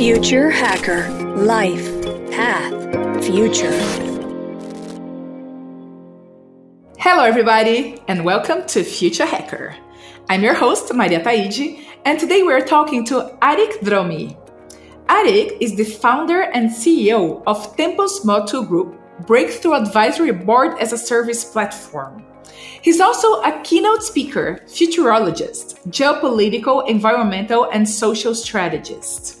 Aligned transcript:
Future 0.00 0.48
Hacker 0.48 1.10
Life 1.36 1.84
Path 2.30 3.22
Future. 3.22 3.78
Hello, 6.98 7.22
everybody, 7.22 8.00
and 8.08 8.24
welcome 8.24 8.66
to 8.68 8.82
Future 8.82 9.26
Hacker. 9.26 9.76
I'm 10.30 10.42
your 10.42 10.54
host, 10.54 10.90
Maria 10.94 11.22
Taide, 11.22 11.84
and 12.06 12.18
today 12.18 12.42
we're 12.42 12.64
talking 12.64 13.04
to 13.08 13.36
Aric 13.42 13.80
Dromi. 13.80 14.38
Aric 15.04 15.58
is 15.60 15.76
the 15.76 15.84
founder 15.84 16.44
and 16.44 16.70
CEO 16.70 17.42
of 17.46 17.76
Tempus 17.76 18.24
Motu 18.24 18.64
Group, 18.64 18.98
Breakthrough 19.26 19.74
Advisory 19.74 20.32
Board 20.32 20.78
as 20.78 20.94
a 20.94 20.98
Service 20.98 21.44
platform. 21.44 22.24
He's 22.80 23.02
also 23.02 23.42
a 23.42 23.60
keynote 23.64 24.02
speaker, 24.02 24.60
futurologist, 24.64 25.86
geopolitical, 25.88 26.88
environmental, 26.88 27.68
and 27.70 27.86
social 27.86 28.34
strategist. 28.34 29.39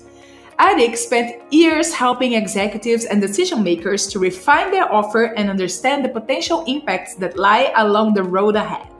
Aric 0.60 0.94
spent 0.94 1.40
years 1.50 1.94
helping 1.94 2.34
executives 2.34 3.06
and 3.06 3.18
decision 3.18 3.64
makers 3.64 4.06
to 4.08 4.18
refine 4.18 4.70
their 4.70 4.92
offer 4.92 5.32
and 5.38 5.48
understand 5.48 6.04
the 6.04 6.10
potential 6.10 6.64
impacts 6.66 7.14
that 7.14 7.38
lie 7.38 7.72
along 7.78 8.12
the 8.12 8.22
road 8.22 8.56
ahead. 8.56 8.92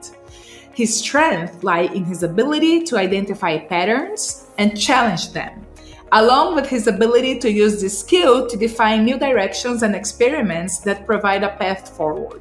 His 0.73 0.99
strength 0.99 1.63
lie 1.63 1.91
in 1.93 2.05
his 2.05 2.23
ability 2.23 2.85
to 2.85 2.97
identify 2.97 3.59
patterns 3.59 4.47
and 4.57 4.81
challenge 4.81 5.35
them, 5.35 5.67
along 6.13 6.55
with 6.55 6.67
his 6.67 6.87
ability 6.87 7.39
to 7.41 7.53
use 7.53 7.83
this 7.83 7.99
skill 8.01 8.49
to 8.49 8.57
define 8.57 9.05
new 9.05 9.19
directions 9.19 9.83
and 9.83 9.95
experiments 9.95 10.79
that 10.79 11.05
provide 11.05 11.43
a 11.43 11.55
path 11.57 11.95
forward. 11.95 12.41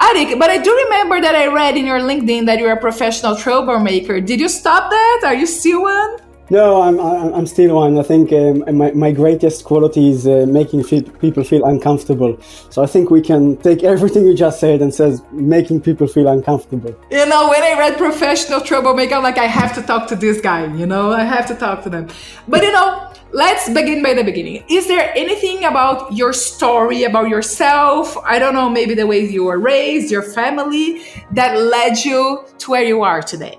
Aric, 0.00 0.40
but 0.40 0.50
I 0.50 0.58
do 0.58 0.74
remember 0.74 1.20
that 1.20 1.36
I 1.36 1.46
read 1.46 1.76
in 1.76 1.86
your 1.86 2.00
LinkedIn 2.00 2.46
that 2.46 2.58
you're 2.58 2.72
a 2.72 2.80
professional 2.80 3.36
troublemaker. 3.36 4.20
Did 4.20 4.40
you 4.40 4.48
stop 4.48 4.90
that? 4.90 5.20
Are 5.24 5.34
you 5.34 5.46
still 5.46 5.82
one? 5.82 6.23
No, 6.50 6.82
I'm, 6.82 7.00
I'm 7.00 7.46
still 7.46 7.76
one. 7.76 7.98
I 7.98 8.02
think 8.02 8.30
um, 8.32 8.76
my, 8.76 8.90
my 8.92 9.12
greatest 9.12 9.64
quality 9.64 10.10
is 10.10 10.26
uh, 10.26 10.44
making 10.46 10.84
feel, 10.84 11.02
people 11.02 11.42
feel 11.42 11.64
uncomfortable. 11.64 12.38
So 12.68 12.82
I 12.82 12.86
think 12.86 13.10
we 13.10 13.22
can 13.22 13.56
take 13.58 13.82
everything 13.82 14.26
you 14.26 14.34
just 14.34 14.60
said 14.60 14.82
and 14.82 14.94
says 14.94 15.22
making 15.32 15.80
people 15.80 16.06
feel 16.06 16.28
uncomfortable. 16.28 16.94
You 17.10 17.24
know, 17.26 17.48
when 17.48 17.62
I 17.62 17.78
read 17.78 17.96
professional 17.96 18.60
troublemaker, 18.60 19.14
I'm 19.14 19.22
like, 19.22 19.38
I 19.38 19.46
have 19.46 19.74
to 19.76 19.82
talk 19.82 20.06
to 20.08 20.16
this 20.16 20.40
guy. 20.42 20.66
You 20.74 20.86
know, 20.86 21.12
I 21.12 21.24
have 21.24 21.46
to 21.46 21.54
talk 21.54 21.82
to 21.84 21.90
them. 21.90 22.08
But 22.46 22.62
you 22.62 22.72
know, 22.72 23.10
let's 23.32 23.68
begin 23.70 24.02
by 24.02 24.12
the 24.12 24.22
beginning. 24.22 24.64
Is 24.68 24.86
there 24.86 25.12
anything 25.16 25.64
about 25.64 26.12
your 26.12 26.34
story, 26.34 27.04
about 27.04 27.30
yourself? 27.30 28.18
I 28.18 28.38
don't 28.38 28.52
know, 28.52 28.68
maybe 28.68 28.94
the 28.94 29.06
way 29.06 29.20
you 29.24 29.44
were 29.44 29.58
raised, 29.58 30.10
your 30.10 30.22
family, 30.22 31.02
that 31.32 31.58
led 31.58 32.04
you 32.04 32.44
to 32.58 32.70
where 32.70 32.84
you 32.84 33.02
are 33.02 33.22
today? 33.22 33.58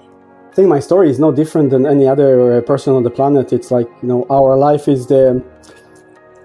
I 0.55 0.63
think 0.63 0.69
my 0.69 0.79
story 0.79 1.09
is 1.09 1.19
no 1.19 1.33
different 1.33 1.71
than 1.71 1.85
any 1.85 2.07
other 2.07 2.59
uh, 2.59 2.61
person 2.61 2.93
on 2.93 3.03
the 3.03 3.09
planet. 3.09 3.51
It's 3.51 3.71
like 3.71 3.89
you 4.01 4.07
know, 4.07 4.25
our 4.29 4.55
life 4.55 4.87
is 4.87 5.05
the 5.05 5.43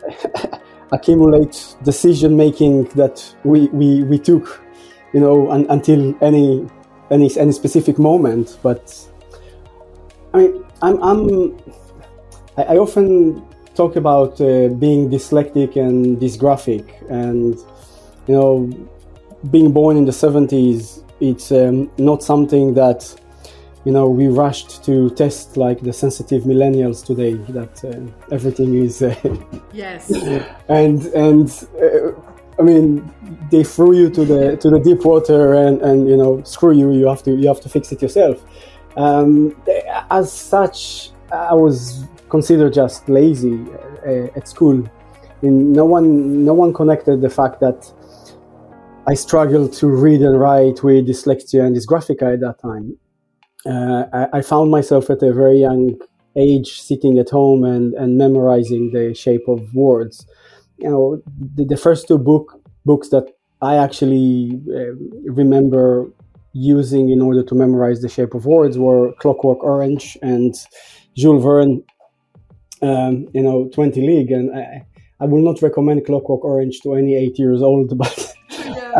accumulate 0.92 1.76
decision 1.84 2.36
making 2.36 2.86
that 2.96 3.22
we, 3.44 3.68
we, 3.68 4.02
we 4.02 4.18
took, 4.18 4.64
you 5.12 5.20
know, 5.20 5.48
un, 5.52 5.64
until 5.70 6.12
any 6.24 6.68
any 7.12 7.30
any 7.38 7.52
specific 7.52 8.00
moment. 8.00 8.58
But 8.64 8.82
I 10.34 10.38
mean, 10.38 10.64
I'm, 10.82 11.00
I'm 11.04 11.56
I, 12.56 12.62
I 12.74 12.78
often 12.78 13.46
talk 13.76 13.94
about 13.94 14.40
uh, 14.40 14.70
being 14.70 15.08
dyslexic 15.08 15.76
and 15.76 16.18
dysgraphic, 16.18 16.84
and 17.08 17.54
you 18.26 18.34
know, 18.34 18.88
being 19.52 19.70
born 19.70 19.96
in 19.96 20.04
the 20.04 20.10
70s. 20.10 21.04
It's 21.20 21.52
um, 21.52 21.92
not 21.96 22.24
something 22.24 22.74
that 22.74 23.14
you 23.84 23.92
know, 23.92 24.08
we 24.08 24.28
rushed 24.28 24.84
to 24.84 25.10
test 25.10 25.56
like 25.56 25.80
the 25.80 25.92
sensitive 25.92 26.42
millennials 26.42 27.04
today 27.04 27.34
that 27.52 27.82
uh, 27.84 28.34
everything 28.34 28.74
is. 28.74 29.00
Uh, 29.00 29.14
yes. 29.72 30.10
And 30.68 31.06
and 31.06 31.48
uh, 31.82 32.12
I 32.58 32.62
mean, 32.62 33.10
they 33.50 33.64
threw 33.64 33.96
you 33.96 34.10
to 34.10 34.24
the 34.24 34.56
to 34.58 34.70
the 34.70 34.78
deep 34.78 35.04
water 35.04 35.54
and 35.54 35.80
and 35.80 36.08
you 36.08 36.16
know, 36.16 36.42
screw 36.44 36.72
you. 36.72 36.92
You 36.92 37.06
have 37.06 37.22
to 37.22 37.34
you 37.34 37.48
have 37.48 37.60
to 37.62 37.68
fix 37.68 37.90
it 37.90 38.02
yourself. 38.02 38.44
Um, 38.96 39.56
as 40.10 40.30
such, 40.30 41.10
I 41.32 41.54
was 41.54 42.04
considered 42.28 42.74
just 42.74 43.08
lazy 43.08 43.64
uh, 44.06 44.36
at 44.36 44.46
school. 44.46 44.84
And 45.42 45.72
no 45.72 45.86
one 45.86 46.44
no 46.44 46.52
one 46.52 46.74
connected 46.74 47.20
the 47.22 47.30
fact 47.30 47.60
that. 47.60 47.92
I 49.06 49.14
struggled 49.14 49.72
to 49.80 49.88
read 49.88 50.20
and 50.20 50.38
write 50.38 50.84
with 50.84 51.08
dyslexia 51.08 51.64
and 51.64 51.74
dysgraphia 51.74 52.34
at 52.34 52.40
that 52.40 52.60
time 52.60 52.98
uh, 53.66 54.04
I, 54.12 54.38
I, 54.38 54.42
found 54.42 54.70
myself 54.70 55.10
at 55.10 55.22
a 55.22 55.32
very 55.32 55.60
young 55.60 55.98
age 56.36 56.80
sitting 56.80 57.18
at 57.18 57.28
home 57.28 57.64
and, 57.64 57.92
and 57.94 58.16
memorizing 58.16 58.92
the 58.92 59.14
shape 59.14 59.46
of 59.48 59.74
words. 59.74 60.26
You 60.78 60.88
know, 60.88 61.22
the, 61.56 61.64
the 61.64 61.76
first 61.76 62.08
two 62.08 62.18
book 62.18 62.60
books 62.86 63.10
that 63.10 63.26
I 63.60 63.76
actually 63.76 64.60
uh, 64.74 64.94
remember 65.30 66.10
using 66.52 67.10
in 67.10 67.20
order 67.20 67.42
to 67.42 67.54
memorize 67.54 68.00
the 68.00 68.08
shape 68.08 68.34
of 68.34 68.46
words 68.46 68.78
were 68.78 69.12
Clockwork 69.20 69.62
Orange 69.62 70.16
and 70.22 70.54
Jules 71.14 71.44
Verne. 71.44 71.84
Um, 72.82 73.28
you 73.34 73.42
know, 73.42 73.68
Twenty 73.74 74.00
League, 74.00 74.30
and 74.30 74.56
I, 74.56 74.86
I 75.20 75.26
will 75.26 75.42
not 75.42 75.60
recommend 75.60 76.06
Clockwork 76.06 76.42
Orange 76.44 76.80
to 76.80 76.94
any 76.94 77.14
eight 77.14 77.38
years 77.38 77.60
old, 77.60 77.96
but. 77.98 78.34
Yeah. 78.48 78.96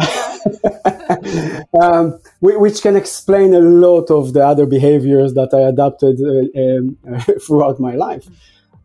um, 1.73 2.19
which 2.41 2.83
can 2.83 2.97
explain 2.97 3.55
a 3.55 3.61
lot 3.61 4.11
of 4.11 4.33
the 4.33 4.45
other 4.45 4.67
behaviors 4.67 5.35
that 5.35 5.55
I 5.55 5.61
adopted 5.61 6.21
uh, 6.21 6.61
um, 6.61 7.21
throughout 7.47 7.79
my 7.79 7.95
life. 7.95 8.27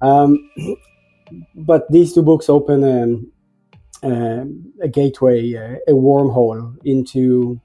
Um, 0.01 0.49
but 1.55 1.91
these 1.91 2.13
two 2.13 2.21
books 2.21 2.49
open 2.49 2.83
um, 2.83 3.31
uh, 4.03 4.45
a 4.83 4.87
gateway, 4.87 5.53
uh, 5.55 5.77
a 5.87 5.93
wormhole 5.93 6.75
into 6.85 7.59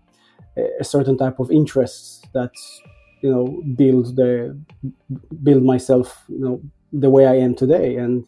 a 0.80 0.84
certain 0.84 1.16
type 1.16 1.38
of 1.38 1.50
interests 1.50 2.22
that 2.32 2.52
you 3.22 3.30
know 3.30 3.62
build 3.76 4.16
the 4.16 4.58
build 5.42 5.62
myself, 5.62 6.24
you 6.28 6.38
know, 6.38 6.62
the 6.92 7.10
way 7.10 7.26
I 7.26 7.36
am 7.36 7.54
today, 7.54 7.96
and 7.96 8.24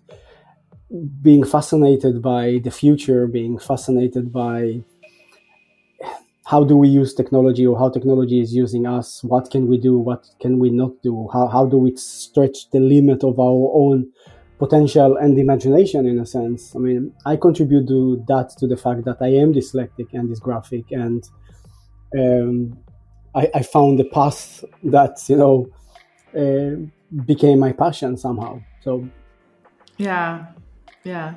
being 1.22 1.44
fascinated 1.44 2.20
by 2.20 2.60
the 2.62 2.70
future, 2.70 3.26
being 3.26 3.58
fascinated 3.58 4.32
by 4.32 4.82
how 6.44 6.64
do 6.64 6.76
we 6.76 6.88
use 6.88 7.14
technology 7.14 7.66
or 7.66 7.78
how 7.78 7.88
technology 7.88 8.40
is 8.40 8.54
using 8.54 8.86
us? 8.86 9.22
What 9.22 9.50
can 9.50 9.68
we 9.68 9.78
do? 9.78 9.98
What 9.98 10.26
can 10.40 10.58
we 10.58 10.70
not 10.70 11.00
do? 11.02 11.28
How, 11.32 11.46
how 11.46 11.66
do 11.66 11.78
we 11.78 11.94
stretch 11.96 12.70
the 12.70 12.80
limit 12.80 13.22
of 13.22 13.38
our 13.38 13.70
own 13.74 14.10
potential 14.58 15.16
and 15.16 15.38
imagination 15.38 16.06
in 16.06 16.18
a 16.18 16.26
sense? 16.26 16.74
I 16.76 16.78
mean 16.78 17.12
i 17.26 17.36
contribute 17.36 17.88
to 17.88 18.24
that 18.28 18.50
to 18.58 18.66
the 18.68 18.76
fact 18.76 19.04
that 19.06 19.16
i 19.20 19.26
am 19.26 19.52
dyslexic 19.52 20.12
and 20.12 20.28
dysgraphic 20.30 20.84
and 20.90 21.28
um, 22.16 22.78
I, 23.34 23.50
I, 23.54 23.62
found 23.62 23.98
a 23.98 24.04
path 24.04 24.64
that 24.84 25.16
you 25.28 25.36
know 25.36 25.68
uh, 26.36 26.76
became 27.24 27.58
my 27.58 27.72
passion 27.72 28.16
somehow. 28.18 28.60
So 28.82 29.08
yeah. 29.96 30.46
Yeah 31.02 31.34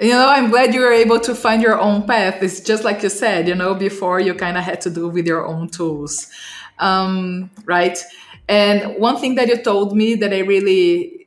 you 0.00 0.10
know 0.10 0.28
i'm 0.28 0.50
glad 0.50 0.74
you 0.74 0.80
were 0.80 0.92
able 0.92 1.20
to 1.20 1.34
find 1.34 1.62
your 1.62 1.78
own 1.78 2.06
path. 2.06 2.42
It's 2.42 2.60
just 2.60 2.84
like 2.84 3.02
you 3.02 3.08
said 3.08 3.48
you 3.48 3.54
know 3.54 3.74
before 3.74 4.20
you 4.20 4.34
kind 4.34 4.56
of 4.56 4.64
had 4.64 4.80
to 4.82 4.90
do 4.90 5.08
with 5.08 5.26
your 5.26 5.46
own 5.46 5.68
tools. 5.68 6.30
Um, 6.78 7.50
right? 7.64 7.96
And 8.48 8.96
one 8.98 9.16
thing 9.16 9.36
that 9.36 9.48
you 9.48 9.62
told 9.62 9.96
me 9.96 10.16
that 10.16 10.32
i 10.32 10.40
really 10.40 11.26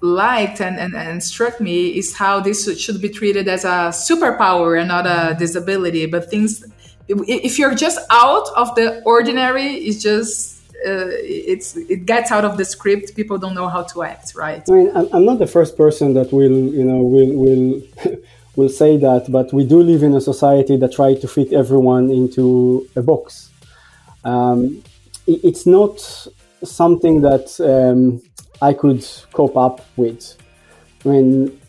liked 0.00 0.60
and, 0.60 0.78
and, 0.78 0.94
and 0.94 1.22
struck 1.22 1.60
me 1.60 1.88
is 1.88 2.16
how 2.16 2.40
this 2.40 2.78
should 2.78 3.00
be 3.00 3.08
treated 3.08 3.48
as 3.48 3.64
a 3.64 3.90
superpower 3.92 4.78
and 4.78 4.88
not 4.88 5.06
a 5.06 5.34
disability. 5.38 6.06
But 6.06 6.30
things 6.30 6.64
if 7.08 7.58
you're 7.58 7.74
just 7.74 7.98
out 8.10 8.48
of 8.56 8.74
the 8.74 9.02
ordinary 9.04 9.74
it's 9.74 10.02
just 10.02 10.53
it's 10.84 11.76
it 11.76 12.06
gets 12.06 12.30
out 12.30 12.44
of 12.44 12.56
the 12.56 12.64
script. 12.64 13.14
People 13.14 13.38
don't 13.38 13.54
know 13.54 13.68
how 13.68 13.82
to 13.82 14.02
act 14.02 14.34
right? 14.34 14.62
I 14.68 14.72
mean 14.72 14.90
i'm 15.12 15.24
not 15.24 15.38
the 15.38 15.46
first 15.46 15.76
person 15.76 16.14
that 16.14 16.32
will 16.32 16.58
you 16.78 16.84
know 16.84 16.98
will 16.98 17.32
will 17.32 17.82
will 18.56 18.68
say 18.68 18.96
that 18.98 19.30
but 19.30 19.52
we 19.52 19.64
do 19.64 19.82
live 19.82 20.02
in 20.02 20.14
a 20.14 20.20
society 20.20 20.76
that 20.76 20.92
tries 20.92 21.20
to 21.20 21.28
fit 21.28 21.52
everyone 21.52 22.10
into 22.10 22.88
a 22.96 23.02
box. 23.02 23.50
Um, 24.24 24.82
it's 25.26 25.66
not 25.66 26.00
something 26.62 27.20
that 27.22 27.46
um, 27.60 28.22
i 28.62 28.72
could 28.72 29.06
cope 29.32 29.56
up 29.56 29.84
with. 29.96 30.36
I 31.04 31.08
mean 31.08 31.60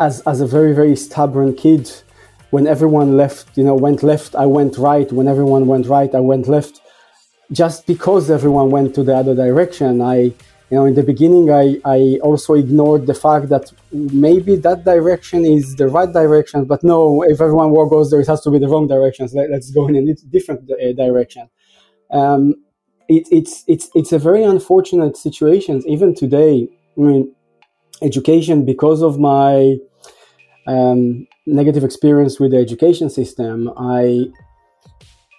as, 0.00 0.20
as 0.20 0.40
a 0.40 0.46
very 0.46 0.72
very 0.72 0.96
stubborn 0.96 1.54
kid 1.54 1.90
when 2.50 2.66
everyone 2.66 3.16
left 3.16 3.56
you 3.56 3.64
know 3.64 3.74
went 3.74 4.02
left 4.02 4.34
i 4.34 4.46
went 4.46 4.78
right. 4.78 5.10
When 5.12 5.28
everyone 5.28 5.66
went 5.66 5.86
right 5.86 6.14
i 6.14 6.20
went 6.20 6.48
left 6.48 6.80
just 7.52 7.86
because 7.86 8.30
everyone 8.30 8.70
went 8.70 8.94
to 8.94 9.02
the 9.04 9.14
other 9.14 9.34
direction, 9.34 10.00
I, 10.00 10.16
you 10.16 10.78
know, 10.78 10.86
in 10.86 10.94
the 10.94 11.02
beginning, 11.02 11.52
I, 11.52 11.78
I 11.84 12.18
also 12.22 12.54
ignored 12.54 13.06
the 13.06 13.14
fact 13.14 13.50
that 13.50 13.70
maybe 13.92 14.56
that 14.56 14.84
direction 14.84 15.44
is 15.44 15.76
the 15.76 15.88
right 15.88 16.10
direction, 16.10 16.64
but 16.64 16.82
no, 16.82 17.22
if 17.22 17.40
everyone 17.40 17.72
goes 17.88 18.10
there, 18.10 18.20
it 18.20 18.26
has 18.28 18.40
to 18.42 18.50
be 18.50 18.58
the 18.58 18.68
wrong 18.68 18.88
direction. 18.88 19.28
So 19.28 19.38
let, 19.38 19.50
us 19.50 19.70
go 19.70 19.86
in 19.88 19.96
a 19.96 20.14
different 20.30 20.70
uh, 20.70 20.92
direction. 20.92 21.50
Um, 22.10 22.54
it, 23.08 23.26
it's 23.30 23.64
it's 23.66 23.90
it's 23.94 24.12
a 24.12 24.18
very 24.18 24.44
unfortunate 24.44 25.16
situation. 25.16 25.82
Even 25.86 26.14
today, 26.14 26.68
I 26.96 27.00
mean, 27.00 27.34
education 28.00 28.64
because 28.64 29.02
of 29.02 29.18
my 29.18 29.76
um, 30.66 31.26
negative 31.46 31.84
experience 31.84 32.38
with 32.38 32.52
the 32.52 32.58
education 32.58 33.10
system. 33.10 33.70
I, 33.76 34.26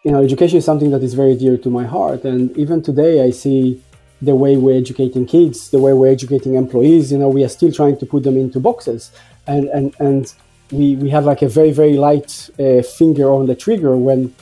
you 0.03 0.11
know, 0.11 0.21
education 0.21 0.57
is 0.57 0.65
something 0.65 0.91
that 0.91 1.01
is 1.01 1.13
very 1.13 1.35
dear 1.35 1.57
to 1.57 1.69
my 1.69 1.85
heart, 1.85 2.23
and 2.23 2.55
even 2.57 2.81
today 2.81 3.23
I 3.23 3.31
see 3.31 3.81
the 4.21 4.35
way 4.35 4.55
we're 4.55 4.77
educating 4.77 5.25
kids, 5.25 5.69
the 5.69 5.79
way 5.79 5.94
we're 5.94 6.11
educating 6.11 6.55
employees. 6.55 7.11
You 7.11 7.17
know, 7.17 7.29
we 7.29 7.44
are 7.44 7.50
still 7.50 7.71
trying 7.71 7.97
to 7.97 8.05
put 8.05 8.23
them 8.23 8.38
into 8.38 8.59
boxes, 8.59 9.11
and 9.47 9.69
and 9.69 9.95
and 10.00 10.33
we 10.71 10.95
we 10.95 11.09
have 11.09 11.25
like 11.25 11.41
a 11.41 11.50
very 11.50 11.71
very 11.71 11.94
light 11.94 12.50
uh, 12.59 12.81
finger 12.81 13.31
on 13.31 13.45
the 13.47 13.55
trigger 13.55 13.95
when 13.95 14.33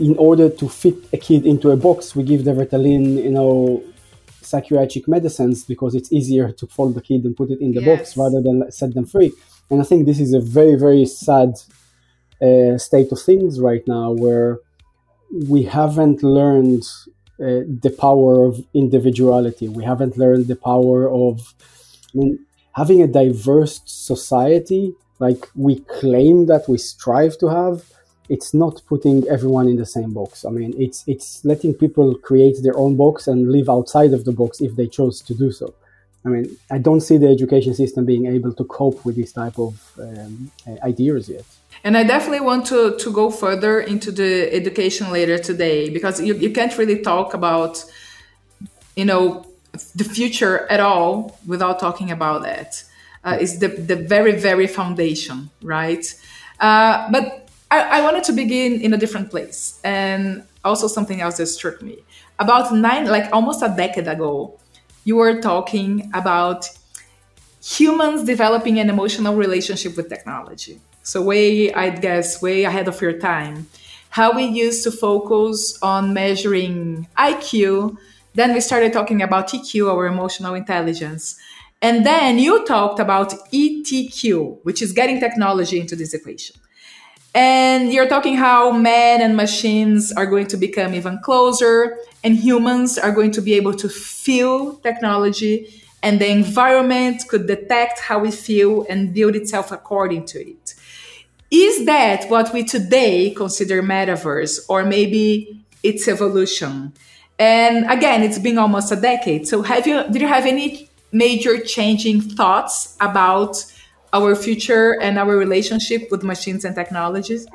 in 0.00 0.16
order 0.16 0.48
to 0.48 0.68
fit 0.68 0.96
a 1.12 1.18
kid 1.18 1.44
into 1.44 1.70
a 1.70 1.76
box, 1.76 2.16
we 2.16 2.22
give 2.22 2.44
the 2.44 2.52
Ritalin, 2.52 3.22
you 3.22 3.30
know, 3.30 3.82
psychiatric 4.40 5.06
medicines 5.06 5.64
because 5.64 5.94
it's 5.94 6.10
easier 6.10 6.50
to 6.52 6.66
fold 6.66 6.94
the 6.94 7.02
kid 7.02 7.24
and 7.24 7.36
put 7.36 7.50
it 7.50 7.60
in 7.60 7.72
the 7.72 7.82
yes. 7.82 7.98
box 7.98 8.16
rather 8.16 8.40
than 8.40 8.72
set 8.72 8.94
them 8.94 9.04
free. 9.04 9.30
And 9.70 9.80
I 9.80 9.84
think 9.84 10.06
this 10.06 10.18
is 10.18 10.32
a 10.32 10.40
very, 10.40 10.74
very 10.74 11.04
sad 11.04 11.50
uh, 12.42 12.78
state 12.78 13.12
of 13.12 13.20
things 13.20 13.60
right 13.60 13.86
now 13.86 14.12
where 14.12 14.58
we 15.32 15.62
haven't 15.64 16.22
learned 16.22 16.84
uh, 17.40 17.64
the 17.84 17.94
power 17.98 18.44
of 18.44 18.64
individuality. 18.74 19.68
We 19.68 19.84
haven't 19.84 20.16
learned 20.16 20.46
the 20.46 20.56
power 20.56 21.10
of 21.10 21.54
I 22.14 22.18
mean, 22.18 22.46
having 22.72 23.02
a 23.02 23.06
diverse 23.06 23.80
society 23.84 24.94
like 25.18 25.48
we 25.54 25.80
claim 26.00 26.46
that 26.46 26.68
we 26.68 26.78
strive 26.78 27.38
to 27.38 27.48
have 27.48 27.84
it's 28.30 28.54
not 28.54 28.80
putting 28.86 29.28
everyone 29.28 29.68
in 29.68 29.76
the 29.76 29.84
same 29.84 30.12
box. 30.14 30.44
I 30.44 30.50
mean, 30.50 30.72
it's 30.78 31.02
it's 31.08 31.44
letting 31.44 31.74
people 31.74 32.14
create 32.14 32.56
their 32.62 32.76
own 32.78 32.96
box 32.96 33.26
and 33.26 33.50
live 33.50 33.68
outside 33.68 34.12
of 34.12 34.24
the 34.24 34.32
box 34.32 34.60
if 34.60 34.76
they 34.76 34.86
chose 34.86 35.20
to 35.22 35.34
do 35.34 35.50
so. 35.50 35.74
I 36.24 36.28
mean, 36.28 36.56
I 36.70 36.78
don't 36.78 37.00
see 37.00 37.18
the 37.18 37.28
education 37.28 37.74
system 37.74 38.04
being 38.06 38.26
able 38.26 38.52
to 38.54 38.64
cope 38.64 39.04
with 39.04 39.16
this 39.16 39.32
type 39.32 39.58
of 39.58 39.74
um, 39.98 40.52
ideas 40.82 41.28
yet. 41.28 41.44
And 41.82 41.96
I 41.96 42.04
definitely 42.04 42.40
want 42.40 42.66
to, 42.66 42.96
to 42.98 43.12
go 43.12 43.30
further 43.30 43.80
into 43.80 44.12
the 44.12 44.52
education 44.52 45.10
later 45.10 45.38
today 45.38 45.88
because 45.88 46.20
you, 46.20 46.34
you 46.34 46.50
can't 46.50 46.76
really 46.76 47.00
talk 47.00 47.32
about, 47.32 47.84
you 48.96 49.04
know, 49.04 49.46
the 49.94 50.04
future 50.04 50.66
at 50.70 50.80
all 50.80 51.38
without 51.46 51.78
talking 51.78 52.10
about 52.10 52.42
that. 52.42 52.84
Uh, 53.24 53.38
it's 53.40 53.58
the, 53.58 53.68
the 53.68 53.96
very, 53.96 54.32
very 54.32 54.66
foundation, 54.66 55.50
right? 55.62 56.04
Uh, 56.58 57.10
but 57.10 57.48
I, 57.70 57.98
I 57.98 58.02
wanted 58.02 58.24
to 58.24 58.32
begin 58.32 58.80
in 58.80 58.92
a 58.92 58.98
different 58.98 59.30
place 59.30 59.80
and 59.84 60.42
also 60.64 60.86
something 60.86 61.20
else 61.20 61.38
that 61.38 61.46
struck 61.46 61.80
me. 61.80 61.98
About 62.38 62.74
nine, 62.74 63.06
like 63.06 63.32
almost 63.32 63.62
a 63.62 63.72
decade 63.74 64.08
ago, 64.08 64.58
you 65.04 65.16
were 65.16 65.40
talking 65.40 66.10
about 66.14 66.68
humans 67.62 68.24
developing 68.24 68.78
an 68.78 68.90
emotional 68.90 69.34
relationship 69.36 69.96
with 69.96 70.08
technology. 70.08 70.80
So, 71.02 71.22
way, 71.22 71.72
I 71.72 71.90
guess, 71.90 72.42
way 72.42 72.64
ahead 72.64 72.88
of 72.88 73.00
your 73.00 73.18
time. 73.18 73.68
How 74.10 74.34
we 74.34 74.44
used 74.44 74.82
to 74.84 74.90
focus 74.90 75.78
on 75.82 76.12
measuring 76.12 77.06
IQ, 77.16 77.96
then 78.34 78.52
we 78.52 78.60
started 78.60 78.92
talking 78.92 79.22
about 79.22 79.48
EQ, 79.48 79.90
our 79.90 80.06
emotional 80.06 80.54
intelligence. 80.54 81.38
And 81.82 82.04
then 82.04 82.38
you 82.38 82.64
talked 82.66 83.00
about 83.00 83.32
ETQ, 83.52 84.58
which 84.62 84.82
is 84.82 84.92
getting 84.92 85.18
technology 85.18 85.80
into 85.80 85.96
this 85.96 86.12
equation. 86.12 86.56
And 87.34 87.92
you're 87.92 88.08
talking 88.08 88.36
how 88.36 88.72
men 88.72 89.22
and 89.22 89.36
machines 89.36 90.12
are 90.12 90.26
going 90.26 90.48
to 90.48 90.56
become 90.56 90.94
even 90.94 91.20
closer, 91.20 91.96
and 92.24 92.36
humans 92.36 92.98
are 92.98 93.12
going 93.12 93.30
to 93.32 93.40
be 93.40 93.54
able 93.54 93.74
to 93.74 93.88
feel 93.88 94.76
technology, 94.78 95.82
and 96.02 96.20
the 96.20 96.28
environment 96.28 97.22
could 97.28 97.46
detect 97.46 98.00
how 98.00 98.18
we 98.18 98.30
feel 98.32 98.84
and 98.90 99.14
build 99.14 99.36
itself 99.36 99.70
according 99.70 100.26
to 100.26 100.40
it. 100.40 100.74
Is 101.50 101.86
that 101.86 102.30
what 102.30 102.52
we 102.52 102.62
today 102.62 103.30
consider 103.30 103.82
metaverse, 103.82 104.60
or 104.68 104.84
maybe 104.84 105.60
its 105.82 106.06
evolution? 106.06 106.92
And 107.38 107.90
again, 107.90 108.22
it's 108.22 108.38
been 108.38 108.58
almost 108.58 108.92
a 108.92 108.96
decade. 108.96 109.48
So, 109.48 109.62
have 109.62 109.86
you 109.86 110.04
did 110.12 110.22
you 110.22 110.28
have 110.28 110.46
any 110.46 110.88
major 111.10 111.58
changing 111.58 112.20
thoughts 112.20 112.96
about 113.00 113.64
our 114.12 114.36
future 114.36 115.00
and 115.00 115.18
our 115.18 115.36
relationship 115.36 116.08
with 116.10 116.22
machines 116.22 116.64
and 116.64 116.74
technologies? 116.74 117.46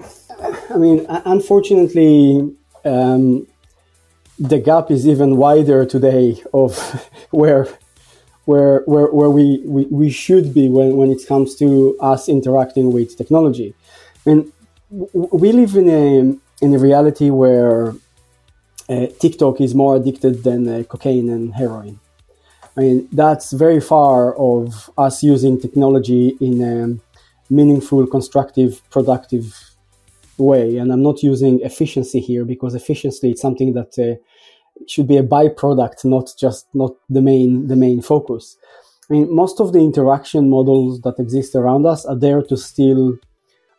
I 0.69 0.77
mean, 0.77 1.05
unfortunately, 1.07 2.53
um, 2.83 3.47
the 4.37 4.59
gap 4.59 4.91
is 4.91 5.07
even 5.07 5.37
wider 5.37 5.85
today 5.85 6.41
of 6.53 6.77
where 7.31 7.67
where 8.45 8.83
where, 8.85 9.07
where 9.07 9.29
we, 9.29 9.61
we, 9.65 9.85
we 9.85 10.09
should 10.09 10.53
be 10.53 10.69
when, 10.69 10.95
when 10.95 11.09
it 11.11 11.25
comes 11.27 11.55
to 11.55 11.97
us 11.99 12.29
interacting 12.29 12.91
with 12.91 13.17
technology. 13.17 13.73
I 14.25 14.29
mean, 14.29 14.51
we 14.89 15.51
live 15.51 15.75
in 15.75 15.89
a 15.89 16.63
in 16.63 16.73
a 16.73 16.79
reality 16.79 17.29
where 17.29 17.93
uh, 18.89 19.07
TikTok 19.19 19.61
is 19.61 19.75
more 19.75 19.95
addicted 19.95 20.43
than 20.43 20.67
uh, 20.67 20.83
cocaine 20.83 21.29
and 21.29 21.53
heroin. 21.53 21.99
I 22.77 22.81
mean, 22.81 23.07
that's 23.11 23.51
very 23.51 23.79
far 23.79 24.35
of 24.37 24.89
us 24.97 25.23
using 25.23 25.59
technology 25.59 26.37
in 26.41 26.61
a 26.61 27.53
meaningful, 27.53 28.05
constructive, 28.07 28.81
productive 28.89 29.75
way. 30.37 30.77
And 30.77 30.91
I'm 30.91 31.01
not 31.01 31.23
using 31.23 31.61
efficiency 31.61 32.19
here 32.19 32.43
because 32.45 32.75
efficiency 32.75 33.31
is 33.31 33.41
something 33.41 33.73
that 33.73 33.97
uh, 33.97 34.19
should 34.87 35.07
be 35.07 35.17
a 35.17 35.23
byproduct, 35.23 36.03
not 36.03 36.33
just 36.37 36.67
not 36.73 36.93
the 37.09 37.21
main 37.21 37.67
the 37.67 37.75
main 37.75 38.01
focus. 38.01 38.57
I 39.09 39.13
mean, 39.13 39.33
most 39.33 39.59
of 39.59 39.71
the 39.71 39.79
interaction 39.79 40.49
models 40.49 41.01
that 41.01 41.19
exist 41.19 41.55
around 41.55 41.85
us 41.85 42.05
are 42.05 42.15
there 42.17 42.41
to 42.41 42.57
steal 42.57 43.17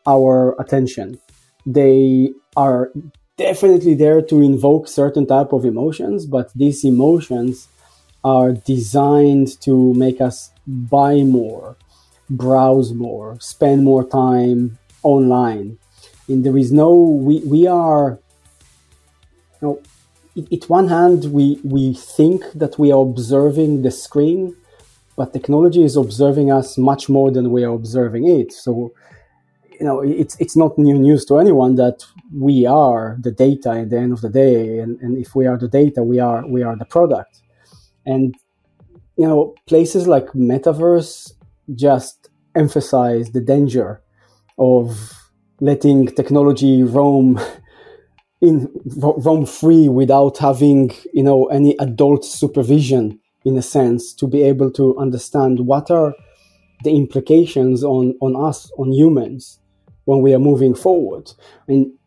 our 0.06 0.54
attention. 0.60 1.18
They 1.64 2.30
are 2.56 2.90
definitely 3.36 3.94
there 3.94 4.22
to 4.22 4.40
invoke 4.40 4.88
certain 4.88 5.26
type 5.26 5.52
of 5.52 5.64
emotions, 5.64 6.26
but 6.26 6.52
these 6.54 6.84
emotions 6.84 7.68
are 8.24 8.52
designed 8.52 9.60
to 9.60 9.94
make 9.94 10.20
us 10.20 10.50
buy 10.66 11.22
more, 11.22 11.76
browse 12.30 12.92
more, 12.92 13.36
spend 13.40 13.84
more 13.84 14.04
time 14.04 14.78
online. 15.02 15.78
And 16.28 16.44
there 16.44 16.56
is 16.58 16.72
no, 16.72 16.92
we, 16.92 17.40
we 17.40 17.66
are, 17.66 18.18
you 19.60 19.68
know, 19.68 19.82
it, 20.34 20.68
one 20.68 20.88
hand, 20.88 21.26
we, 21.26 21.60
we 21.62 21.94
think 21.94 22.44
that 22.52 22.78
we 22.78 22.92
are 22.92 23.00
observing 23.00 23.82
the 23.82 23.90
screen, 23.90 24.56
but 25.16 25.32
technology 25.32 25.82
is 25.82 25.96
observing 25.96 26.50
us 26.50 26.76
much 26.76 27.08
more 27.08 27.30
than 27.30 27.50
we 27.50 27.64
are 27.64 27.72
observing 27.72 28.28
it. 28.28 28.52
So, 28.52 28.92
you 29.78 29.86
know, 29.86 30.00
it's, 30.00 30.36
it's 30.40 30.56
not 30.56 30.78
new 30.78 30.98
news 30.98 31.24
to 31.26 31.38
anyone 31.38 31.76
that 31.76 32.04
we 32.34 32.66
are 32.66 33.16
the 33.20 33.30
data 33.30 33.70
at 33.70 33.90
the 33.90 33.98
end 33.98 34.12
of 34.12 34.20
the 34.20 34.30
day. 34.30 34.78
And, 34.78 35.00
and 35.00 35.18
if 35.18 35.34
we 35.34 35.46
are 35.46 35.58
the 35.58 35.68
data, 35.68 36.02
we 36.02 36.18
are, 36.18 36.46
we 36.46 36.62
are 36.62 36.76
the 36.76 36.84
product 36.84 37.40
and 38.06 38.34
you 39.18 39.26
know 39.26 39.54
places 39.66 40.06
like 40.06 40.26
metaverse 40.28 41.32
just 41.74 42.30
emphasize 42.54 43.30
the 43.32 43.40
danger 43.40 44.00
of 44.58 45.12
letting 45.60 46.06
technology 46.06 46.82
roam 46.82 47.38
in 48.40 48.70
roam 48.96 49.44
free 49.44 49.88
without 49.88 50.38
having 50.38 50.90
you 51.12 51.22
know 51.22 51.46
any 51.46 51.76
adult 51.78 52.24
supervision 52.24 53.18
in 53.44 53.58
a 53.58 53.62
sense 53.62 54.14
to 54.14 54.26
be 54.26 54.42
able 54.42 54.70
to 54.70 54.96
understand 54.98 55.60
what 55.60 55.90
are 55.90 56.14
the 56.84 56.94
implications 56.94 57.82
on 57.82 58.14
on 58.20 58.36
us 58.36 58.70
on 58.78 58.92
humans 58.92 59.58
when 60.06 60.22
we 60.22 60.32
are 60.32 60.38
moving 60.38 60.74
forward. 60.74 61.30
I 61.68 61.72
mean 61.72 61.98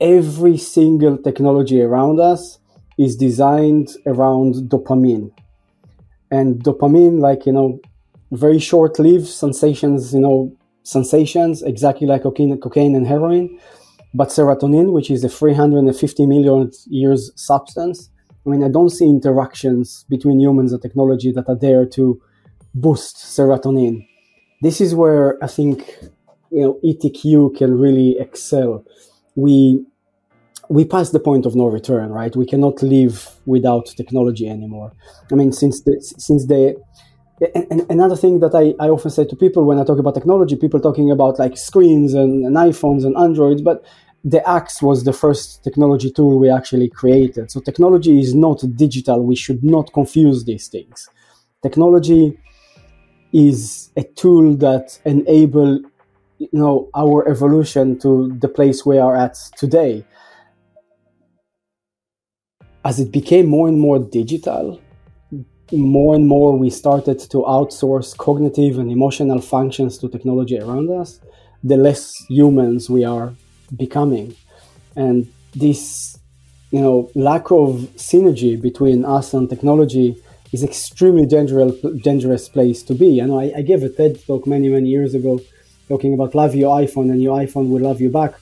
every 0.00 0.56
single 0.56 1.18
technology 1.18 1.80
around 1.82 2.20
us 2.20 2.58
is 2.98 3.16
designed 3.16 3.88
around 4.06 4.54
dopamine. 4.70 5.32
And 6.30 6.62
dopamine 6.62 7.20
like 7.20 7.46
you 7.46 7.52
know 7.52 7.80
very 8.32 8.58
short-lived 8.58 9.26
sensations 9.26 10.12
you 10.12 10.20
know 10.20 10.52
sensations 10.82 11.62
exactly 11.62 12.06
like 12.06 12.22
cocaine, 12.22 12.58
cocaine 12.60 12.94
and 12.94 13.06
heroin 13.06 13.58
but 14.14 14.28
serotonin 14.28 14.92
which 14.92 15.10
is 15.10 15.24
a 15.24 15.28
350 15.28 16.26
million 16.26 16.70
years 16.86 17.32
substance. 17.36 18.10
I 18.44 18.50
mean 18.50 18.62
i 18.62 18.68
don't 18.68 18.90
see 18.90 19.06
interactions 19.06 20.04
between 20.08 20.40
humans 20.40 20.72
and 20.72 20.82
technology 20.82 21.32
that 21.32 21.48
are 21.48 21.58
there 21.58 21.86
to 21.96 22.20
boost 22.74 23.16
serotonin. 23.16 24.06
This 24.60 24.80
is 24.80 24.94
where 24.94 25.42
i 25.42 25.46
think 25.46 25.78
you 26.50 26.62
know 26.62 26.80
etq 26.84 27.56
can 27.56 27.78
really 27.78 28.16
excel 28.18 28.84
we 29.34 29.84
we 30.68 30.84
passed 30.84 31.12
the 31.12 31.20
point 31.20 31.46
of 31.46 31.54
no 31.54 31.66
return, 31.66 32.10
right? 32.10 32.34
We 32.34 32.46
cannot 32.46 32.82
live 32.82 33.30
without 33.46 33.86
technology 33.96 34.48
anymore. 34.48 34.92
I 35.30 35.36
mean, 35.36 35.52
since 35.52 35.82
the, 35.82 36.00
since 36.00 36.46
the 36.46 36.76
and, 37.54 37.84
another 37.90 38.16
thing 38.16 38.40
that 38.40 38.54
I, 38.54 38.74
I 38.82 38.88
often 38.88 39.10
say 39.10 39.26
to 39.26 39.36
people 39.36 39.64
when 39.64 39.78
I 39.78 39.84
talk 39.84 39.98
about 39.98 40.14
technology, 40.14 40.56
people 40.56 40.80
talking 40.80 41.10
about 41.10 41.38
like 41.38 41.56
screens 41.56 42.14
and, 42.14 42.46
and 42.46 42.56
iPhones 42.56 43.04
and 43.04 43.16
Androids, 43.16 43.60
but 43.60 43.84
the 44.24 44.46
axe 44.48 44.80
was 44.80 45.04
the 45.04 45.12
first 45.12 45.62
technology 45.62 46.10
tool 46.10 46.38
we 46.38 46.50
actually 46.50 46.88
created. 46.88 47.50
So 47.50 47.60
technology 47.60 48.18
is 48.18 48.34
not 48.34 48.64
digital. 48.74 49.22
We 49.22 49.36
should 49.36 49.62
not 49.62 49.92
confuse 49.92 50.44
these 50.44 50.68
things. 50.68 51.08
Technology 51.62 52.38
is 53.32 53.90
a 53.96 54.02
tool 54.02 54.56
that 54.56 54.98
enable 55.04 55.80
you 56.38 56.48
know 56.52 56.88
our 56.94 57.28
evolution 57.28 57.98
to 57.98 58.36
the 58.40 58.48
place 58.48 58.84
we 58.84 58.98
are 58.98 59.16
at 59.16 59.34
today 59.56 60.04
as 62.84 63.00
it 63.00 63.10
became 63.10 63.46
more 63.46 63.68
and 63.68 63.80
more 63.80 63.98
digital 63.98 64.80
more 65.72 66.14
and 66.14 66.26
more 66.28 66.56
we 66.56 66.70
started 66.70 67.18
to 67.18 67.38
outsource 67.38 68.16
cognitive 68.16 68.78
and 68.78 68.90
emotional 68.90 69.40
functions 69.40 69.98
to 69.98 70.08
technology 70.08 70.58
around 70.58 70.90
us 70.90 71.20
the 71.64 71.76
less 71.76 72.14
humans 72.28 72.88
we 72.88 73.04
are 73.04 73.34
becoming 73.76 74.34
and 74.94 75.26
this 75.54 76.18
you 76.70 76.80
know 76.80 77.10
lack 77.14 77.50
of 77.50 77.88
synergy 77.96 78.60
between 78.60 79.04
us 79.04 79.34
and 79.34 79.48
technology 79.48 80.16
is 80.52 80.62
extremely 80.62 81.26
dangerous 81.26 81.74
dangerous 82.02 82.48
place 82.48 82.82
to 82.82 82.94
be. 82.94 83.20
I 83.20 83.26
know 83.26 83.40
I, 83.40 83.52
I 83.56 83.62
gave 83.62 83.82
a 83.82 83.88
TED 83.88 84.24
talk 84.26 84.46
many 84.46 84.68
many 84.68 84.88
years 84.88 85.14
ago 85.14 85.40
talking 85.88 86.14
about 86.14 86.34
love 86.34 86.54
your 86.54 86.76
iPhone 86.76 87.10
and 87.10 87.22
your 87.22 87.38
iPhone 87.38 87.68
will 87.68 87.82
love 87.82 88.00
you 88.00 88.10
back. 88.10 88.34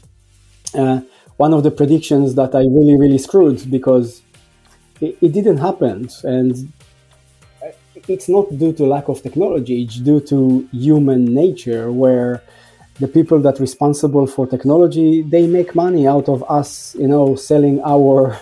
Uh, 0.75 1.01
one 1.37 1.53
of 1.53 1.63
the 1.63 1.71
predictions 1.71 2.35
that 2.37 2.55
I 2.55 2.61
really 2.61 2.97
really 2.97 3.19
screwed 3.19 3.71
because 3.71 4.23
it, 5.01 5.17
it 5.21 5.33
didn't 5.33 5.59
happen 5.59 6.09
and 6.23 6.73
it's 8.09 8.29
not 8.29 8.47
due 8.59 8.73
to 8.73 8.85
lack 8.85 9.09
of 9.09 9.23
technology 9.23 9.83
it's 9.83 9.97
due 9.97 10.21
to 10.21 10.69
human 10.73 11.25
nature 11.25 11.91
where 11.91 12.43
the 13.01 13.09
people 13.09 13.41
that 13.41 13.59
responsible 13.59 14.27
for 14.27 14.47
technology 14.47 15.23
they 15.23 15.47
make 15.47 15.75
money 15.75 16.07
out 16.07 16.29
of 16.29 16.45
us 16.51 16.95
you 16.97 17.09
know 17.09 17.35
selling 17.35 17.81
our 17.85 18.39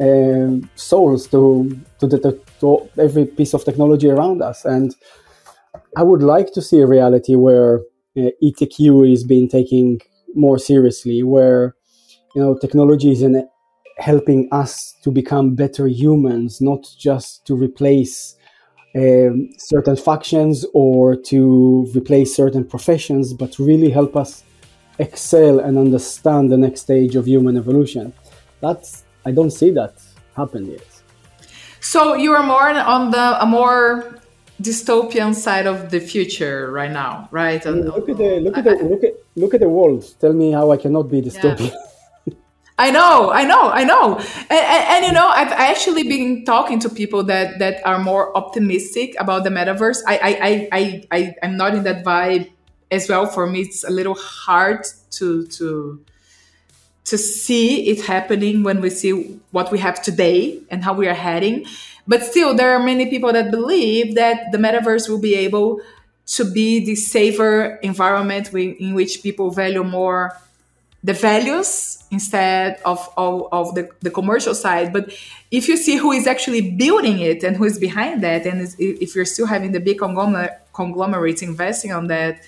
uh, 0.00 0.50
souls 0.74 1.26
to 1.28 1.78
to, 1.98 2.06
the, 2.06 2.40
to 2.60 2.88
every 2.98 3.26
piece 3.26 3.54
of 3.54 3.64
technology 3.64 4.08
around 4.08 4.42
us 4.42 4.64
and 4.64 4.94
i 5.96 6.02
would 6.02 6.22
like 6.22 6.52
to 6.52 6.62
see 6.62 6.80
a 6.80 6.86
reality 6.86 7.34
where 7.34 7.80
uh, 8.16 8.30
etq 8.42 9.12
is 9.12 9.24
being 9.24 9.48
taken 9.48 9.98
more 10.34 10.58
seriously 10.58 11.22
where 11.22 11.74
you 12.34 12.42
know 12.42 12.56
technology 12.58 13.10
is 13.10 13.22
in 13.22 13.46
helping 13.98 14.48
us 14.50 14.94
to 15.02 15.10
become 15.10 15.54
better 15.54 15.86
humans 15.86 16.60
not 16.60 16.84
just 16.98 17.46
to 17.46 17.54
replace 17.54 18.36
um, 18.96 19.50
certain 19.58 19.96
factions 19.96 20.64
or 20.72 21.16
to 21.16 21.90
replace 21.96 22.34
certain 22.34 22.64
professions, 22.64 23.32
but 23.32 23.58
really 23.58 23.90
help 23.90 24.16
us 24.16 24.44
excel 25.00 25.58
and 25.58 25.76
understand 25.76 26.52
the 26.52 26.56
next 26.56 26.82
stage 26.82 27.16
of 27.16 27.26
human 27.26 27.56
evolution. 27.56 28.12
That's 28.60 29.04
I 29.26 29.32
don't 29.32 29.50
see 29.50 29.70
that 29.70 29.94
happen 30.36 30.70
yet. 30.70 30.86
So 31.80 32.14
you 32.14 32.32
are 32.32 32.42
more 32.42 32.70
on 32.70 33.10
the 33.10 33.42
a 33.42 33.46
more 33.46 34.20
dystopian 34.60 35.34
side 35.34 35.66
of 35.66 35.90
the 35.90 36.00
future 36.00 36.70
right 36.70 36.90
now, 36.90 37.28
right? 37.30 37.62
Mm, 37.62 37.84
look 37.84 38.08
at 38.08 38.16
the 38.16 38.40
look 38.40 38.58
at 38.58 38.64
the 38.64 38.74
look 38.84 39.04
at 39.04 39.14
look 39.34 39.54
at 39.54 39.60
the 39.60 39.68
world. 39.68 40.04
Tell 40.20 40.32
me 40.32 40.52
how 40.52 40.70
I 40.70 40.76
cannot 40.76 41.10
be 41.10 41.22
dystopian. 41.22 41.70
Yeah. 41.70 42.34
I 42.78 42.90
know, 42.90 43.30
I 43.30 43.44
know, 43.44 43.70
I 43.70 43.84
know, 43.84 44.16
and, 44.18 44.50
and, 44.50 44.84
and, 44.90 45.06
you 45.06 45.12
know, 45.12 45.28
I've 45.28 45.52
actually 45.52 46.02
been 46.02 46.44
talking 46.44 46.80
to 46.80 46.88
people 46.88 47.22
that 47.24 47.60
that 47.60 47.86
are 47.86 48.00
more 48.00 48.36
optimistic 48.36 49.14
about 49.20 49.44
the 49.44 49.50
metaverse. 49.50 50.02
I, 50.08 50.18
I, 50.18 50.68
I, 50.72 51.04
I, 51.12 51.34
I'm 51.40 51.56
not 51.56 51.76
in 51.76 51.84
that 51.84 52.04
vibe 52.04 52.50
as 52.90 53.08
well. 53.08 53.26
For 53.26 53.46
me, 53.46 53.60
it's 53.60 53.84
a 53.84 53.90
little 53.90 54.16
hard 54.16 54.84
to 55.12 55.46
to 55.46 56.04
to 57.04 57.18
see 57.18 57.88
it 57.88 58.06
happening 58.06 58.62
when 58.62 58.80
we 58.80 58.90
see 58.90 59.38
what 59.50 59.70
we 59.70 59.78
have 59.78 60.02
today 60.02 60.60
and 60.70 60.82
how 60.82 60.94
we 60.94 61.06
are 61.06 61.14
heading. 61.14 61.66
But 62.06 62.22
still, 62.22 62.54
there 62.54 62.74
are 62.74 62.82
many 62.82 63.06
people 63.06 63.32
that 63.32 63.50
believe 63.50 64.14
that 64.14 64.52
the 64.52 64.58
metaverse 64.58 65.08
will 65.08 65.20
be 65.20 65.34
able 65.34 65.80
to 66.26 66.44
be 66.50 66.84
the 66.84 66.94
safer 66.94 67.76
environment 67.82 68.52
in 68.54 68.94
which 68.94 69.22
people 69.22 69.50
value 69.50 69.84
more 69.84 70.36
the 71.02 71.12
values 71.12 72.02
instead 72.10 72.80
of, 72.86 72.98
of, 73.18 73.46
of 73.52 73.74
the, 73.74 73.90
the 74.00 74.10
commercial 74.10 74.54
side. 74.54 74.90
But 74.90 75.12
if 75.50 75.68
you 75.68 75.76
see 75.76 75.96
who 75.96 76.12
is 76.12 76.26
actually 76.26 76.70
building 76.70 77.20
it 77.20 77.42
and 77.44 77.56
who 77.56 77.64
is 77.64 77.78
behind 77.78 78.22
that, 78.22 78.46
and 78.46 78.74
if 78.78 79.14
you're 79.14 79.26
still 79.26 79.46
having 79.46 79.72
the 79.72 79.80
big 79.80 79.98
conglomerates 79.98 81.42
investing 81.42 81.92
on 81.92 82.06
that, 82.06 82.40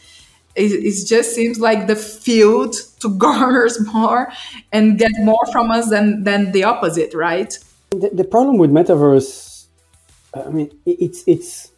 it, 0.54 0.72
it 0.72 1.06
just 1.06 1.34
seems 1.34 1.60
like 1.60 1.86
the 1.86 1.96
field 1.96 2.75
to 3.00 3.10
garners 3.18 3.78
more 3.92 4.32
and 4.72 4.98
get 4.98 5.12
more 5.18 5.44
from 5.52 5.70
us 5.70 5.90
than, 5.90 6.25
than 6.25 6.52
the 6.52 6.64
opposite, 6.64 7.12
right? 7.12 7.58
The, 7.90 8.11
the 8.12 8.25
problem 8.25 8.59
with 8.59 8.71
metaverse, 8.71 9.66
I 10.35 10.49
mean, 10.50 10.71
it's 10.85 11.23
it's 11.26 11.71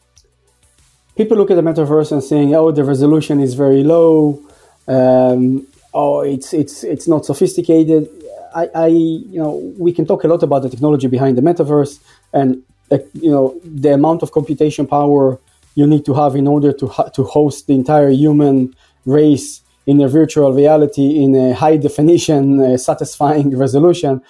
people 1.17 1.37
look 1.37 1.51
at 1.51 1.57
the 1.57 1.63
metaverse 1.63 2.13
and 2.13 2.23
saying, 2.25 2.55
"Oh, 2.55 2.71
the 2.71 2.85
resolution 2.85 3.41
is 3.41 3.55
very 3.55 3.85
low." 3.85 4.41
Um, 4.87 5.67
oh, 5.93 6.21
it's 6.23 6.53
it's 6.55 6.83
it's 6.85 7.07
not 7.07 7.27
sophisticated. 7.27 8.09
I, 8.55 8.71
I, 8.75 8.87
you 8.87 9.39
know, 9.39 9.75
we 9.79 9.93
can 9.93 10.07
talk 10.07 10.25
a 10.25 10.29
lot 10.29 10.43
about 10.43 10.63
the 10.63 10.71
technology 10.71 11.07
behind 11.07 11.37
the 11.37 11.43
metaverse 11.43 12.01
and 12.33 12.63
uh, 12.91 12.99
you 13.13 13.31
know 13.31 13.61
the 13.63 13.93
amount 13.93 14.23
of 14.23 14.33
computation 14.33 14.87
power 14.87 15.39
you 15.75 15.87
need 15.87 16.05
to 16.07 16.15
have 16.15 16.35
in 16.35 16.47
order 16.47 16.73
to 16.73 16.87
ha- 16.87 17.09
to 17.11 17.23
host 17.25 17.67
the 17.67 17.75
entire 17.75 18.11
human 18.11 18.75
race 19.05 19.61
in 19.87 20.01
a 20.01 20.09
virtual 20.09 20.53
reality 20.53 21.23
in 21.23 21.35
a 21.35 21.55
high 21.55 21.77
definition, 21.77 22.61
uh, 22.61 22.77
satisfying 22.77 23.57
resolution. 23.65 24.23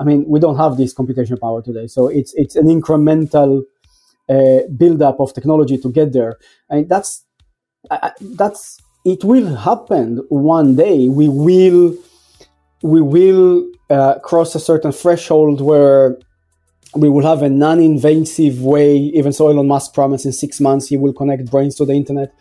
I 0.00 0.04
mean, 0.04 0.24
we 0.26 0.40
don't 0.40 0.56
have 0.56 0.78
this 0.78 0.94
computation 0.94 1.36
power 1.36 1.60
today, 1.62 1.86
so 1.86 2.08
it's 2.08 2.32
it's 2.34 2.56
an 2.56 2.66
incremental 2.66 3.64
uh, 4.30 4.60
build 4.76 5.02
up 5.02 5.20
of 5.20 5.34
technology 5.34 5.76
to 5.76 5.92
get 5.92 6.14
there, 6.14 6.38
and 6.70 6.88
that's 6.88 7.24
that's 8.20 8.80
it 9.04 9.24
will 9.24 9.54
happen 9.56 10.24
one 10.30 10.74
day. 10.74 11.08
We 11.08 11.28
will 11.28 11.96
we 12.82 13.02
will 13.02 13.70
uh, 13.90 14.18
cross 14.20 14.54
a 14.54 14.60
certain 14.60 14.92
threshold 14.92 15.60
where 15.60 16.16
we 16.94 17.08
will 17.10 17.26
have 17.26 17.42
a 17.42 17.50
non-invasive 17.50 18.62
way. 18.62 18.96
Even 18.96 19.32
so, 19.32 19.48
Elon 19.48 19.68
Musk 19.68 19.92
promised 19.92 20.24
in 20.24 20.32
six 20.32 20.60
months 20.60 20.88
he 20.88 20.96
will 20.96 21.12
connect 21.12 21.50
brains 21.50 21.76
to 21.76 21.84
the 21.84 21.92
internet. 21.92 22.32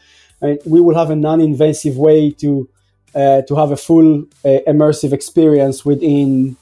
Right? 0.42 0.60
We 0.66 0.80
will 0.80 0.96
have 0.96 1.10
a 1.10 1.16
non-invasive 1.16 1.98
way 1.98 2.32
to 2.40 2.70
uh, 3.14 3.42
to 3.42 3.56
have 3.56 3.72
a 3.72 3.78
full 3.78 4.22
uh, 4.46 4.60
immersive 4.66 5.12
experience 5.12 5.84
within 5.84 6.56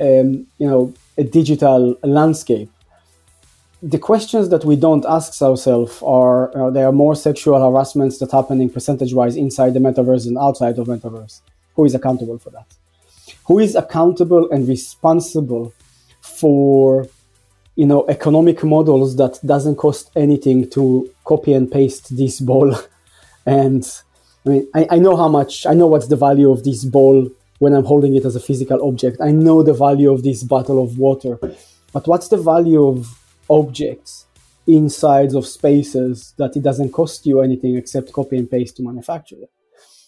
um, 0.00 0.46
you 0.58 0.68
know 0.68 0.94
a 1.18 1.24
digital 1.24 1.96
landscape. 2.02 2.70
The 3.82 3.98
questions 3.98 4.48
that 4.50 4.64
we 4.64 4.76
don't 4.76 5.04
ask 5.06 5.42
ourselves 5.42 6.00
are 6.02 6.70
there 6.70 6.86
are 6.86 6.92
more 6.92 7.16
sexual 7.16 7.60
harassments 7.60 8.18
that 8.18 8.30
happening 8.30 8.70
percentage 8.70 9.12
wise 9.12 9.36
inside 9.36 9.74
the 9.74 9.80
metaverse 9.80 10.26
and 10.26 10.38
outside 10.38 10.78
of 10.78 10.86
metaverse. 10.86 11.40
Who 11.74 11.84
is 11.84 11.94
accountable 11.94 12.38
for 12.38 12.50
that? 12.50 12.66
Who 13.46 13.58
is 13.58 13.74
accountable 13.74 14.50
and 14.50 14.68
responsible 14.68 15.72
for 16.20 17.08
you 17.74 17.86
know 17.86 18.06
economic 18.08 18.62
models 18.62 19.16
that 19.16 19.40
doesn't 19.44 19.76
cost 19.76 20.10
anything 20.14 20.70
to 20.70 21.10
copy 21.24 21.52
and 21.52 21.70
paste 21.70 22.16
this 22.16 22.40
ball? 22.40 22.74
And 23.44 23.84
i 24.46 24.48
mean 24.48 24.68
I, 24.74 24.86
I 24.92 24.98
know 24.98 25.16
how 25.16 25.28
much 25.28 25.66
i 25.66 25.74
know 25.74 25.86
what's 25.86 26.08
the 26.08 26.16
value 26.16 26.50
of 26.50 26.64
this 26.64 26.84
ball 26.84 27.28
when 27.62 27.72
i'm 27.76 27.88
holding 27.92 28.14
it 28.18 28.24
as 28.30 28.36
a 28.36 28.46
physical 28.48 28.78
object 28.88 29.16
i 29.28 29.30
know 29.30 29.58
the 29.62 29.78
value 29.86 30.10
of 30.12 30.22
this 30.28 30.42
bottle 30.54 30.78
of 30.84 30.98
water 30.98 31.34
but 31.92 32.08
what's 32.08 32.28
the 32.28 32.38
value 32.38 32.86
of 32.86 33.18
objects 33.50 34.26
inside 34.66 35.34
of 35.34 35.46
spaces 35.46 36.34
that 36.38 36.56
it 36.56 36.62
doesn't 36.62 36.92
cost 36.92 37.26
you 37.26 37.40
anything 37.40 37.76
except 37.76 38.12
copy 38.12 38.36
and 38.36 38.50
paste 38.50 38.76
to 38.76 38.82
manufacture 38.82 39.36
them? 39.36 39.48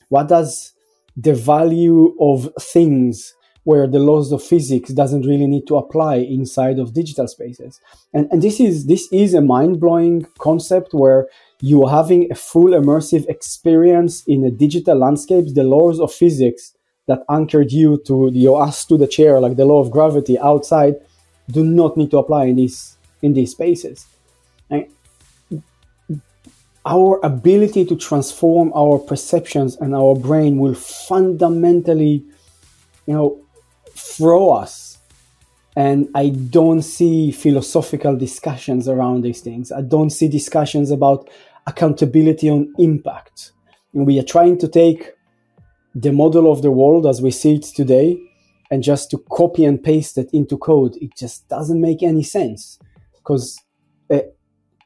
What 0.08 0.28
does 0.28 0.72
the 1.16 1.34
value 1.34 2.16
of 2.20 2.50
things 2.60 3.34
where 3.64 3.86
the 3.86 3.98
laws 3.98 4.30
of 4.30 4.42
physics 4.42 4.90
doesn't 4.90 5.22
really 5.22 5.46
need 5.46 5.66
to 5.66 5.76
apply 5.76 6.16
inside 6.16 6.78
of 6.78 6.94
digital 6.94 7.26
spaces? 7.26 7.80
And, 8.12 8.28
and 8.30 8.42
this 8.42 8.60
is 8.60 8.86
this 8.86 9.08
is 9.12 9.34
a 9.34 9.40
mind-blowing 9.40 10.26
concept 10.38 10.92
where 10.92 11.26
you 11.60 11.84
are 11.84 11.90
having 11.90 12.30
a 12.30 12.34
full 12.34 12.70
immersive 12.70 13.26
experience 13.28 14.22
in 14.26 14.44
a 14.44 14.50
digital 14.50 14.98
landscape. 14.98 15.46
The 15.54 15.64
laws 15.64 15.98
of 15.98 16.12
physics 16.12 16.73
that 17.06 17.24
anchored 17.30 17.70
you 17.72 18.02
to 18.06 18.30
your 18.32 18.62
ass 18.62 18.84
to 18.86 18.96
the 18.96 19.06
chair, 19.06 19.40
like 19.40 19.56
the 19.56 19.64
law 19.64 19.80
of 19.80 19.90
gravity 19.90 20.38
outside, 20.38 20.94
do 21.50 21.62
not 21.62 21.96
need 21.96 22.10
to 22.10 22.18
apply 22.18 22.44
in 22.46 22.56
this 22.56 22.96
in 23.22 23.34
these 23.34 23.52
spaces. 23.52 24.06
And 24.70 24.86
our 26.86 27.18
ability 27.24 27.86
to 27.86 27.96
transform 27.96 28.72
our 28.74 28.98
perceptions 28.98 29.76
and 29.76 29.94
our 29.94 30.14
brain 30.14 30.58
will 30.58 30.74
fundamentally, 30.74 32.24
you 33.06 33.14
know, 33.14 33.40
throw 33.94 34.50
us. 34.50 34.98
And 35.76 36.08
I 36.14 36.28
don't 36.28 36.82
see 36.82 37.32
philosophical 37.32 38.16
discussions 38.16 38.86
around 38.86 39.22
these 39.22 39.40
things. 39.40 39.72
I 39.72 39.80
don't 39.80 40.10
see 40.10 40.28
discussions 40.28 40.90
about 40.90 41.28
accountability 41.66 42.48
on 42.48 42.72
impact. 42.78 43.52
We 43.92 44.18
are 44.18 44.24
trying 44.24 44.58
to 44.58 44.68
take 44.68 45.14
the 45.94 46.12
model 46.12 46.50
of 46.50 46.62
the 46.62 46.70
world 46.70 47.06
as 47.06 47.22
we 47.22 47.30
see 47.30 47.54
it 47.54 47.62
today 47.62 48.20
and 48.70 48.82
just 48.82 49.10
to 49.10 49.18
copy 49.30 49.64
and 49.64 49.82
paste 49.82 50.18
it 50.18 50.28
into 50.32 50.58
code. 50.58 50.96
It 51.00 51.16
just 51.16 51.48
doesn't 51.48 51.80
make 51.80 52.02
any 52.02 52.22
sense 52.22 52.78
because 53.16 53.58
uh, 54.10 54.20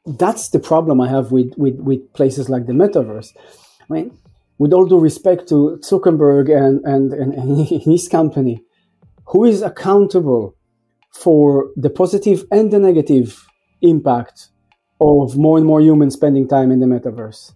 that's 0.06 0.50
the 0.50 0.58
problem 0.58 1.00
I 1.00 1.08
have 1.08 1.32
with, 1.32 1.54
with, 1.56 1.76
with 1.76 2.12
places 2.12 2.48
like 2.48 2.66
the 2.66 2.72
metaverse. 2.72 3.34
I 3.90 3.92
mean, 3.92 4.18
with 4.58 4.72
all 4.72 4.86
due 4.86 4.98
respect 4.98 5.48
to 5.48 5.78
Zuckerberg 5.82 6.50
and, 6.54 6.84
and, 6.84 7.12
and 7.12 7.66
his 7.84 8.08
company, 8.08 8.62
who 9.26 9.44
is 9.44 9.62
accountable 9.62 10.54
for 11.12 11.70
the 11.76 11.90
positive 11.90 12.44
and 12.50 12.70
the 12.70 12.78
negative 12.78 13.46
impact 13.80 14.48
of 15.00 15.36
more 15.36 15.56
and 15.56 15.66
more 15.66 15.80
humans 15.80 16.14
spending 16.14 16.48
time 16.48 16.70
in 16.70 16.80
the 16.80 16.86
metaverse? 16.86 17.52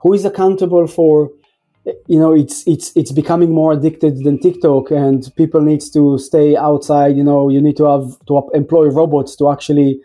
Who 0.00 0.12
is 0.12 0.24
accountable 0.24 0.86
for 0.86 1.30
you 2.06 2.18
know 2.18 2.34
it's 2.34 2.66
it's 2.66 2.94
it's 2.96 3.12
becoming 3.12 3.52
more 3.52 3.72
addicted 3.72 4.24
than 4.24 4.38
TikTok 4.38 4.90
and 4.90 5.30
people 5.36 5.60
needs 5.60 5.90
to 5.90 6.18
stay 6.18 6.56
outside 6.56 7.16
you 7.16 7.24
know 7.24 7.48
you 7.48 7.60
need 7.60 7.76
to 7.76 7.84
have 7.84 8.18
to 8.26 8.50
employ 8.54 8.86
robots 8.86 9.36
to 9.36 9.50
actually 9.50 10.00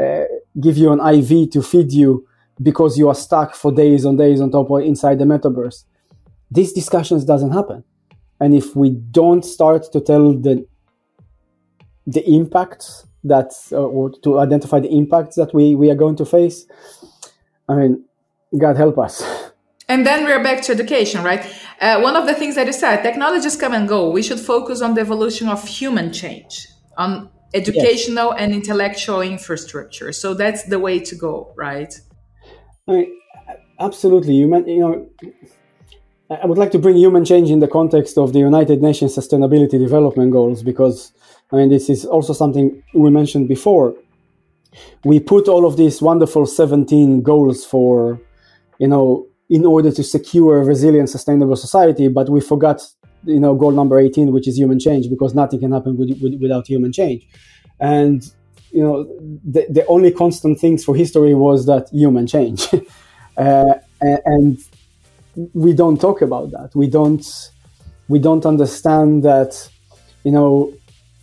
uh, 0.00 0.24
give 0.60 0.76
you 0.76 0.92
an 0.92 1.00
IV 1.00 1.50
to 1.50 1.62
feed 1.62 1.92
you 1.92 2.26
because 2.62 2.98
you 2.98 3.08
are 3.08 3.14
stuck 3.14 3.54
for 3.54 3.72
days 3.72 4.04
on 4.04 4.16
days 4.16 4.40
on 4.40 4.50
top 4.50 4.70
of 4.70 4.80
inside 4.82 5.18
the 5.18 5.24
metaverse. 5.24 5.84
These 6.50 6.72
discussions 6.72 7.24
doesn't 7.24 7.52
happen. 7.52 7.84
And 8.40 8.54
if 8.54 8.76
we 8.76 8.90
don't 8.90 9.44
start 9.44 9.90
to 9.92 10.00
tell 10.00 10.32
the 10.32 10.66
the 12.06 12.28
impacts 12.28 13.06
that 13.24 13.52
uh, 13.70 13.76
or 13.76 14.10
to 14.24 14.40
identify 14.40 14.80
the 14.80 14.90
impacts 14.90 15.36
that 15.36 15.54
we, 15.54 15.74
we 15.76 15.90
are 15.90 15.94
going 15.94 16.16
to 16.16 16.24
face, 16.24 16.66
I 17.68 17.76
mean, 17.76 18.04
God 18.58 18.76
help 18.76 18.98
us. 18.98 19.22
And 19.92 20.06
then 20.06 20.24
we're 20.24 20.42
back 20.42 20.62
to 20.62 20.72
education, 20.72 21.22
right? 21.22 21.44
Uh, 21.78 22.00
one 22.00 22.16
of 22.16 22.24
the 22.24 22.32
things 22.32 22.54
that 22.54 22.66
you 22.66 22.72
said, 22.72 23.02
technologies 23.02 23.56
come 23.56 23.74
and 23.74 23.86
go. 23.86 24.08
We 24.08 24.22
should 24.22 24.40
focus 24.40 24.80
on 24.80 24.94
the 24.94 25.02
evolution 25.02 25.48
of 25.50 25.68
human 25.68 26.14
change, 26.14 26.66
on 26.96 27.28
educational 27.52 28.28
yes. 28.30 28.36
and 28.40 28.54
intellectual 28.54 29.20
infrastructure. 29.20 30.10
So 30.12 30.32
that's 30.32 30.62
the 30.62 30.78
way 30.78 30.98
to 31.00 31.14
go, 31.14 31.52
right? 31.58 31.92
I 32.88 32.92
mean, 32.92 33.20
absolutely. 33.78 34.32
You, 34.32 34.48
meant, 34.48 34.66
you 34.66 34.78
know, 34.78 35.10
I 36.30 36.46
would 36.46 36.56
like 36.56 36.70
to 36.70 36.78
bring 36.78 36.96
human 36.96 37.26
change 37.26 37.50
in 37.50 37.60
the 37.60 37.68
context 37.68 38.16
of 38.16 38.32
the 38.32 38.38
United 38.38 38.80
Nations 38.80 39.14
Sustainability 39.14 39.78
Development 39.78 40.32
Goals 40.32 40.62
because, 40.62 41.12
I 41.52 41.56
mean, 41.56 41.68
this 41.68 41.90
is 41.90 42.06
also 42.06 42.32
something 42.32 42.82
we 42.94 43.10
mentioned 43.10 43.46
before. 43.46 43.94
We 45.04 45.20
put 45.20 45.48
all 45.48 45.66
of 45.66 45.76
these 45.76 46.00
wonderful 46.00 46.46
17 46.46 47.20
goals 47.20 47.66
for, 47.66 48.18
you 48.78 48.88
know, 48.88 49.26
in 49.52 49.66
order 49.66 49.92
to 49.92 50.02
secure 50.02 50.62
a 50.62 50.64
resilient, 50.64 51.10
sustainable 51.10 51.56
society, 51.56 52.08
but 52.08 52.30
we 52.30 52.40
forgot 52.40 52.80
you 53.24 53.38
know 53.38 53.54
goal 53.54 53.70
number 53.70 54.00
18 54.00 54.32
which 54.32 54.48
is 54.48 54.56
human 54.58 54.80
change 54.80 55.08
because 55.08 55.32
nothing 55.32 55.60
can 55.60 55.70
happen 55.70 55.96
with, 55.96 56.08
with, 56.22 56.40
without 56.40 56.66
human 56.66 56.90
change. 56.90 57.28
And 57.78 58.18
you 58.70 58.82
know 58.82 59.04
the, 59.54 59.66
the 59.68 59.84
only 59.86 60.10
constant 60.10 60.58
things 60.58 60.82
for 60.82 60.96
history 60.96 61.34
was 61.34 61.66
that 61.66 61.84
human 61.92 62.26
change. 62.26 62.66
Uh, 63.34 63.76
and 64.02 64.58
we 65.54 65.72
don't 65.72 65.98
talk 65.98 66.20
about 66.20 66.50
that. 66.50 66.68
We 66.74 66.86
don't 66.86 67.24
we 68.06 68.18
don't 68.18 68.44
understand 68.44 69.22
that 69.22 69.70
you 70.22 70.32
know 70.32 70.70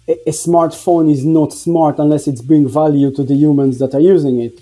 a, 0.08 0.14
a 0.26 0.32
smartphone 0.32 1.12
is 1.12 1.24
not 1.24 1.54
smart 1.54 2.00
unless 2.00 2.28
it's 2.28 2.42
bring 2.42 2.68
value 2.68 3.14
to 3.14 3.24
the 3.24 3.36
humans 3.36 3.78
that 3.78 3.94
are 3.94 4.00
using 4.00 4.42
it 4.42 4.60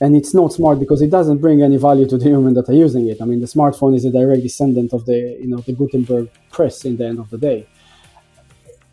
and 0.00 0.16
it's 0.16 0.34
not 0.34 0.52
smart 0.52 0.80
because 0.80 1.02
it 1.02 1.10
doesn't 1.10 1.38
bring 1.38 1.62
any 1.62 1.76
value 1.76 2.06
to 2.08 2.18
the 2.18 2.24
human 2.24 2.54
that 2.54 2.68
are 2.68 2.74
using 2.74 3.08
it. 3.08 3.22
I 3.22 3.24
mean, 3.24 3.40
the 3.40 3.46
smartphone 3.46 3.94
is 3.94 4.04
a 4.04 4.10
direct 4.10 4.42
descendant 4.42 4.92
of 4.92 5.06
the 5.06 5.38
you 5.40 5.48
know 5.48 5.58
the 5.58 5.72
Gutenberg 5.72 6.28
press 6.50 6.84
in 6.84 6.96
the 6.96 7.06
end 7.06 7.18
of 7.18 7.30
the 7.30 7.38
day. 7.38 7.66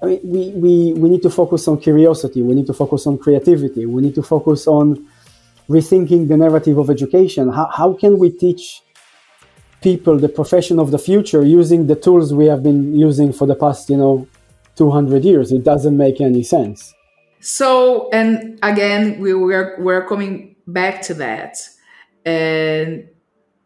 I 0.02 0.06
mean, 0.08 0.20
we, 0.24 0.50
we, 0.50 0.94
we 0.94 1.10
need 1.10 1.22
to 1.22 1.30
focus 1.30 1.68
on 1.68 1.80
curiosity. 1.80 2.42
We 2.42 2.56
need 2.56 2.66
to 2.68 2.74
focus 2.74 3.06
on 3.06 3.20
creativity. 3.20 3.86
We 3.86 4.02
need 4.02 4.16
to 4.16 4.24
focus 4.24 4.66
on 4.68 5.08
rethinking 5.70 6.28
the 6.28 6.38
narrative 6.38 6.78
of 6.80 6.90
education. 6.90 7.52
How, 7.52 7.68
how 7.68 7.94
can 7.94 8.18
we 8.18 8.32
teach 8.32 8.82
people 9.82 10.18
the 10.18 10.30
profession 10.30 10.80
of 10.80 10.90
the 10.92 10.98
future 10.98 11.44
using 11.44 11.86
the 11.86 11.96
tools 11.96 12.34
we 12.34 12.48
have 12.48 12.64
been 12.64 12.96
using 12.96 13.32
for 13.32 13.46
the 13.46 13.56
past, 13.56 13.90
you 13.90 13.98
know, 13.98 14.28
200 14.76 15.24
years? 15.24 15.52
It 15.52 15.64
doesn't 15.64 15.96
make 15.96 16.20
any 16.20 16.42
sense. 16.42 16.94
So, 17.40 18.10
and 18.12 18.60
again, 18.64 19.20
we 19.20 19.34
were, 19.34 19.76
we're 19.80 20.08
coming 20.08 20.51
back 20.68 21.02
to 21.04 21.14
that. 21.16 21.58
And 22.26 23.10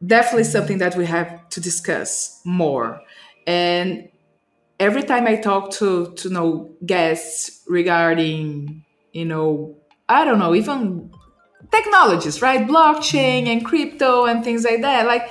definitely 0.05 0.43
something 0.43 0.77
that 0.79 0.95
we 0.95 1.05
have 1.05 1.49
to 1.49 1.61
discuss 1.61 2.41
more. 2.45 3.01
And 3.47 4.09
every 4.79 5.03
time 5.03 5.27
I 5.27 5.35
talk 5.35 5.71
to 5.73 6.13
to 6.13 6.29
know 6.29 6.71
guests 6.85 7.63
regarding, 7.67 8.83
you 9.13 9.25
know, 9.25 9.77
I 10.07 10.25
don't 10.25 10.39
know, 10.39 10.53
even 10.55 11.11
technologies, 11.71 12.41
right? 12.41 12.67
Blockchain 12.67 13.47
and 13.47 13.65
crypto 13.65 14.25
and 14.25 14.43
things 14.43 14.63
like 14.63 14.81
that. 14.81 15.05
Like 15.05 15.23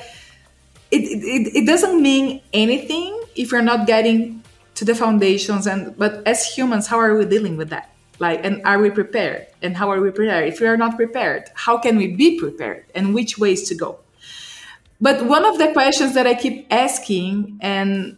it, 0.91 1.03
it, 1.03 1.57
it 1.63 1.67
doesn't 1.67 2.01
mean 2.01 2.41
anything 2.53 3.21
if 3.37 3.53
you're 3.53 3.63
not 3.63 3.87
getting 3.87 4.43
to 4.75 4.85
the 4.85 4.95
foundations 4.95 5.67
and 5.67 5.97
but 5.97 6.27
as 6.27 6.47
humans, 6.47 6.89
how 6.89 6.99
are 6.99 7.17
we 7.17 7.25
dealing 7.25 7.57
with 7.57 7.71
that? 7.71 7.94
Like 8.19 8.45
and 8.45 8.63
are 8.65 8.79
we 8.79 8.91
prepared? 8.91 9.47
And 9.63 9.77
how 9.77 9.91
are 9.91 10.01
we 10.01 10.11
prepared? 10.11 10.49
If 10.49 10.61
we 10.61 10.67
are 10.67 10.77
not 10.77 10.97
prepared 10.97 11.51
how 11.55 11.79
can 11.79 11.97
we 11.97 12.09
be 12.15 12.39
prepared? 12.39 12.87
And 12.95 13.15
which 13.15 13.39
ways 13.39 13.69
to 13.69 13.75
go? 13.75 14.01
But 15.01 15.27
one 15.27 15.45
of 15.45 15.59
the 15.59 15.73
questions 15.73 16.15
that 16.15 16.27
i 16.27 16.35
keep 16.35 16.67
asking 16.71 17.59
and 17.61 18.17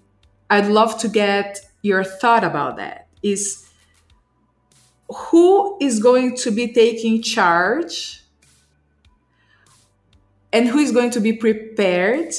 i'd 0.51 0.67
love 0.67 0.99
to 1.01 1.09
get 1.09 1.61
your 1.83 2.05
thought 2.05 2.45
about 2.45 2.77
that 2.77 3.09
is 3.23 3.69
who 5.09 5.77
is 5.81 6.01
going 6.01 6.37
to 6.37 6.51
be 6.51 6.73
taking 6.73 7.23
charge 7.23 8.23
and 10.53 10.69
who 10.69 10.79
is 10.79 10.93
going 10.93 11.11
to 11.11 11.21
be 11.21 11.33
prepared 11.33 12.33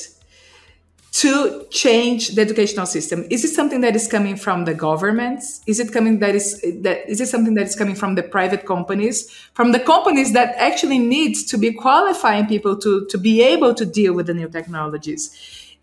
to 1.17 1.65
change 1.71 2.35
the 2.35 2.41
educational 2.41 2.85
system? 2.85 3.25
Is 3.31 3.43
it 3.43 3.47
something 3.47 3.81
that 3.81 3.95
is 3.95 4.07
coming 4.07 4.35
from 4.35 4.65
the 4.65 4.75
governments? 4.75 5.61
Is 5.65 5.79
it 5.79 5.91
coming 5.91 6.19
that 6.19 6.35
is 6.35 6.61
that 6.83 7.09
is 7.09 7.19
it 7.19 7.27
something 7.27 7.55
that 7.55 7.65
is 7.65 7.75
coming 7.75 7.95
from 7.95 8.13
the 8.13 8.21
private 8.21 8.67
companies? 8.67 9.27
From 9.55 9.71
the 9.71 9.79
companies 9.79 10.33
that 10.33 10.53
actually 10.57 10.99
needs 10.99 11.43
to 11.45 11.57
be 11.57 11.71
qualifying 11.73 12.45
people 12.45 12.77
to 12.77 13.07
to 13.07 13.17
be 13.17 13.41
able 13.41 13.73
to 13.73 13.85
deal 13.85 14.13
with 14.13 14.27
the 14.27 14.35
new 14.35 14.47
technologies. 14.47 15.31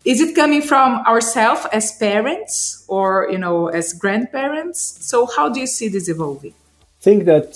Is 0.05 0.21
it 0.21 0.35
coming 0.35 0.61
from 0.61 1.03
ourselves 1.05 1.67
as 1.73 1.91
parents 1.97 2.85
or 2.87 3.27
you 3.29 3.37
know 3.37 3.67
as 3.67 3.91
grandparents? 3.91 4.79
So 5.01 5.25
how 5.35 5.49
do 5.49 5.59
you 5.59 5.67
see 5.67 5.89
this 5.89 6.07
evolving? 6.07 6.53
I 7.01 7.03
think 7.03 7.25
that 7.25 7.49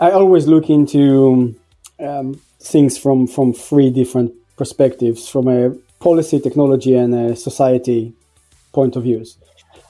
i 0.00 0.08
always 0.12 0.46
look 0.46 0.70
into 0.70 1.52
um, 1.98 2.40
things 2.60 2.96
from 2.96 3.26
from 3.26 3.52
three 3.52 3.90
different 3.90 4.30
perspectives 4.56 5.28
from 5.28 5.48
a 5.48 5.74
policy, 6.04 6.38
technology, 6.38 6.94
and 6.94 7.14
uh, 7.14 7.34
society 7.34 8.12
point 8.72 8.94
of 8.96 9.02
views. 9.08 9.38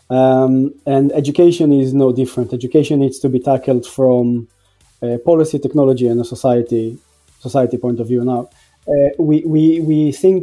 Um, 0.08 0.54
and 0.86 1.10
education 1.12 1.72
is 1.72 1.92
no 1.92 2.12
different. 2.12 2.52
Education 2.52 3.00
needs 3.00 3.18
to 3.24 3.28
be 3.28 3.40
tackled 3.40 3.84
from 3.86 4.46
a 5.02 5.18
policy, 5.18 5.58
technology, 5.58 6.06
and 6.06 6.20
a 6.20 6.24
society 6.34 6.84
society 7.40 7.76
point 7.76 7.98
of 8.00 8.06
view. 8.08 8.22
Now, 8.24 8.48
uh, 8.92 9.10
we, 9.18 9.36
we, 9.54 9.80
we 9.80 10.12
think 10.12 10.38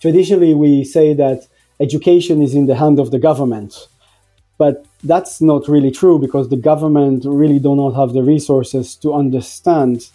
traditionally 0.00 0.52
we 0.54 0.72
say 0.96 1.14
that 1.14 1.46
education 1.78 2.42
is 2.42 2.52
in 2.54 2.66
the 2.66 2.74
hand 2.82 2.98
of 2.98 3.12
the 3.14 3.20
government, 3.28 3.72
but 4.58 4.84
that's 5.04 5.40
not 5.40 5.68
really 5.68 5.92
true 5.92 6.18
because 6.18 6.48
the 6.48 6.62
government 6.72 7.24
really 7.24 7.60
do 7.60 7.76
not 7.76 7.92
have 8.00 8.10
the 8.14 8.24
resources 8.34 8.96
to 9.02 9.14
understand 9.14 10.08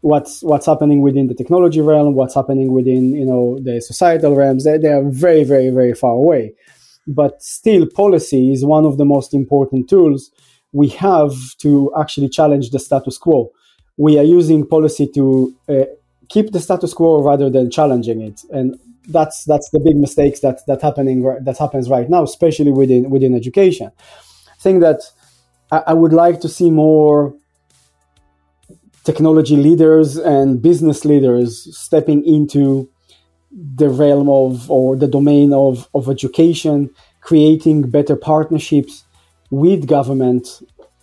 what's 0.00 0.42
what's 0.42 0.66
happening 0.66 1.02
within 1.02 1.28
the 1.28 1.34
technology 1.34 1.80
realm, 1.80 2.14
what's 2.14 2.34
happening 2.34 2.72
within 2.72 3.12
you 3.12 3.24
know 3.24 3.58
the 3.60 3.80
societal 3.80 4.34
realms. 4.36 4.64
They, 4.64 4.78
they 4.78 4.88
are 4.88 5.04
very 5.04 5.44
very 5.44 5.70
very 5.70 5.94
far 5.94 6.12
away, 6.12 6.54
but 7.06 7.42
still, 7.42 7.86
policy 7.86 8.52
is 8.52 8.64
one 8.64 8.84
of 8.84 8.98
the 8.98 9.04
most 9.04 9.34
important 9.34 9.88
tools 9.88 10.30
we 10.72 10.88
have 10.88 11.34
to 11.58 11.92
actually 11.98 12.28
challenge 12.28 12.70
the 12.70 12.78
status 12.78 13.18
quo. 13.18 13.50
We 13.96 14.18
are 14.18 14.24
using 14.24 14.66
policy 14.66 15.08
to 15.14 15.54
uh, 15.68 15.84
keep 16.28 16.52
the 16.52 16.60
status 16.60 16.94
quo 16.94 17.22
rather 17.22 17.50
than 17.50 17.70
challenging 17.70 18.20
it, 18.22 18.42
and 18.50 18.78
that's 19.08 19.44
that's 19.44 19.70
the 19.70 19.80
big 19.80 19.96
mistakes 19.96 20.40
that 20.40 20.64
that 20.66 20.80
happening 20.82 21.22
that 21.42 21.58
happens 21.58 21.88
right 21.88 22.08
now, 22.08 22.22
especially 22.22 22.70
within 22.70 23.10
within 23.10 23.34
education. 23.34 23.90
I 23.98 24.62
think 24.62 24.80
that 24.80 25.00
I, 25.70 25.82
I 25.88 25.94
would 25.94 26.12
like 26.12 26.40
to 26.40 26.48
see 26.48 26.70
more 26.70 27.34
technology 29.10 29.56
leaders 29.56 30.16
and 30.16 30.62
business 30.62 31.04
leaders 31.04 31.50
stepping 31.76 32.20
into 32.24 32.88
the 33.50 33.88
realm 33.88 34.28
of 34.28 34.70
or 34.70 34.94
the 34.96 35.08
domain 35.08 35.52
of, 35.52 35.88
of 35.98 36.08
education, 36.08 36.76
creating 37.20 37.90
better 37.90 38.14
partnerships 38.14 39.04
with 39.50 39.88
government, 39.88 40.44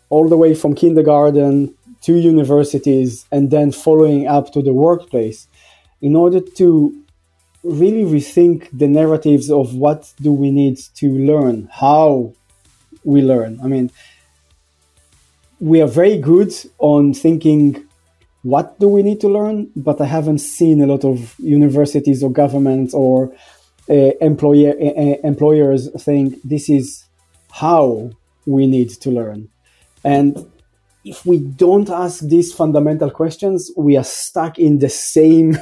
all 0.09 0.29
the 0.29 0.37
way 0.37 0.55
from 0.55 0.73
kindergarten 0.73 1.75
to 2.05 2.13
universities, 2.13 3.25
and 3.29 3.51
then 3.51 3.73
following 3.73 4.25
up 4.25 4.53
to 4.53 4.61
the 4.61 4.71
workplace, 4.71 5.39
in 6.01 6.15
order 6.15 6.39
to 6.39 6.67
really 7.63 8.05
rethink 8.05 8.69
the 8.71 8.87
narratives 8.87 9.51
of 9.51 9.75
what 9.75 10.13
do 10.21 10.31
we 10.31 10.49
need 10.49 10.77
to 10.95 11.07
learn, 11.31 11.67
how 11.73 12.33
we 13.03 13.21
learn. 13.21 13.59
I 13.61 13.67
mean, 13.67 13.91
we 15.59 15.81
are 15.81 15.87
very 15.87 16.17
good 16.17 16.53
on 16.77 17.13
thinking 17.13 17.87
what 18.47 18.79
do 18.79 18.88
we 18.88 19.03
need 19.03 19.19
to 19.19 19.27
learn, 19.27 19.69
but 19.75 19.99
I 19.99 20.05
haven't 20.05 20.38
seen 20.39 20.81
a 20.81 20.88
lot 20.88 21.03
of 21.03 21.36
universities 21.38 22.23
or 22.23 22.31
governments 22.31 22.93
or 22.93 23.33
uh, 23.89 24.12
employer, 24.21 24.71
uh, 24.71 25.27
employers 25.27 25.89
think 26.01 26.41
this 26.45 26.69
is 26.69 27.03
how 27.51 28.12
we 28.45 28.65
need 28.65 28.89
to 29.01 29.12
learn. 29.12 29.49
And 30.05 30.49
if 31.03 31.25
we 31.25 31.39
don't 31.39 31.89
ask 31.89 32.21
these 32.21 32.53
fundamental 32.53 33.12
questions, 33.12 33.69
we 33.75 33.97
are 33.97 34.05
stuck 34.05 34.57
in 34.57 34.79
the 34.79 34.89
same 34.89 35.57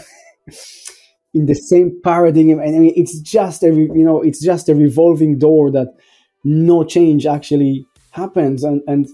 in 1.33 1.47
the 1.47 1.55
same 1.55 1.99
paradigm. 2.03 2.59
And 2.59 2.75
I 2.75 2.79
mean, 2.79 2.93
it's 2.95 3.19
just 3.19 3.63
a 3.63 3.73
you 3.73 4.05
know 4.05 4.21
it's 4.21 4.43
just 4.43 4.69
a 4.69 4.75
revolving 4.75 5.39
door 5.39 5.71
that 5.71 5.87
no 6.43 6.83
change 6.83 7.25
actually 7.25 7.87
happens. 8.11 8.63
And 8.63 8.83
and 8.87 9.07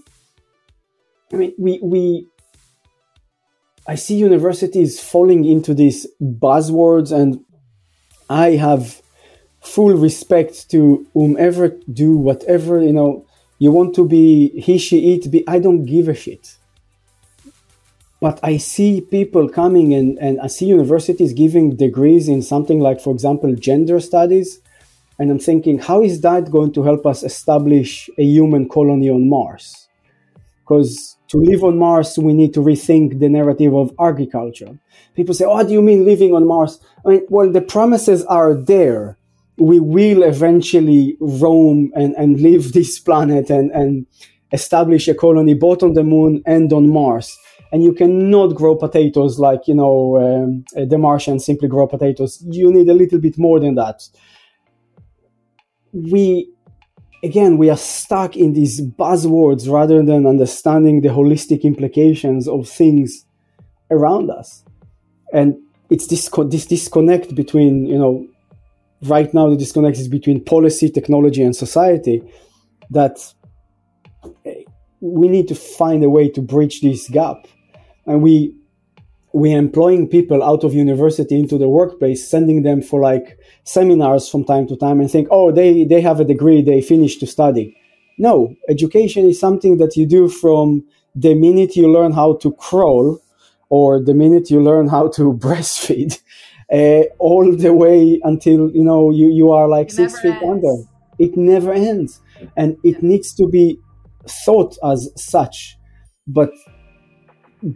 I 1.32 1.36
mean, 1.36 1.54
we 1.58 1.80
we 1.82 2.26
I 3.86 3.96
see 3.96 4.14
universities 4.14 5.00
falling 5.00 5.44
into 5.44 5.74
these 5.74 6.06
buzzwords, 6.20 7.10
and 7.10 7.44
I 8.30 8.52
have 8.52 9.02
full 9.60 9.94
respect 9.94 10.70
to 10.70 11.06
whomever 11.14 11.68
do 11.92 12.16
whatever 12.16 12.80
you 12.82 12.92
know. 12.92 13.26
You 13.58 13.70
want 13.70 13.94
to 13.94 14.06
be 14.06 14.48
he 14.60 14.76
she 14.78 15.14
it 15.14 15.30
be 15.30 15.44
i 15.46 15.60
don't 15.60 15.84
give 15.84 16.08
a 16.08 16.14
shit. 16.14 16.56
But 18.20 18.40
i 18.42 18.56
see 18.56 19.00
people 19.00 19.48
coming 19.48 19.94
and, 19.94 20.18
and 20.18 20.40
i 20.40 20.48
see 20.48 20.66
universities 20.66 21.32
giving 21.32 21.76
degrees 21.76 22.28
in 22.28 22.42
something 22.42 22.80
like 22.80 23.00
for 23.00 23.12
example 23.12 23.54
gender 23.54 24.00
studies 24.00 24.60
and 25.18 25.30
i'm 25.30 25.38
thinking 25.38 25.78
how 25.78 26.02
is 26.02 26.20
that 26.22 26.50
going 26.50 26.72
to 26.72 26.82
help 26.82 27.06
us 27.06 27.22
establish 27.22 28.10
a 28.18 28.24
human 28.24 28.68
colony 28.68 29.08
on 29.08 29.28
mars? 29.28 29.88
Because 30.60 31.16
to 31.32 31.38
live 31.38 31.64
on 31.64 31.78
mars 31.78 32.18
we 32.18 32.32
need 32.32 32.54
to 32.54 32.60
rethink 32.60 33.18
the 33.18 33.28
narrative 33.28 33.74
of 33.74 33.92
agriculture 33.98 34.78
people 35.16 35.34
say 35.34 35.44
oh, 35.44 35.54
what 35.54 35.66
do 35.66 35.72
you 35.72 35.82
mean 35.82 36.04
living 36.04 36.32
on 36.34 36.46
mars 36.46 36.78
i 37.04 37.08
mean 37.08 37.26
well 37.28 37.50
the 37.50 37.60
promises 37.60 38.24
are 38.26 38.54
there 38.54 39.18
we 39.58 39.78
will 39.80 40.22
eventually 40.22 41.16
roam 41.20 41.90
and, 41.94 42.14
and 42.16 42.40
leave 42.40 42.72
this 42.78 42.98
planet 42.98 43.50
and, 43.50 43.70
and 43.72 44.06
establish 44.52 45.08
a 45.08 45.14
colony 45.14 45.54
both 45.54 45.82
on 45.82 45.94
the 45.94 46.04
moon 46.04 46.42
and 46.46 46.72
on 46.72 46.88
Mars. 46.88 47.36
And 47.70 47.82
you 47.82 47.94
cannot 47.94 48.54
grow 48.54 48.76
potatoes 48.76 49.38
like, 49.38 49.66
you 49.66 49.74
know, 49.74 50.18
um, 50.18 50.64
the 50.88 50.98
Martians 50.98 51.46
simply 51.46 51.68
grow 51.68 51.86
potatoes. 51.86 52.42
You 52.46 52.70
need 52.70 52.88
a 52.88 52.94
little 52.94 53.18
bit 53.18 53.38
more 53.38 53.58
than 53.60 53.76
that. 53.76 54.02
We, 55.92 56.50
again, 57.22 57.56
we 57.56 57.70
are 57.70 57.76
stuck 57.76 58.36
in 58.36 58.52
these 58.52 58.80
buzzwords 58.80 59.70
rather 59.70 60.02
than 60.02 60.26
understanding 60.26 61.00
the 61.00 61.08
holistic 61.08 61.62
implications 61.62 62.48
of 62.48 62.68
things 62.68 63.24
around 63.90 64.30
us. 64.30 64.64
And 65.32 65.56
it's 65.90 66.06
this, 66.06 66.28
this 66.46 66.66
disconnect 66.66 67.34
between, 67.34 67.86
you 67.86 67.98
know, 67.98 68.26
right 69.02 69.32
now 69.32 69.48
the 69.48 69.56
disconnect 69.56 69.98
is 69.98 70.08
between 70.08 70.44
policy, 70.44 70.90
technology, 70.90 71.42
and 71.42 71.54
society. 71.54 72.22
That 72.90 73.18
eh, 74.44 74.62
we 75.00 75.28
need 75.28 75.48
to 75.48 75.54
find 75.54 76.04
a 76.04 76.10
way 76.10 76.28
to 76.30 76.42
bridge 76.42 76.80
this 76.80 77.08
gap, 77.08 77.46
and 78.06 78.22
we 78.22 78.54
we 79.34 79.54
are 79.54 79.58
employing 79.58 80.08
people 80.08 80.42
out 80.42 80.64
of 80.64 80.74
university 80.74 81.38
into 81.38 81.56
the 81.58 81.68
workplace, 81.68 82.28
sending 82.28 82.62
them 82.62 82.82
for 82.82 83.00
like 83.00 83.38
seminars 83.64 84.28
from 84.28 84.44
time 84.44 84.66
to 84.68 84.76
time, 84.76 85.00
and 85.00 85.10
think, 85.10 85.28
oh, 85.30 85.50
they 85.52 85.84
they 85.84 86.00
have 86.00 86.20
a 86.20 86.24
degree, 86.24 86.62
they 86.62 86.80
finished 86.82 87.20
to 87.20 87.26
study. 87.26 87.76
No, 88.18 88.54
education 88.68 89.26
is 89.28 89.40
something 89.40 89.78
that 89.78 89.96
you 89.96 90.06
do 90.06 90.28
from 90.28 90.84
the 91.14 91.34
minute 91.34 91.76
you 91.76 91.90
learn 91.90 92.12
how 92.12 92.34
to 92.36 92.52
crawl 92.52 93.18
or 93.68 94.02
the 94.02 94.14
minute 94.14 94.50
you 94.50 94.62
learn 94.62 94.88
how 94.88 95.08
to 95.08 95.32
breastfeed 95.46 96.20
uh, 96.72 97.04
all 97.18 97.54
the 97.54 97.72
way 97.72 98.20
until 98.24 98.70
you 98.70 98.84
know 98.84 99.10
you, 99.10 99.28
you 99.30 99.50
are 99.52 99.68
like 99.68 99.88
It 99.88 99.92
six 99.92 100.20
feet 100.20 100.30
ends. 100.42 100.44
under 100.44 100.74
it 101.18 101.36
never 101.36 101.72
ends 101.72 102.20
and 102.56 102.76
it 102.82 103.02
needs 103.02 103.34
to 103.34 103.48
be 103.48 103.78
thought 104.26 104.76
as 104.84 105.08
such 105.16 105.76
but 106.26 106.50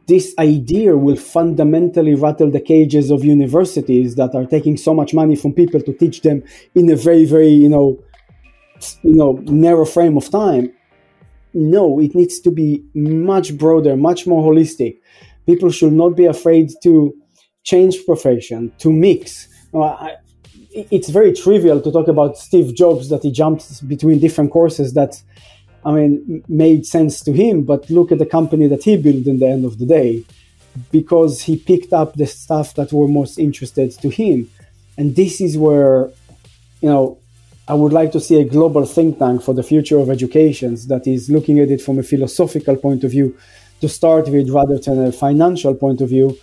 this 0.06 0.34
idea 0.38 0.96
will 0.96 1.16
fundamentally 1.16 2.14
rattle 2.14 2.50
the 2.50 2.60
cages 2.60 3.10
of 3.10 3.24
universities 3.24 4.16
that 4.16 4.34
are 4.34 4.44
taking 4.44 4.76
so 4.76 4.92
much 4.92 5.14
money 5.14 5.36
from 5.36 5.52
people 5.52 5.80
to 5.80 5.92
teach 5.92 6.22
them 6.22 6.42
in 6.74 6.90
a 6.90 6.96
very 6.96 7.24
very 7.24 7.48
you 7.48 7.68
know 7.68 7.98
you 9.02 9.14
know 9.14 9.32
narrow 9.44 9.84
frame 9.84 10.16
of 10.16 10.30
time. 10.30 10.72
No 11.54 12.00
it 12.00 12.14
needs 12.14 12.40
to 12.40 12.50
be 12.50 12.84
much 12.94 13.56
broader 13.56 13.96
much 13.96 14.26
more 14.26 14.42
holistic. 14.52 14.98
People 15.46 15.70
should 15.70 15.92
not 15.92 16.16
be 16.16 16.26
afraid 16.26 16.70
to 16.82 17.14
change 17.64 18.04
profession 18.06 18.72
to 18.78 18.92
mix. 18.92 19.48
Uh, 19.74 19.82
I- 19.82 20.16
it's 20.92 21.08
very 21.08 21.32
trivial 21.32 21.80
to 21.80 21.90
talk 21.90 22.08
about 22.08 22.36
steve 22.36 22.74
jobs 22.74 23.08
that 23.08 23.22
he 23.22 23.32
jumped 23.32 23.86
between 23.88 24.18
different 24.18 24.50
courses 24.50 24.92
that 24.92 25.22
i 25.86 25.90
mean 25.92 26.44
made 26.48 26.84
sense 26.84 27.14
to 27.26 27.32
him 27.32 27.62
but 27.62 27.88
look 27.88 28.12
at 28.12 28.18
the 28.18 28.32
company 28.38 28.66
that 28.66 28.84
he 28.84 28.96
built 28.96 29.26
in 29.26 29.38
the 29.38 29.48
end 29.54 29.64
of 29.64 29.78
the 29.78 29.86
day 29.86 30.24
because 30.90 31.42
he 31.42 31.56
picked 31.56 31.92
up 31.92 32.14
the 32.14 32.26
stuff 32.26 32.74
that 32.74 32.92
were 32.92 33.08
most 33.08 33.38
interested 33.38 33.92
to 33.92 34.08
him. 34.08 34.50
And 34.98 35.16
this 35.16 35.40
is 35.40 35.56
where 35.58 36.10
you 36.80 36.88
know 36.88 37.18
I 37.68 37.74
would 37.74 37.92
like 37.92 38.12
to 38.12 38.20
see 38.20 38.40
a 38.40 38.44
global 38.44 38.86
think 38.86 39.18
tank 39.18 39.42
for 39.42 39.54
the 39.54 39.62
future 39.62 39.98
of 39.98 40.10
education 40.10 40.76
that 40.88 41.06
is 41.06 41.28
looking 41.28 41.58
at 41.60 41.70
it 41.70 41.82
from 41.82 41.98
a 41.98 42.02
philosophical 42.02 42.76
point 42.76 43.04
of 43.04 43.10
view 43.10 43.36
to 43.80 43.88
start 43.88 44.28
with 44.28 44.50
rather 44.50 44.78
than 44.78 45.06
a 45.06 45.12
financial 45.12 45.74
point 45.74 46.00
of 46.00 46.08
view 46.08 46.36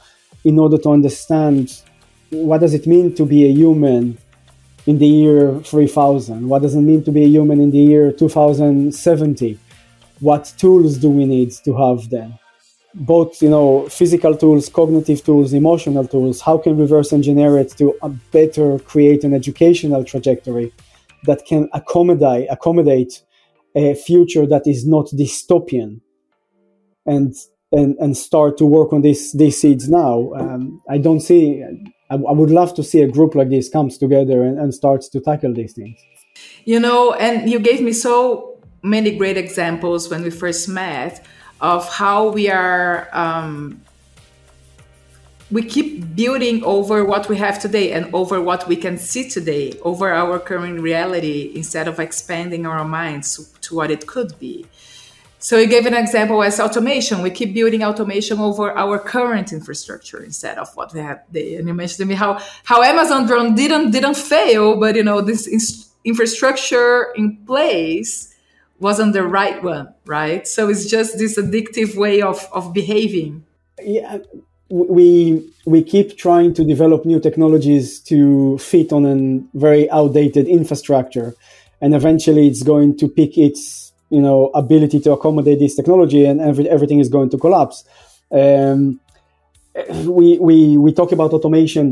in 0.44 0.60
order 0.60 0.78
to 0.78 0.90
understand 0.90 1.82
what 2.30 2.60
does 2.60 2.74
it 2.74 2.86
mean 2.86 3.16
to 3.16 3.26
be 3.26 3.46
a 3.46 3.52
human 3.52 4.18
in 4.86 4.98
the 4.98 5.08
year 5.08 5.60
3000 5.60 6.48
what 6.48 6.62
does 6.62 6.76
it 6.76 6.82
mean 6.82 7.04
to 7.04 7.12
be 7.12 7.24
a 7.24 7.28
human 7.28 7.60
in 7.60 7.72
the 7.72 7.78
year 7.78 8.12
2070 8.12 9.58
what 10.20 10.54
tools 10.58 10.98
do 10.98 11.10
we 11.10 11.26
need 11.26 11.52
to 11.52 11.74
have 11.76 12.10
then 12.10 12.38
both 12.94 13.42
you 13.42 13.50
know 13.50 13.88
physical 13.90 14.36
tools 14.38 14.70
cognitive 14.70 15.24
tools 15.24 15.54
emotional 15.54 16.08
tools. 16.08 16.42
How 16.42 16.58
can 16.58 16.76
we 16.76 16.84
reverse 16.84 17.12
engineer 17.12 17.58
it 17.58 17.72
to 17.78 17.96
better 18.32 18.80
create 18.80 19.24
an 19.24 19.34
educational 19.34 20.04
trajectory 20.04 20.72
that 21.24 21.46
can 21.46 21.70
accommodate 21.74 22.48
accommodate 22.50 23.24
a 23.76 23.96
future 23.96 24.46
that 24.46 24.68
is 24.68 24.86
not 24.86 25.08
dystopian 25.08 26.02
and 27.06 27.34
and 27.72 27.96
and 28.00 28.16
start 28.16 28.58
to 28.60 28.66
work 28.66 28.94
on 28.94 29.02
these 29.02 29.32
these 29.34 29.60
seeds 29.60 29.90
now? 29.90 30.32
Um, 30.36 30.82
i 30.90 30.98
don't 30.98 31.22
see 31.22 31.64
I, 32.14 32.16
I 32.16 32.34
would 32.40 32.52
love 32.52 32.74
to 32.76 32.84
see 32.84 33.02
a 33.02 33.08
group 33.08 33.36
like 33.36 33.50
this 33.50 33.70
comes 33.70 33.98
together 33.98 34.44
and, 34.44 34.60
and 34.60 34.74
starts 34.74 35.10
to 35.10 35.20
tackle 35.20 35.54
these 35.54 35.74
things 35.74 36.00
You 36.66 36.80
know, 36.80 37.14
and 37.14 37.50
you 37.50 37.60
gave 37.60 37.82
me 37.82 37.94
so 37.94 38.58
many 38.82 39.18
great 39.18 39.38
examples 39.38 40.10
when 40.10 40.22
we 40.24 40.30
first 40.30 40.70
met 40.70 41.26
of 41.60 41.82
how 41.90 42.30
we 42.30 42.50
are. 42.50 43.08
Um, 43.14 43.82
we 45.52 45.62
keep 45.62 46.16
building 46.16 46.64
over 46.64 47.06
what 47.06 47.30
we 47.30 47.38
have 47.38 47.60
today 47.60 47.92
and 47.92 48.04
over 48.14 48.42
what 48.42 48.68
we 48.68 48.76
can 48.76 48.98
see 48.98 49.30
today, 49.30 49.74
over 49.84 50.12
our 50.12 50.40
current 50.40 50.80
reality, 50.82 51.52
instead 51.54 51.88
of 51.88 52.00
expanding 52.00 52.66
our 52.66 52.84
minds 52.84 53.54
to 53.62 53.76
what 53.76 53.92
it 53.92 54.08
could 54.08 54.32
be. 54.40 54.66
So 55.44 55.58
you 55.58 55.68
gave 55.68 55.86
an 55.86 55.94
example 55.94 56.42
as 56.42 56.58
automation. 56.62 57.22
We 57.22 57.30
keep 57.30 57.54
building 57.54 57.84
automation 57.84 58.40
over 58.40 58.72
our 58.78 58.98
current 58.98 59.52
infrastructure 59.52 60.24
instead 60.24 60.58
of 60.58 60.74
what 60.78 60.94
we 60.94 61.02
have 61.02 61.22
there. 61.32 61.60
And 61.60 61.68
you 61.68 61.74
mentioned 61.74 61.98
to 61.98 62.06
me 62.06 62.16
how 62.16 62.40
how 62.64 62.82
Amazon 62.82 63.28
drone 63.28 63.54
didn't 63.54 63.92
didn't 63.92 64.16
fail, 64.16 64.80
but 64.80 64.96
you 64.96 65.04
know 65.04 65.20
this 65.20 65.44
infrastructure 66.06 67.12
in 67.18 67.36
place 67.46 68.34
wasn't 68.80 69.12
the 69.12 69.24
right 69.24 69.62
one, 69.62 69.94
right? 70.06 70.48
So 70.48 70.70
it's 70.70 70.86
just 70.90 71.18
this 71.18 71.38
addictive 71.38 71.98
way 71.98 72.22
of 72.22 72.48
of 72.54 72.74
behaving. 72.74 73.44
yeah 73.82 74.20
we 74.70 75.44
we 75.66 75.84
keep 75.84 76.18
trying 76.18 76.54
to 76.54 76.64
develop 76.64 77.06
new 77.06 77.20
technologies 77.20 78.00
to 78.00 78.58
fit 78.58 78.92
on 78.92 79.06
a 79.06 79.58
very 79.58 79.90
outdated 79.92 80.48
infrastructure 80.48 81.36
and 81.82 81.94
eventually 81.94 82.48
it's 82.48 82.64
going 82.64 82.98
to 82.98 83.08
pick 83.08 83.38
its 83.38 83.93
you 84.16 84.22
know 84.22 84.40
ability 84.64 85.00
to 85.06 85.12
accommodate 85.12 85.60
this 85.60 85.76
technology 85.76 86.26
and 86.26 86.40
every, 86.42 86.66
everything 86.70 87.00
is 87.00 87.10
going 87.10 87.30
to 87.30 87.38
collapse 87.38 87.78
um, 88.32 89.00
we 90.06 90.38
we 90.40 90.78
we 90.78 90.92
talk 90.94 91.12
about 91.12 91.32
automation 91.34 91.86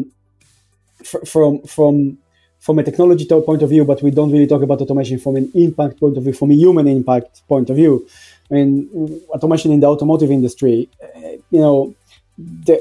fr- 1.04 1.26
from 1.26 1.62
from 1.64 2.18
from 2.60 2.80
a 2.80 2.84
technology 2.84 3.26
point 3.26 3.62
of 3.64 3.70
view 3.70 3.86
but 3.86 4.02
we 4.04 4.12
don't 4.12 4.32
really 4.32 4.48
talk 4.48 4.62
about 4.62 4.82
automation 4.82 5.18
from 5.20 5.36
an 5.36 5.52
impact 5.56 6.00
point 6.00 6.18
of 6.18 6.24
view 6.24 6.34
from 6.34 6.52
a 6.52 6.56
human 6.56 6.88
impact 6.88 7.42
point 7.48 7.70
of 7.70 7.76
view 7.76 8.06
i 8.52 8.56
mean 8.56 8.90
automation 9.30 9.72
in 9.72 9.80
the 9.80 9.88
automotive 9.88 10.32
industry 10.32 10.90
you 11.52 11.60
know 11.60 11.96
the 12.38 12.76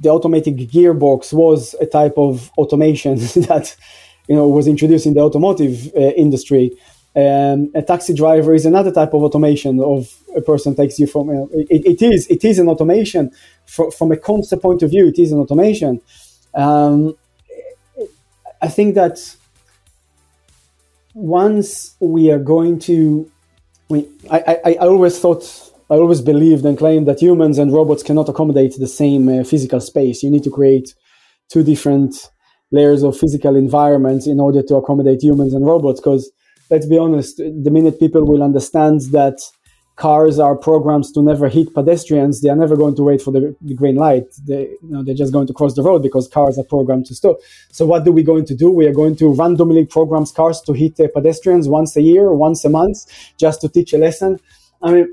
the 0.00 0.08
automatic 0.10 0.56
gearbox 0.56 1.32
was 1.32 1.74
a 1.80 1.86
type 1.86 2.14
of 2.16 2.50
automation 2.58 3.16
that 3.48 3.74
you 4.28 4.34
know 4.34 4.48
was 4.48 4.66
introduced 4.68 5.06
in 5.06 5.14
the 5.14 5.20
automotive 5.20 5.90
uh, 5.96 6.00
industry. 6.24 6.72
Um, 7.16 7.72
a 7.74 7.82
taxi 7.82 8.14
driver 8.14 8.54
is 8.54 8.64
another 8.66 8.92
type 8.92 9.12
of 9.14 9.22
automation 9.22 9.80
of 9.80 10.14
a 10.36 10.40
person 10.40 10.76
takes 10.76 10.98
you 10.98 11.06
from. 11.06 11.30
Uh, 11.30 11.46
it, 11.52 11.84
it 11.86 12.02
is 12.02 12.26
it 12.28 12.44
is 12.44 12.58
an 12.58 12.68
automation 12.68 13.32
fr- 13.66 13.90
from 13.90 14.12
a 14.12 14.16
concept 14.16 14.62
point 14.62 14.82
of 14.82 14.90
view, 14.90 15.08
it 15.08 15.18
is 15.18 15.32
an 15.32 15.38
automation. 15.38 16.00
Um, 16.54 17.16
I 18.60 18.68
think 18.68 18.94
that 18.94 19.36
once 21.14 21.96
we 22.00 22.30
are 22.30 22.38
going 22.38 22.78
to, 22.78 23.30
I, 23.90 24.04
I, 24.30 24.60
I 24.64 24.74
always 24.86 25.18
thought 25.18 25.44
I 25.90 25.94
always 25.94 26.20
believed 26.20 26.64
and 26.64 26.76
claimed 26.76 27.08
that 27.08 27.20
humans 27.20 27.58
and 27.58 27.72
robots 27.72 28.02
cannot 28.02 28.28
accommodate 28.28 28.74
the 28.78 28.86
same 28.86 29.28
uh, 29.28 29.44
physical 29.44 29.80
space. 29.80 30.22
You 30.22 30.30
need 30.30 30.44
to 30.44 30.50
create 30.50 30.94
two 31.50 31.62
different 31.62 32.30
layers 32.70 33.02
of 33.02 33.16
physical 33.16 33.56
environments 33.56 34.26
in 34.26 34.38
order 34.38 34.62
to 34.62 34.76
accommodate 34.76 35.22
humans 35.22 35.54
and 35.54 35.64
robots. 35.64 36.00
Because 36.00 36.30
let's 36.70 36.86
be 36.86 36.98
honest, 36.98 37.38
the 37.38 37.70
minute 37.70 37.98
people 37.98 38.24
will 38.24 38.42
understand 38.42 39.00
that 39.12 39.40
cars 39.98 40.38
are 40.38 40.54
programs 40.54 41.10
to 41.10 41.20
never 41.20 41.48
hit 41.48 41.74
pedestrians, 41.74 42.40
they 42.40 42.48
are 42.48 42.56
never 42.56 42.76
going 42.76 42.94
to 42.94 43.02
wait 43.02 43.20
for 43.20 43.32
the, 43.32 43.54
the 43.60 43.74
green 43.74 43.96
light. 43.96 44.26
They, 44.46 44.68
you 44.82 44.90
know, 44.90 45.02
they're 45.02 45.14
just 45.14 45.32
going 45.32 45.48
to 45.48 45.52
cross 45.52 45.74
the 45.74 45.82
road 45.82 46.02
because 46.02 46.28
cars 46.28 46.56
are 46.56 46.64
programmed 46.64 47.06
to 47.06 47.14
stop. 47.16 47.38
So 47.72 47.84
what 47.84 48.06
are 48.06 48.12
we 48.12 48.22
going 48.22 48.46
to 48.46 48.54
do? 48.54 48.70
We 48.70 48.86
are 48.86 48.94
going 48.94 49.16
to 49.16 49.34
randomly 49.34 49.84
program 49.86 50.24
cars 50.26 50.60
to 50.62 50.72
hit 50.72 51.00
uh, 51.00 51.08
pedestrians 51.12 51.68
once 51.68 51.96
a 51.96 52.02
year, 52.02 52.32
once 52.32 52.64
a 52.64 52.70
month, 52.70 53.06
just 53.36 53.60
to 53.62 53.68
teach 53.68 53.92
a 53.92 53.98
lesson. 53.98 54.38
I 54.80 54.92
mean, 54.92 55.12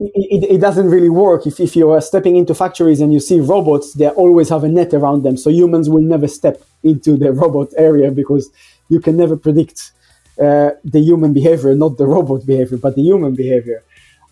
it, 0.00 0.44
it, 0.44 0.60
doesn't 0.60 0.88
really 0.88 1.08
work 1.08 1.44
if, 1.44 1.58
if 1.58 1.74
you 1.74 1.90
are 1.90 2.00
stepping 2.00 2.36
into 2.36 2.54
factories 2.54 3.00
and 3.00 3.12
you 3.12 3.18
see 3.18 3.40
robots 3.40 3.94
they 3.94 4.08
always 4.10 4.48
have 4.48 4.62
a 4.62 4.68
net 4.68 4.94
around 4.94 5.24
them 5.24 5.36
so 5.36 5.50
humans 5.50 5.90
will 5.90 6.02
never 6.02 6.28
step 6.28 6.62
into 6.84 7.16
the 7.16 7.32
robot 7.42 7.68
area 7.76 8.12
because 8.12 8.48
you 8.88 9.00
can 9.00 9.16
never 9.16 9.36
predict 9.36 9.90
uh, 10.40 10.70
the 10.84 11.00
human 11.00 11.32
behavior 11.32 11.74
not 11.74 11.98
the 11.98 12.06
robot 12.06 12.46
behavior 12.46 12.78
but 12.78 12.94
the 12.94 13.02
human 13.02 13.34
behavior. 13.34 13.82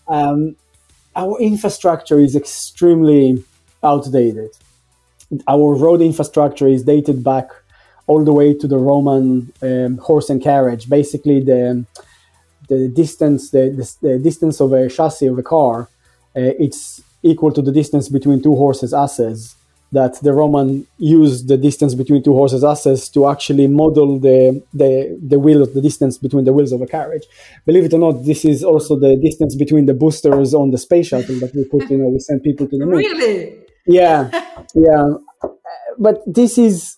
Um, 0.07 0.55
our 1.15 1.39
infrastructure 1.39 2.19
is 2.19 2.35
extremely 2.35 3.43
outdated. 3.83 4.51
Our 5.47 5.75
road 5.75 6.01
infrastructure 6.01 6.67
is 6.67 6.83
dated 6.83 7.23
back 7.23 7.49
all 8.05 8.23
the 8.23 8.31
way 8.31 8.53
to 8.53 8.67
the 8.67 8.77
roman 8.77 9.51
um, 9.61 9.97
horse 9.97 10.29
and 10.29 10.41
carriage. 10.41 10.87
Basically 10.89 11.41
the 11.41 11.85
the 12.67 12.87
distance 12.87 13.51
the, 13.51 13.69
the, 13.69 14.07
the, 14.07 14.19
distance 14.19 14.59
of 14.59 14.73
a 14.73 14.89
chassis 14.89 15.27
of 15.27 15.37
a 15.37 15.43
car 15.43 15.89
uh, 16.35 16.53
it's 16.59 17.01
equal 17.23 17.51
to 17.51 17.61
the 17.61 17.71
distance 17.71 18.09
between 18.09 18.41
two 18.41 18.55
horses 18.55 18.93
asses 18.93 19.55
that 19.91 20.21
the 20.21 20.33
roman 20.33 20.85
used 20.97 21.47
the 21.47 21.57
distance 21.57 21.93
between 21.95 22.21
two 22.21 22.33
horses 22.33 22.63
asses 22.63 23.09
to 23.09 23.27
actually 23.27 23.67
model 23.67 24.19
the 24.19 24.61
the 24.73 25.17
the 25.25 25.39
wheel 25.39 25.65
the 25.65 25.81
distance 25.81 26.17
between 26.17 26.43
the 26.45 26.53
wheels 26.53 26.71
of 26.71 26.81
a 26.81 26.87
carriage 26.87 27.25
believe 27.65 27.85
it 27.85 27.93
or 27.93 27.99
not 27.99 28.25
this 28.25 28.43
is 28.45 28.63
also 28.63 28.99
the 28.99 29.15
distance 29.17 29.55
between 29.55 29.85
the 29.85 29.93
boosters 29.93 30.53
on 30.53 30.71
the 30.71 30.77
space 30.77 31.07
shuttle 31.07 31.39
that 31.39 31.53
we 31.55 31.63
put 31.65 31.89
you 31.89 31.97
know 31.97 32.09
we 32.09 32.19
send 32.19 32.43
people 32.43 32.67
to 32.67 32.77
the 32.77 32.85
moon 32.85 32.95
really 32.95 33.57
yeah 33.85 34.29
yeah 34.75 35.05
but 35.97 36.21
this 36.27 36.57
is 36.57 36.97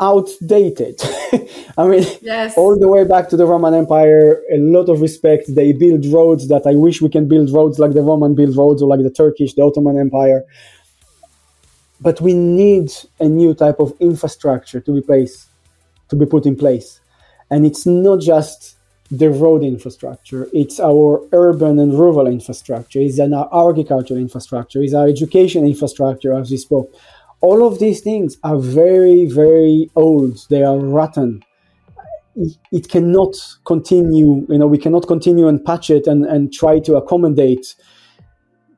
outdated. 0.00 1.00
I 1.78 1.86
mean, 1.86 2.04
yes. 2.22 2.54
all 2.56 2.78
the 2.78 2.88
way 2.88 3.04
back 3.04 3.28
to 3.30 3.36
the 3.36 3.46
Roman 3.46 3.74
Empire, 3.74 4.42
a 4.52 4.58
lot 4.58 4.88
of 4.88 5.00
respect. 5.00 5.54
They 5.54 5.72
build 5.72 6.04
roads 6.06 6.48
that 6.48 6.66
I 6.66 6.74
wish 6.74 7.00
we 7.00 7.08
can 7.08 7.28
build 7.28 7.50
roads 7.50 7.78
like 7.78 7.92
the 7.92 8.02
Roman 8.02 8.34
build 8.34 8.56
roads 8.56 8.82
or 8.82 8.88
like 8.88 9.02
the 9.02 9.10
Turkish, 9.10 9.54
the 9.54 9.62
Ottoman 9.62 9.98
Empire. 9.98 10.44
But 12.00 12.20
we 12.20 12.34
need 12.34 12.92
a 13.20 13.28
new 13.28 13.54
type 13.54 13.80
of 13.80 13.94
infrastructure 14.00 14.80
to 14.80 14.92
be 14.92 15.00
place, 15.00 15.46
to 16.08 16.16
be 16.16 16.26
put 16.26 16.46
in 16.46 16.56
place. 16.56 17.00
And 17.50 17.64
it's 17.64 17.86
not 17.86 18.20
just 18.20 18.76
the 19.10 19.30
road 19.30 19.62
infrastructure, 19.62 20.48
it's 20.52 20.80
our 20.80 21.24
urban 21.32 21.78
and 21.78 21.96
rural 21.96 22.26
infrastructure, 22.26 22.98
it's 22.98 23.20
our 23.20 23.48
agricultural 23.70 24.18
infrastructure, 24.18 24.82
it's 24.82 24.94
our 24.94 25.06
education 25.06 25.64
infrastructure, 25.64 26.34
as 26.34 26.50
we 26.50 26.56
spoke 26.56 26.92
all 27.40 27.66
of 27.66 27.78
these 27.78 28.00
things 28.00 28.38
are 28.42 28.58
very, 28.58 29.26
very 29.26 29.90
old. 29.94 30.38
They 30.48 30.62
are 30.62 30.78
rotten. 30.78 31.42
It 32.72 32.88
cannot 32.88 33.34
continue, 33.64 34.46
you 34.48 34.58
know, 34.58 34.66
we 34.66 34.78
cannot 34.78 35.06
continue 35.06 35.48
and 35.48 35.64
patch 35.64 35.90
it 35.90 36.06
and, 36.06 36.24
and 36.24 36.52
try 36.52 36.80
to 36.80 36.96
accommodate 36.96 37.74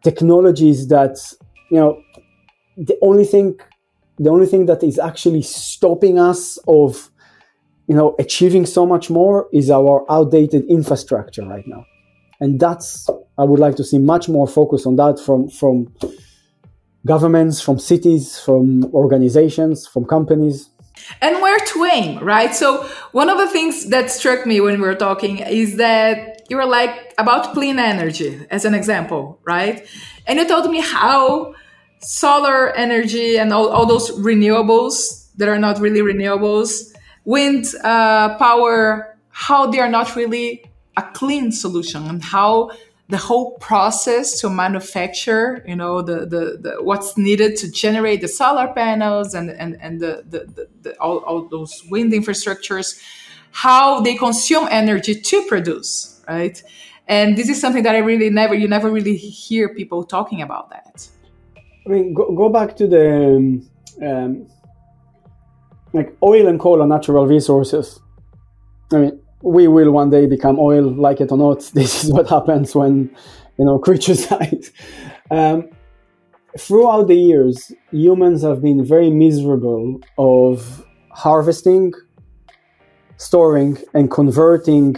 technologies 0.05 0.89
that, 0.89 1.17
you 1.71 1.79
know, 1.79 2.01
the 2.79 2.97
only 3.03 3.25
thing, 3.25 3.59
the 4.19 4.31
only 4.31 4.47
thing 4.47 4.67
that 4.67 4.83
is 4.83 4.99
actually 4.99 5.43
stopping 5.43 6.19
us 6.19 6.59
of, 6.67 7.11
you 7.87 7.95
know, 7.95 8.15
achieving 8.19 8.65
so 8.67 8.87
much 8.87 9.11
more 9.11 9.49
is 9.53 9.71
our 9.71 10.05
outdated 10.11 10.65
infrastructure 10.71 11.45
right 11.45 11.67
now. 11.67 11.85
And 12.41 12.61
that's, 12.61 13.09
I 13.37 13.45
would 13.45 13.59
like 13.59 13.77
to 13.77 13.85
see 13.85 13.99
much 13.99 14.29
more 14.29 14.47
focus 14.47 14.87
on 14.87 14.97
that 14.97 15.19
from, 15.19 15.49
from, 15.49 15.93
governments, 17.07 17.61
from 17.61 17.79
cities, 17.79 18.39
from 18.39 18.85
organizations, 18.95 19.87
from 19.87 20.05
companies. 20.05 20.71
And 21.23 21.41
where 21.41 21.59
to 21.59 21.85
aim, 21.85 22.19
right? 22.19 22.55
So 22.55 22.85
one 23.13 23.31
of 23.31 23.39
the 23.39 23.49
things 23.49 23.87
that 23.87 24.11
struck 24.11 24.47
me 24.47 24.61
when 24.61 24.81
we 24.81 24.87
were 24.87 24.97
talking 24.97 25.39
is 25.39 25.77
that 25.77 26.43
you 26.51 26.57
were 26.57 26.67
like 26.67 27.15
about 27.19 27.53
clean 27.55 27.79
energy 27.79 28.47
as 28.51 28.65
an 28.65 28.75
example, 28.75 29.41
right? 29.45 29.87
And 30.27 30.39
you 30.39 30.47
told 30.47 30.69
me 30.71 30.81
how 30.81 31.55
solar 32.01 32.71
energy 32.71 33.39
and 33.39 33.53
all, 33.53 33.69
all 33.69 33.87
those 33.87 34.11
renewables 34.11 35.29
that 35.37 35.49
are 35.49 35.59
not 35.59 35.81
really 35.81 36.01
renewables, 36.01 36.95
wind 37.25 37.67
uh, 37.85 38.37
power, 38.39 39.17
how 39.31 39.67
they 39.67 39.79
are 39.79 39.89
not 39.89 40.17
really 40.17 40.65
a 40.97 41.03
clean 41.13 41.53
solution 41.53 42.07
and 42.07 42.25
how 42.25 42.71
the 43.09 43.17
whole 43.17 43.53
process 43.59 44.39
to 44.41 44.51
manufacture, 44.51 45.65
you 45.67 45.75
know, 45.75 46.03
the, 46.03 46.27
the, 46.27 46.59
the, 46.61 46.77
what's 46.83 47.17
needed 47.17 47.57
to 47.57 47.71
generate 47.71 48.21
the 48.21 48.29
solar 48.29 48.69
panels 48.75 49.33
and, 49.33 49.51
and, 49.51 49.79
and 49.81 50.01
the, 50.01 50.25
the, 50.29 50.41
the, 50.41 50.69
the 50.83 51.01
all, 51.01 51.19
all 51.19 51.49
those 51.49 51.83
wind 51.89 52.13
infrastructures, 52.13 53.01
how 53.51 54.01
they 54.01 54.15
consume 54.15 54.69
energy 54.71 55.15
to 55.15 55.43
produce, 55.47 56.21
right? 56.29 56.63
And 57.07 57.39
this 57.39 57.49
is 57.49 57.59
something 57.59 57.83
that 57.85 57.95
I 57.95 57.99
really 57.99 58.29
never, 58.29 58.55
you 58.55 58.69
never 58.69 58.91
really 58.91 59.17
hear 59.17 59.75
people 59.75 60.05
talking 60.05 60.43
about 60.43 60.69
that. 60.71 61.09
I 61.89 61.91
mean, 61.91 62.13
go, 62.13 62.31
go 62.35 62.51
back 62.51 62.77
to 62.77 62.87
the, 62.87 63.37
um, 63.37 63.71
um, 64.07 64.47
like 65.95 66.15
oil 66.23 66.47
and 66.47 66.61
coal 66.61 66.83
are 66.83 66.87
natural 66.87 67.27
resources. 67.27 67.99
I 68.93 68.97
mean, 68.99 69.21
we 69.41 69.69
will 69.69 69.91
one 69.91 70.11
day 70.11 70.27
become 70.27 70.59
oil, 70.59 70.83
like 70.83 71.21
it 71.23 71.33
or 71.33 71.39
not. 71.39 71.71
This 71.75 72.05
is 72.05 72.13
what 72.13 72.29
happens 72.29 72.75
when 72.75 73.11
you 73.59 73.65
know 73.65 73.79
creatures 73.79 74.27
die. 74.29 74.53
Um, 75.31 75.71
throughout 76.59 77.09
the 77.09 77.15
years, 77.15 77.73
humans 77.91 78.43
have 78.43 78.61
been 78.61 78.85
very 78.85 79.11
miserable 79.11 80.01
of 80.19 80.85
harvesting, 81.13 81.95
storing, 83.17 83.79
and 83.95 84.11
converting 84.11 84.97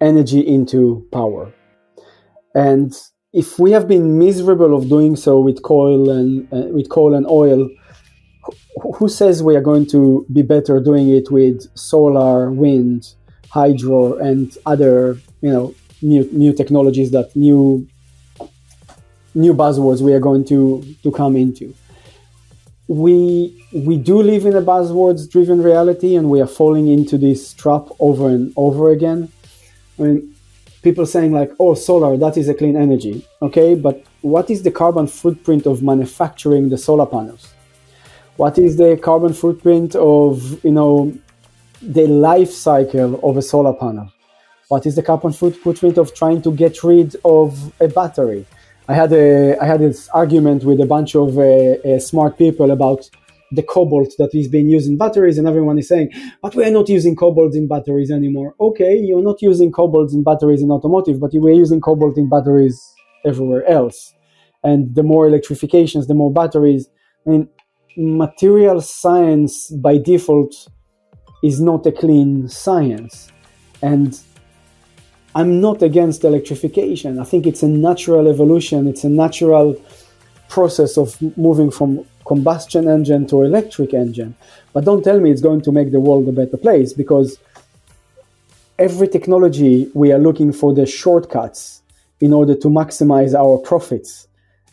energy 0.00 0.40
into 0.40 1.06
power. 1.12 1.52
And 2.54 2.94
if 3.32 3.58
we 3.58 3.70
have 3.72 3.86
been 3.86 4.18
miserable 4.18 4.76
of 4.76 4.88
doing 4.88 5.16
so 5.16 5.40
with 5.40 5.62
coal 5.62 6.10
and 6.10 6.52
uh, 6.52 6.68
with 6.68 6.88
coal 6.88 7.14
and 7.14 7.26
oil, 7.26 7.68
who 8.96 9.08
says 9.08 9.42
we 9.42 9.56
are 9.56 9.60
going 9.60 9.86
to 9.86 10.26
be 10.32 10.42
better 10.42 10.80
doing 10.80 11.08
it 11.08 11.30
with 11.30 11.68
solar, 11.76 12.50
wind, 12.50 13.14
hydro, 13.50 14.16
and 14.18 14.56
other 14.66 15.16
you 15.42 15.50
know 15.50 15.74
new 16.02 16.28
new 16.32 16.52
technologies 16.52 17.10
that 17.12 17.34
new 17.36 17.86
new 19.34 19.54
buzzwords 19.54 20.00
we 20.00 20.12
are 20.12 20.20
going 20.20 20.44
to 20.44 20.82
to 21.02 21.12
come 21.12 21.36
into. 21.36 21.72
We 22.88 23.64
we 23.72 23.96
do 23.96 24.20
live 24.20 24.44
in 24.44 24.56
a 24.56 24.62
buzzwords 24.62 25.30
driven 25.30 25.62
reality, 25.62 26.16
and 26.16 26.28
we 26.28 26.40
are 26.40 26.48
falling 26.48 26.88
into 26.88 27.16
this 27.16 27.54
trap 27.54 27.86
over 28.00 28.28
and 28.28 28.52
over 28.56 28.90
again. 28.90 29.28
I 30.00 30.02
mean, 30.02 30.34
people 30.82 31.06
saying 31.06 31.32
like, 31.32 31.52
"Oh, 31.58 31.74
solar, 31.74 32.16
that 32.16 32.36
is 32.36 32.48
a 32.48 32.54
clean 32.54 32.76
energy." 32.76 33.26
Okay, 33.40 33.74
but 33.74 34.02
what 34.22 34.50
is 34.50 34.62
the 34.62 34.70
carbon 34.70 35.06
footprint 35.06 35.66
of 35.66 35.82
manufacturing 35.82 36.68
the 36.68 36.78
solar 36.78 37.06
panels? 37.06 37.54
what 38.40 38.58
is 38.58 38.78
the 38.78 38.98
carbon 39.02 39.34
footprint 39.34 39.94
of 39.96 40.64
you 40.64 40.70
know 40.70 41.12
the 41.82 42.06
life 42.06 42.50
cycle 42.50 43.20
of 43.28 43.36
a 43.36 43.42
solar 43.42 43.74
panel 43.74 44.10
what 44.68 44.86
is 44.86 44.94
the 44.96 45.02
carbon 45.02 45.30
footprint 45.30 45.98
of 45.98 46.14
trying 46.14 46.40
to 46.40 46.50
get 46.62 46.82
rid 46.82 47.14
of 47.22 47.50
a 47.80 47.88
battery 47.88 48.46
i 48.88 48.94
had 48.94 49.12
a 49.12 49.58
i 49.62 49.66
had 49.66 49.80
this 49.80 50.08
argument 50.22 50.64
with 50.64 50.80
a 50.80 50.86
bunch 50.86 51.14
of 51.14 51.36
uh, 51.38 51.42
uh, 51.42 51.98
smart 51.98 52.38
people 52.38 52.70
about 52.70 53.10
the 53.52 53.62
cobalt 53.62 54.12
that 54.18 54.30
is 54.34 54.48
being 54.48 54.68
used 54.68 54.88
in 54.88 54.96
batteries 54.96 55.38
and 55.38 55.48
everyone 55.48 55.78
is 55.78 55.88
saying 55.88 56.10
but 56.42 56.54
we 56.54 56.64
are 56.64 56.70
not 56.70 56.88
using 56.88 57.16
cobalt 57.16 57.54
in 57.54 57.66
batteries 57.66 58.10
anymore 58.10 58.54
okay 58.60 58.96
you're 58.96 59.22
not 59.22 59.42
using 59.42 59.72
cobalt 59.72 60.12
in 60.12 60.22
batteries 60.22 60.62
in 60.62 60.70
automotive 60.70 61.20
but 61.20 61.34
you 61.34 61.40
were 61.40 61.50
using 61.50 61.80
cobalt 61.80 62.16
in 62.16 62.28
batteries 62.28 62.80
everywhere 63.24 63.66
else 63.66 64.14
and 64.62 64.94
the 64.94 65.02
more 65.02 65.26
electrifications 65.26 66.06
the 66.06 66.14
more 66.14 66.32
batteries 66.32 66.88
i 67.26 67.30
mean 67.30 67.48
material 67.96 68.80
science 68.80 69.70
by 69.70 69.98
default 69.98 70.54
is 71.42 71.60
not 71.60 71.86
a 71.86 71.92
clean 71.92 72.48
science. 72.48 73.32
And 73.82 74.18
I'm 75.34 75.60
not 75.60 75.82
against 75.82 76.24
electrification. 76.24 77.18
I 77.18 77.24
think 77.24 77.46
it's 77.46 77.62
a 77.62 77.68
natural 77.68 78.28
evolution, 78.28 78.88
it's 78.88 79.04
a 79.04 79.08
natural 79.08 79.80
process 80.48 80.98
of 80.98 81.16
moving 81.36 81.70
from 81.70 82.04
combustion 82.32 82.86
engine 82.88 83.26
to 83.26 83.42
electric 83.42 83.92
engine. 83.92 84.32
But 84.72 84.84
don't 84.84 85.02
tell 85.02 85.18
me 85.18 85.32
it's 85.32 85.46
going 85.48 85.62
to 85.62 85.72
make 85.72 85.90
the 85.90 86.04
world 86.08 86.28
a 86.28 86.32
better 86.40 86.56
place 86.56 86.92
because 86.92 87.28
every 88.78 89.08
technology 89.08 89.90
we 89.94 90.12
are 90.14 90.22
looking 90.26 90.52
for 90.52 90.70
the 90.72 90.86
shortcuts 90.86 91.82
in 92.20 92.32
order 92.32 92.54
to 92.54 92.68
maximize 92.68 93.32
our 93.42 93.58
profits 93.70 94.28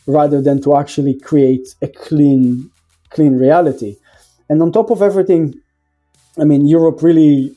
rather 0.06 0.40
than 0.40 0.62
to 0.62 0.76
actually 0.76 1.14
create 1.30 1.66
a 1.82 1.88
clean 1.88 2.70
clean 3.10 3.34
reality. 3.46 3.96
And 4.48 4.62
on 4.62 4.70
top 4.70 4.90
of 4.90 5.02
everything, 5.02 5.42
I 6.42 6.44
mean 6.44 6.62
Europe 6.78 7.02
really 7.02 7.56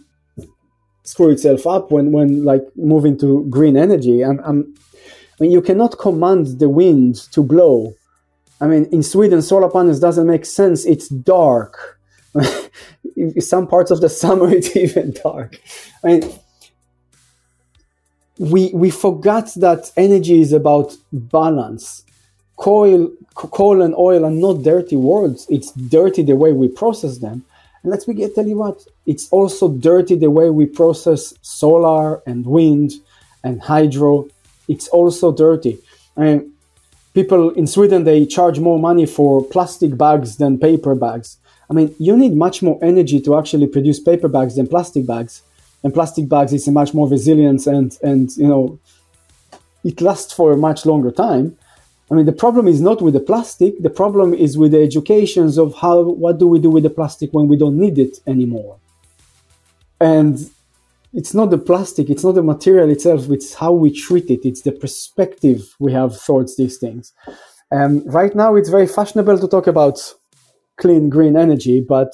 screw 1.03 1.29
itself 1.29 1.67
up 1.75 1.91
when 1.91 2.11
when 2.15 2.29
like 2.51 2.65
moving 2.75 3.15
to 3.19 3.29
green 3.55 3.77
energy. 3.77 4.17
I'm, 4.27 4.39
I'm 4.49 4.59
I 5.35 5.37
mean 5.41 5.51
you 5.51 5.61
cannot 5.61 5.99
command 6.07 6.43
the 6.63 6.69
wind 6.69 7.15
to 7.33 7.43
blow. 7.43 7.93
I 8.61 8.67
mean 8.67 8.85
in 8.85 9.03
Sweden 9.03 9.41
solar 9.41 9.69
panels 9.69 9.99
doesn't 9.99 10.27
make 10.27 10.45
sense. 10.45 10.85
It's 10.85 11.09
dark. 11.09 11.99
Some 13.39 13.67
parts 13.67 13.91
of 13.91 13.99
the 13.99 14.09
summer 14.09 14.49
it's 14.57 14.75
even 14.75 15.13
dark. 15.23 15.59
I 16.03 16.07
mean 16.07 16.33
we 18.41 18.71
we 18.73 18.89
forgot 18.89 19.53
that 19.57 19.91
energy 19.95 20.41
is 20.41 20.53
about 20.53 20.95
balance. 21.11 22.03
Coal, 22.55 23.11
coal 23.35 23.81
and 23.81 23.95
oil 23.95 24.25
are 24.25 24.31
not 24.31 24.63
dirty 24.63 24.95
words. 24.95 25.47
It's 25.49 25.71
dirty 25.71 26.23
the 26.23 26.35
way 26.35 26.51
we 26.53 26.67
process 26.67 27.17
them. 27.17 27.43
And 27.83 27.91
let's 27.91 28.05
begin, 28.05 28.33
tell 28.33 28.47
you 28.47 28.57
what, 28.57 28.85
it's 29.05 29.27
also 29.29 29.69
dirty 29.69 30.15
the 30.15 30.29
way 30.29 30.49
we 30.49 30.65
process 30.65 31.33
solar 31.41 32.21
and 32.27 32.45
wind 32.45 32.93
and 33.43 33.61
hydro. 33.61 34.27
It's 34.67 34.87
also 34.89 35.31
dirty. 35.31 35.79
I 36.15 36.21
mean, 36.21 36.53
people 37.13 37.51
in 37.51 37.67
Sweden 37.67 38.03
they 38.03 38.25
charge 38.25 38.59
more 38.59 38.79
money 38.79 39.05
for 39.05 39.43
plastic 39.43 39.97
bags 39.97 40.37
than 40.37 40.57
paper 40.57 40.95
bags. 40.95 41.37
I 41.69 41.73
mean, 41.73 41.95
you 41.99 42.17
need 42.17 42.35
much 42.35 42.61
more 42.61 42.77
energy 42.81 43.21
to 43.21 43.37
actually 43.37 43.67
produce 43.67 43.99
paper 43.99 44.27
bags 44.27 44.55
than 44.55 44.67
plastic 44.67 45.05
bags 45.07 45.43
and 45.83 45.93
plastic 45.93 46.29
bags 46.29 46.53
is 46.53 46.67
a 46.67 46.71
much 46.71 46.93
more 46.93 47.07
resilient 47.07 47.67
and 47.67 47.97
and 48.03 48.35
you 48.37 48.47
know 48.47 48.79
it 49.83 49.99
lasts 50.01 50.33
for 50.33 50.51
a 50.51 50.57
much 50.57 50.85
longer 50.85 51.11
time. 51.11 51.57
I 52.11 52.13
mean, 52.13 52.25
the 52.25 52.33
problem 52.33 52.67
is 52.67 52.81
not 52.81 53.01
with 53.01 53.13
the 53.13 53.19
plastic. 53.19 53.81
The 53.81 53.89
problem 53.89 54.33
is 54.33 54.57
with 54.57 54.73
the 54.73 54.83
educations 54.83 55.57
of 55.57 55.73
how 55.75 56.01
what 56.03 56.37
do 56.37 56.47
we 56.47 56.59
do 56.59 56.69
with 56.69 56.83
the 56.83 56.89
plastic 56.89 57.31
when 57.33 57.47
we 57.47 57.57
don't 57.57 57.77
need 57.77 57.97
it 57.97 58.19
anymore. 58.27 58.77
And 59.99 60.49
it's 61.13 61.33
not 61.33 61.49
the 61.49 61.57
plastic, 61.57 62.09
it's 62.09 62.23
not 62.23 62.35
the 62.35 62.43
material 62.43 62.89
itself, 62.89 63.29
it's 63.29 63.55
how 63.55 63.73
we 63.73 63.91
treat 63.91 64.29
it. 64.29 64.41
It's 64.43 64.61
the 64.61 64.71
perspective 64.71 65.75
we 65.79 65.91
have 65.93 66.23
towards 66.23 66.55
these 66.57 66.77
things. 66.77 67.13
Um, 67.71 68.05
right 68.07 68.35
now, 68.35 68.55
it's 68.55 68.69
very 68.69 68.87
fashionable 68.87 69.39
to 69.39 69.47
talk 69.47 69.67
about 69.67 69.99
clean 70.77 71.09
green 71.09 71.37
energy, 71.37 71.85
but 71.87 72.13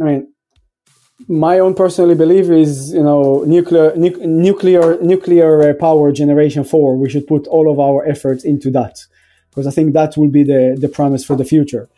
I 0.00 0.04
mean, 0.04 0.34
my 1.28 1.58
own 1.58 1.74
personally 1.74 2.14
belief 2.14 2.50
is 2.50 2.92
you 2.92 3.02
know 3.02 3.44
nuclear 3.46 3.94
nu- 3.96 4.26
nuclear 4.26 5.00
nuclear 5.00 5.70
uh, 5.70 5.74
power 5.74 6.12
generation 6.12 6.64
4 6.64 6.96
we 6.96 7.08
should 7.08 7.26
put 7.26 7.46
all 7.46 7.70
of 7.70 7.78
our 7.78 8.04
efforts 8.04 8.44
into 8.44 8.70
that 8.72 8.98
because 9.50 9.66
i 9.66 9.70
think 9.70 9.92
that 9.94 10.16
will 10.16 10.28
be 10.28 10.42
the 10.42 10.76
the 10.78 10.88
promise 10.88 11.24
for 11.24 11.36
the 11.36 11.44
future 11.44 11.88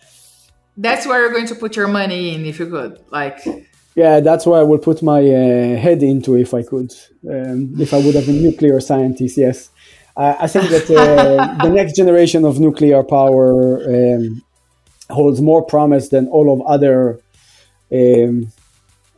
that's 0.76 1.06
where 1.06 1.22
you're 1.22 1.32
going 1.32 1.46
to 1.46 1.54
put 1.54 1.76
your 1.76 1.88
money 1.88 2.34
in 2.34 2.44
if 2.44 2.58
you 2.58 2.66
could 2.66 3.02
like 3.10 3.40
yeah 3.96 4.20
that's 4.20 4.46
where 4.46 4.60
i 4.60 4.62
would 4.62 4.82
put 4.82 5.02
my 5.02 5.20
uh, 5.20 5.76
head 5.76 6.02
into 6.02 6.36
if 6.36 6.54
i 6.54 6.62
could 6.62 6.92
um, 7.28 7.74
if 7.80 7.92
i 7.92 7.98
would 7.98 8.14
have 8.14 8.26
been 8.26 8.42
nuclear 8.42 8.80
scientist 8.80 9.36
yes 9.36 9.70
uh, 10.16 10.36
i 10.40 10.46
think 10.46 10.68
that 10.70 10.88
uh, 10.90 11.62
the 11.64 11.70
next 11.70 11.96
generation 11.96 12.44
of 12.44 12.60
nuclear 12.60 13.02
power 13.02 13.82
um, 13.96 14.42
holds 15.10 15.40
more 15.40 15.62
promise 15.64 16.08
than 16.08 16.28
all 16.28 16.52
of 16.52 16.60
other 16.66 17.20
um, 17.92 18.52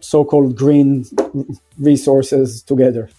so-called 0.00 0.56
green 0.56 1.04
resources 1.78 2.62
together. 2.62 3.10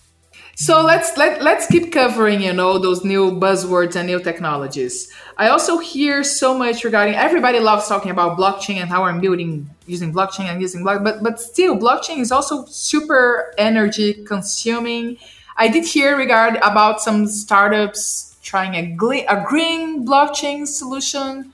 So 0.62 0.84
let's 0.84 1.16
let, 1.16 1.42
let's 1.42 1.68
keep 1.68 1.90
covering, 1.90 2.42
you 2.42 2.52
know, 2.52 2.78
those 2.80 3.06
new 3.06 3.32
buzzwords 3.32 3.96
and 3.96 4.08
new 4.08 4.20
technologies. 4.20 5.10
I 5.38 5.48
also 5.48 5.78
hear 5.78 6.22
so 6.22 6.54
much 6.54 6.84
regarding 6.84 7.16
everybody 7.16 7.62
loves 7.62 7.88
talking 7.88 8.12
about 8.12 8.38
blockchain 8.38 8.76
and 8.76 8.90
how 8.90 9.06
I'm 9.06 9.22
building 9.22 9.70
using 9.88 10.12
blockchain 10.14 10.52
and 10.52 10.62
using 10.62 10.84
block, 10.84 11.02
but 11.02 11.24
but 11.24 11.40
still 11.40 11.78
blockchain 11.78 12.18
is 12.20 12.30
also 12.30 12.66
super 12.66 13.54
energy 13.58 14.26
consuming. 14.26 15.18
I 15.56 15.70
did 15.70 15.86
hear 15.86 16.18
regard 16.18 16.58
about 16.58 17.00
some 17.00 17.26
startups 17.26 18.36
trying 18.44 18.76
a, 18.76 19.26
a 19.30 19.46
green 19.48 20.06
blockchain 20.06 20.68
solution. 20.68 21.54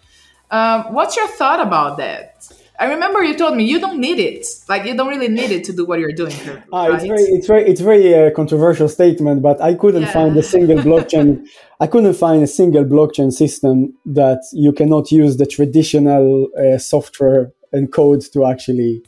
Um, 0.50 0.94
what's 0.96 1.16
your 1.16 1.28
thought 1.28 1.60
about 1.60 1.98
that? 1.98 2.35
I 2.80 2.86
remember 2.86 3.24
you 3.24 3.38
told 3.38 3.56
me 3.56 3.64
you 3.64 3.80
don't 3.80 4.00
need 4.00 4.20
it. 4.20 4.46
Like 4.68 4.86
you 4.86 4.96
don't 4.96 5.08
really 5.08 5.28
need 5.28 5.52
it 5.52 5.64
to 5.66 5.74
do 5.74 5.86
what 5.86 6.00
you're 6.00 6.12
doing. 6.12 6.32
Here, 6.32 6.64
ah, 6.74 6.88
it's 6.88 7.06
very, 7.06 7.22
it's 7.24 7.48
very, 7.48 7.64
it's 7.70 7.82
very 7.82 8.14
uh, 8.14 8.32
controversial 8.32 8.90
statement, 8.90 9.42
but 9.42 9.62
I 9.62 9.76
couldn't 9.76 10.04
yeah. 10.04 10.14
find 10.14 10.36
a 10.38 10.44
single 10.44 10.78
blockchain. 10.78 11.48
I 11.80 11.88
couldn't 11.88 12.14
find 12.14 12.44
a 12.44 12.48
single 12.48 12.86
blockchain 12.86 13.32
system 13.32 13.94
that 14.06 14.42
you 14.54 14.72
cannot 14.74 15.12
use 15.12 15.38
the 15.38 15.46
traditional 15.46 16.50
uh, 16.58 16.78
software 16.78 17.52
and 17.72 17.92
code 17.92 18.22
to 18.34 18.46
actually 18.46 19.04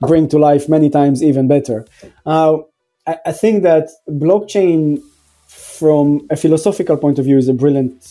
bring 0.00 0.28
to 0.28 0.38
life 0.38 0.68
many 0.68 0.90
times 0.90 1.22
even 1.22 1.48
better. 1.48 1.86
Uh, 2.26 2.58
I, 3.06 3.18
I 3.26 3.32
think 3.32 3.62
that 3.62 3.88
blockchain, 4.08 5.00
from 5.46 6.26
a 6.30 6.36
philosophical 6.36 6.96
point 6.96 7.18
of 7.18 7.24
view, 7.24 7.38
is 7.38 7.48
a 7.48 7.54
brilliant 7.54 8.06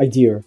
idea. 0.00 0.44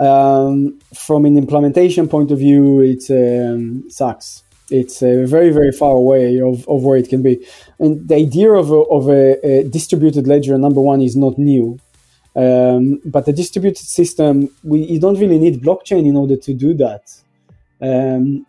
Um, 0.00 0.80
from 0.94 1.24
an 1.26 1.36
implementation 1.36 2.08
point 2.08 2.30
of 2.30 2.38
view, 2.38 2.80
it 2.80 3.04
um, 3.10 3.84
sucks. 3.88 4.42
It's 4.70 5.02
uh, 5.02 5.24
very, 5.26 5.50
very 5.50 5.70
far 5.70 5.92
away 5.92 6.40
of, 6.40 6.66
of 6.66 6.82
where 6.82 6.96
it 6.96 7.08
can 7.08 7.22
be. 7.22 7.46
And 7.78 8.08
the 8.08 8.16
idea 8.16 8.52
of 8.52 8.70
a, 8.70 8.76
of 8.76 9.08
a, 9.08 9.46
a 9.46 9.64
distributed 9.68 10.26
ledger, 10.26 10.56
number 10.56 10.80
one, 10.80 11.02
is 11.02 11.14
not 11.14 11.38
new. 11.38 11.78
Um, 12.34 13.00
but 13.04 13.26
the 13.26 13.32
distributed 13.32 13.84
system, 13.84 14.48
we 14.62 14.80
you 14.84 14.98
don't 14.98 15.18
really 15.18 15.38
need 15.38 15.62
blockchain 15.62 16.06
in 16.06 16.16
order 16.16 16.36
to 16.36 16.54
do 16.54 16.72
that. 16.74 17.02
Um, 17.82 18.46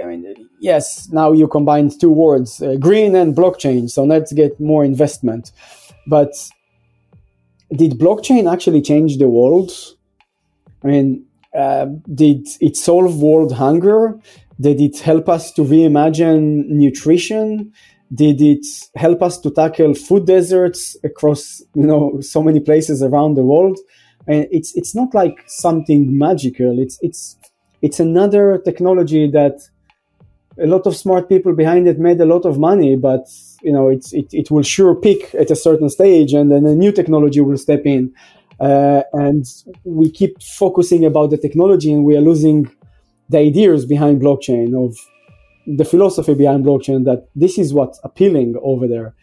I 0.00 0.06
mean, 0.06 0.48
yes, 0.60 1.08
now 1.10 1.32
you 1.32 1.48
combine 1.48 1.90
two 1.90 2.10
words, 2.12 2.62
uh, 2.62 2.76
green 2.76 3.14
and 3.16 3.34
blockchain. 3.34 3.90
So 3.90 4.04
let's 4.04 4.32
get 4.32 4.60
more 4.60 4.84
investment. 4.84 5.50
But 6.06 6.32
did 7.72 7.92
blockchain 7.92 8.52
actually 8.52 8.82
change 8.82 9.18
the 9.18 9.28
world? 9.28 9.72
I 10.84 10.88
mean, 10.88 11.24
uh, 11.54 11.86
did 12.12 12.46
it 12.60 12.76
solve 12.76 13.20
world 13.20 13.52
hunger? 13.52 14.18
Did 14.60 14.80
it 14.80 14.98
help 14.98 15.28
us 15.28 15.52
to 15.52 15.62
reimagine 15.62 16.66
nutrition? 16.68 17.72
Did 18.14 18.40
it 18.40 18.66
help 18.94 19.22
us 19.22 19.38
to 19.40 19.50
tackle 19.50 19.94
food 19.94 20.26
deserts 20.26 20.96
across 21.02 21.62
you 21.74 21.86
know 21.86 22.20
so 22.20 22.42
many 22.42 22.60
places 22.60 23.02
around 23.02 23.34
the 23.34 23.42
world? 23.42 23.78
And 24.26 24.46
it's 24.50 24.74
it's 24.76 24.94
not 24.94 25.14
like 25.14 25.42
something 25.46 26.16
magical. 26.16 26.78
It's 26.78 26.98
it's 27.02 27.36
it's 27.82 28.00
another 28.00 28.58
technology 28.64 29.30
that 29.30 29.60
a 30.58 30.66
lot 30.66 30.86
of 30.86 30.94
smart 30.94 31.28
people 31.28 31.52
behind 31.54 31.88
it 31.88 31.98
made 31.98 32.20
a 32.20 32.26
lot 32.26 32.44
of 32.44 32.58
money, 32.58 32.94
but 32.96 33.26
you 33.62 33.72
know 33.72 33.88
it's 33.88 34.12
it, 34.12 34.26
it 34.32 34.50
will 34.50 34.62
sure 34.62 34.94
peak 34.94 35.34
at 35.34 35.50
a 35.50 35.56
certain 35.56 35.88
stage, 35.88 36.32
and 36.32 36.52
then 36.52 36.66
a 36.66 36.74
new 36.74 36.92
technology 36.92 37.40
will 37.40 37.58
step 37.58 37.82
in 37.84 38.12
uh, 38.60 39.02
and 39.12 39.44
we 39.84 40.10
keep 40.10 40.40
focusing 40.42 41.04
about 41.04 41.30
the 41.30 41.38
technology 41.38 41.92
and 41.92 42.04
we 42.04 42.16
are 42.16 42.20
losing 42.20 42.70
the 43.28 43.38
ideas 43.38 43.84
behind 43.86 44.20
blockchain 44.20 44.74
of 44.74 44.96
the 45.66 45.84
philosophy 45.84 46.34
behind 46.34 46.64
blockchain 46.64 47.04
that 47.04 47.28
this 47.34 47.58
is 47.58 47.72
what's 47.72 47.98
appealing 48.04 48.54
over 48.62 48.86
there. 48.86 49.14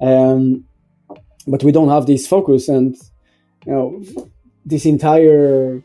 Um, 0.00 0.64
but 1.46 1.64
we 1.64 1.72
don't 1.72 1.88
have 1.88 2.06
this 2.06 2.26
focus 2.26 2.68
and 2.68 2.94
you 3.66 3.72
know 3.72 4.02
this 4.64 4.84
entire 4.84 5.82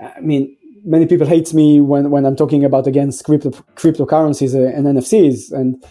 i 0.00 0.20
mean 0.20 0.56
many 0.84 1.06
people 1.06 1.26
hate 1.26 1.52
me 1.52 1.80
when, 1.80 2.10
when 2.10 2.24
i'm 2.24 2.36
talking 2.36 2.64
about 2.64 2.86
against 2.86 3.24
crypto, 3.24 3.50
cryptocurrencies 3.74 4.54
and 4.54 4.86
nfts 4.86 5.52
and 5.52 5.82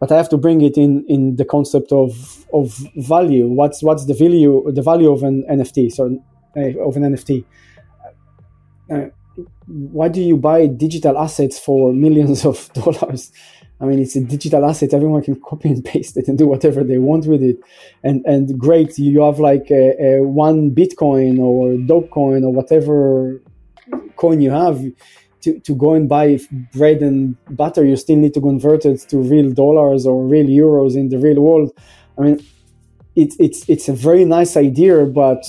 but 0.00 0.10
I 0.10 0.16
have 0.16 0.30
to 0.30 0.38
bring 0.38 0.62
it 0.62 0.76
in 0.76 1.04
in 1.08 1.36
the 1.36 1.44
concept 1.44 1.92
of 1.92 2.46
of 2.52 2.74
value. 2.96 3.46
What's 3.46 3.82
what's 3.82 4.06
the 4.06 4.14
value 4.14 4.64
the 4.72 4.82
value 4.82 5.12
of 5.12 5.22
an 5.22 5.44
NFT? 5.48 5.92
So 5.92 6.20
uh, 6.56 6.80
of 6.80 6.96
an 6.96 7.02
NFT. 7.14 7.44
Uh, 8.90 9.06
why 9.66 10.08
do 10.08 10.20
you 10.20 10.36
buy 10.36 10.66
digital 10.66 11.16
assets 11.16 11.58
for 11.58 11.92
millions 11.92 12.44
of 12.44 12.72
dollars? 12.74 13.30
I 13.80 13.86
mean, 13.86 14.00
it's 14.00 14.16
a 14.16 14.20
digital 14.20 14.64
asset. 14.68 14.92
Everyone 14.92 15.22
can 15.22 15.40
copy 15.40 15.68
and 15.68 15.82
paste 15.84 16.16
it 16.16 16.28
and 16.28 16.36
do 16.36 16.46
whatever 16.46 16.82
they 16.82 16.98
want 16.98 17.26
with 17.26 17.42
it. 17.42 17.58
And 18.02 18.24
and 18.24 18.58
great, 18.58 18.98
you 18.98 19.20
have 19.20 19.38
like 19.38 19.70
a, 19.70 19.94
a 20.02 20.22
one 20.22 20.70
Bitcoin 20.70 21.38
or 21.38 21.72
Dogecoin 21.74 22.42
or 22.42 22.52
whatever 22.52 23.40
coin 24.16 24.40
you 24.40 24.50
have 24.50 24.82
to, 25.42 25.58
to 25.60 25.74
go 25.74 25.94
and 25.94 26.08
buy 26.08 26.38
bread 26.72 27.02
and 27.02 27.36
butter, 27.56 27.84
you 27.84 27.96
still 27.96 28.16
need 28.16 28.34
to 28.34 28.40
convert 28.40 28.84
it 28.84 29.00
to 29.08 29.18
real 29.18 29.50
dollars 29.52 30.06
or 30.06 30.24
real 30.24 30.46
euros 30.46 30.96
in 30.96 31.08
the 31.08 31.18
real 31.18 31.40
world. 31.40 31.72
I 32.18 32.22
mean, 32.22 32.46
it's 33.16 33.36
it's 33.38 33.68
it's 33.68 33.88
a 33.88 33.92
very 33.92 34.24
nice 34.24 34.56
idea, 34.56 35.04
but 35.06 35.44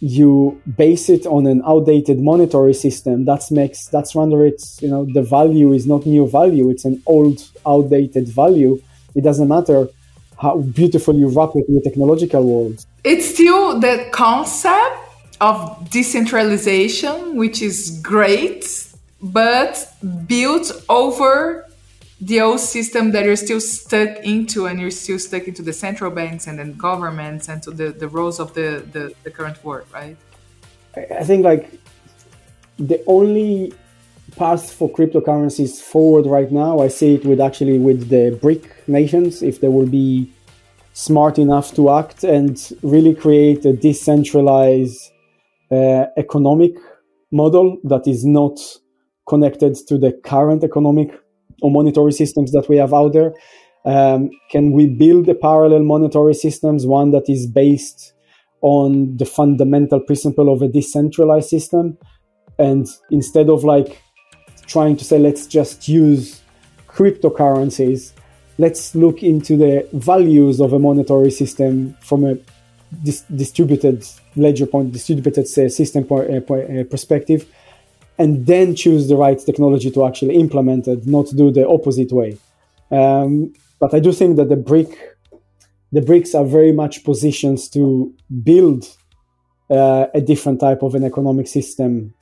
you 0.00 0.60
base 0.76 1.08
it 1.08 1.26
on 1.26 1.46
an 1.46 1.62
outdated 1.66 2.20
monetary 2.20 2.74
system, 2.74 3.24
that 3.24 3.42
makes 3.50 3.88
that's 3.88 4.14
render 4.14 4.46
you 4.46 4.88
know 4.88 5.06
the 5.12 5.22
value 5.22 5.72
is 5.72 5.86
not 5.86 6.06
new 6.06 6.28
value; 6.28 6.70
it's 6.70 6.84
an 6.84 7.02
old, 7.06 7.40
outdated 7.66 8.28
value. 8.28 8.80
It 9.14 9.24
doesn't 9.24 9.48
matter 9.48 9.88
how 10.40 10.58
beautiful 10.58 11.14
you 11.16 11.28
wrap 11.28 11.50
it 11.56 11.64
in 11.68 11.74
the 11.74 11.80
technological 11.80 12.44
world. 12.44 12.86
It's 13.02 13.28
still 13.28 13.80
the 13.80 14.08
concept 14.12 14.96
of 15.40 15.90
decentralization, 15.90 17.36
which 17.36 17.60
is 17.60 18.00
great, 18.02 18.64
but 19.20 19.92
built 20.26 20.70
over 20.88 21.66
the 22.20 22.40
old 22.40 22.60
system 22.60 23.12
that 23.12 23.24
you're 23.24 23.36
still 23.36 23.60
stuck 23.60 24.18
into 24.24 24.66
and 24.66 24.80
you're 24.80 24.90
still 24.90 25.18
stuck 25.18 25.46
into 25.46 25.62
the 25.62 25.72
central 25.72 26.10
banks 26.10 26.46
and 26.46 26.58
then 26.58 26.74
governments 26.74 27.48
and 27.48 27.62
to 27.62 27.70
the, 27.70 27.90
the 27.90 28.08
roles 28.08 28.40
of 28.40 28.54
the, 28.54 28.84
the, 28.92 29.14
the 29.22 29.30
current 29.30 29.62
world, 29.64 29.86
right? 29.92 30.16
I 30.96 31.22
think 31.22 31.44
like 31.44 31.70
the 32.78 33.02
only 33.06 33.72
path 34.36 34.72
for 34.72 34.90
cryptocurrencies 34.90 35.80
forward 35.80 36.26
right 36.26 36.50
now, 36.50 36.80
I 36.80 36.88
see 36.88 37.14
it 37.14 37.24
with 37.24 37.40
actually 37.40 37.78
with 37.78 38.08
the 38.08 38.36
BRIC 38.42 38.88
nations, 38.88 39.42
if 39.42 39.60
they 39.60 39.68
will 39.68 39.86
be 39.86 40.32
smart 40.92 41.38
enough 41.38 41.74
to 41.76 41.90
act 41.90 42.24
and 42.24 42.72
really 42.82 43.14
create 43.14 43.64
a 43.64 43.72
decentralized 43.72 45.12
uh, 45.70 46.06
economic 46.16 46.72
model 47.30 47.78
that 47.84 48.08
is 48.08 48.24
not 48.24 48.58
connected 49.28 49.76
to 49.88 49.98
the 49.98 50.12
current 50.24 50.64
economic 50.64 51.10
or 51.62 51.70
monetary 51.70 52.12
systems 52.12 52.52
that 52.52 52.68
we 52.68 52.76
have 52.76 52.94
out 52.94 53.12
there? 53.12 53.32
Um, 53.84 54.30
can 54.50 54.72
we 54.72 54.86
build 54.86 55.28
a 55.28 55.34
parallel 55.34 55.82
monetary 55.82 56.34
systems, 56.34 56.86
one 56.86 57.10
that 57.12 57.28
is 57.28 57.46
based 57.46 58.12
on 58.60 59.16
the 59.16 59.24
fundamental 59.24 60.00
principle 60.00 60.52
of 60.52 60.62
a 60.62 60.68
decentralized 60.68 61.48
system? 61.48 61.96
And 62.58 62.86
instead 63.10 63.48
of 63.48 63.64
like 63.64 64.02
trying 64.66 64.96
to 64.96 65.04
say, 65.04 65.18
let's 65.18 65.46
just 65.46 65.88
use 65.88 66.42
cryptocurrencies, 66.88 68.12
let's 68.58 68.94
look 68.94 69.22
into 69.22 69.56
the 69.56 69.88
values 69.92 70.60
of 70.60 70.72
a 70.72 70.78
monetary 70.78 71.30
system 71.30 71.96
from 72.00 72.24
a 72.24 72.36
dis- 73.04 73.24
distributed 73.34 74.04
ledger 74.36 74.66
point, 74.66 74.92
distributed 74.92 75.46
system 75.46 76.06
uh, 76.10 76.16
uh, 76.16 76.84
perspective 76.90 77.46
and 78.18 78.46
then 78.46 78.74
choose 78.74 79.08
the 79.08 79.16
right 79.16 79.38
technology 79.38 79.90
to 79.90 80.06
actually 80.06 80.34
implement 80.34 80.88
it, 80.88 81.06
not 81.06 81.26
do 81.36 81.50
the 81.50 81.66
opposite 81.68 82.12
way. 82.12 82.36
Um, 82.90 83.52
but 83.78 83.94
I 83.94 84.00
do 84.00 84.12
think 84.12 84.36
that 84.36 84.48
the 84.48 84.56
BRIC, 84.56 84.88
the 85.92 86.00
BRICS 86.00 86.34
are 86.34 86.44
very 86.44 86.72
much 86.72 87.04
positions 87.04 87.68
to 87.70 88.12
build 88.42 88.84
uh, 89.70 90.06
a 90.14 90.20
different 90.20 90.60
type 90.60 90.82
of 90.82 90.94
an 90.94 91.04
economic 91.04 91.46
system, 91.46 92.14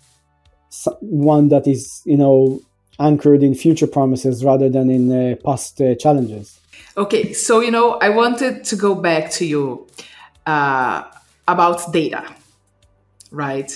one 1.01 1.49
that 1.49 1.67
is, 1.67 2.03
you 2.05 2.17
know, 2.17 2.61
anchored 2.99 3.43
in 3.43 3.55
future 3.55 3.87
promises 3.87 4.45
rather 4.45 4.69
than 4.69 4.91
in 4.91 5.13
uh, 5.13 5.37
past 5.45 5.81
uh, 5.81 5.95
challenges. 5.95 6.59
Okay, 6.97 7.33
so 7.33 7.61
you 7.61 7.71
know, 7.71 7.93
I 7.95 8.09
wanted 8.09 8.65
to 8.65 8.77
go 8.77 8.95
back 8.95 9.31
to 9.33 9.47
you 9.47 9.87
uh, 10.47 11.03
about 11.47 11.93
data, 11.93 12.25
right? 13.31 13.71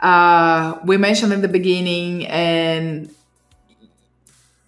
Uh, 0.00 0.78
we 0.84 0.96
mentioned 0.96 1.32
in 1.32 1.42
the 1.42 1.48
beginning, 1.48 2.26
and 2.26 3.10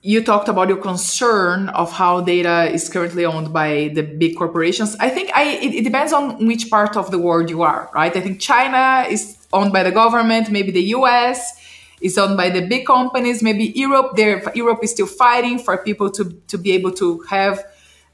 you 0.03 0.23
talked 0.23 0.49
about 0.49 0.69
your 0.69 0.79
concern 0.79 1.69
of 1.71 1.93
how 1.93 2.21
data 2.21 2.65
is 2.71 2.89
currently 2.89 3.25
owned 3.25 3.53
by 3.53 3.91
the 3.95 4.03
big 4.03 4.37
corporations. 4.37 4.97
I 4.99 5.09
think 5.09 5.31
I, 5.35 5.45
it, 5.45 5.75
it, 5.75 5.85
depends 5.85 6.13
on 6.13 6.45
which 6.47 6.69
part 6.69 6.97
of 6.97 7.11
the 7.11 7.19
world 7.19 7.49
you 7.49 7.63
are, 7.63 7.89
right? 7.95 8.15
I 8.15 8.21
think 8.21 8.41
China 8.41 9.09
is 9.09 9.39
owned 9.53 9.73
by 9.73 9.85
the 9.85 9.93
government, 9.93 10.51
maybe 10.51 10.73
the 10.73 10.83
US 10.97 11.61
is 12.01 12.19
owned 12.19 12.37
by 12.37 12.51
the 12.51 12.67
big 12.67 12.85
companies, 12.85 13.43
maybe 13.43 13.67
Europe. 13.77 14.17
There, 14.17 14.43
Europe 14.55 14.81
is 14.83 14.91
still 14.91 15.07
fighting 15.07 15.59
for 15.61 15.79
people 15.79 16.11
to, 16.11 16.33
to 16.49 16.59
be 16.59 16.73
able 16.73 16.91
to 16.93 17.21
have 17.31 17.65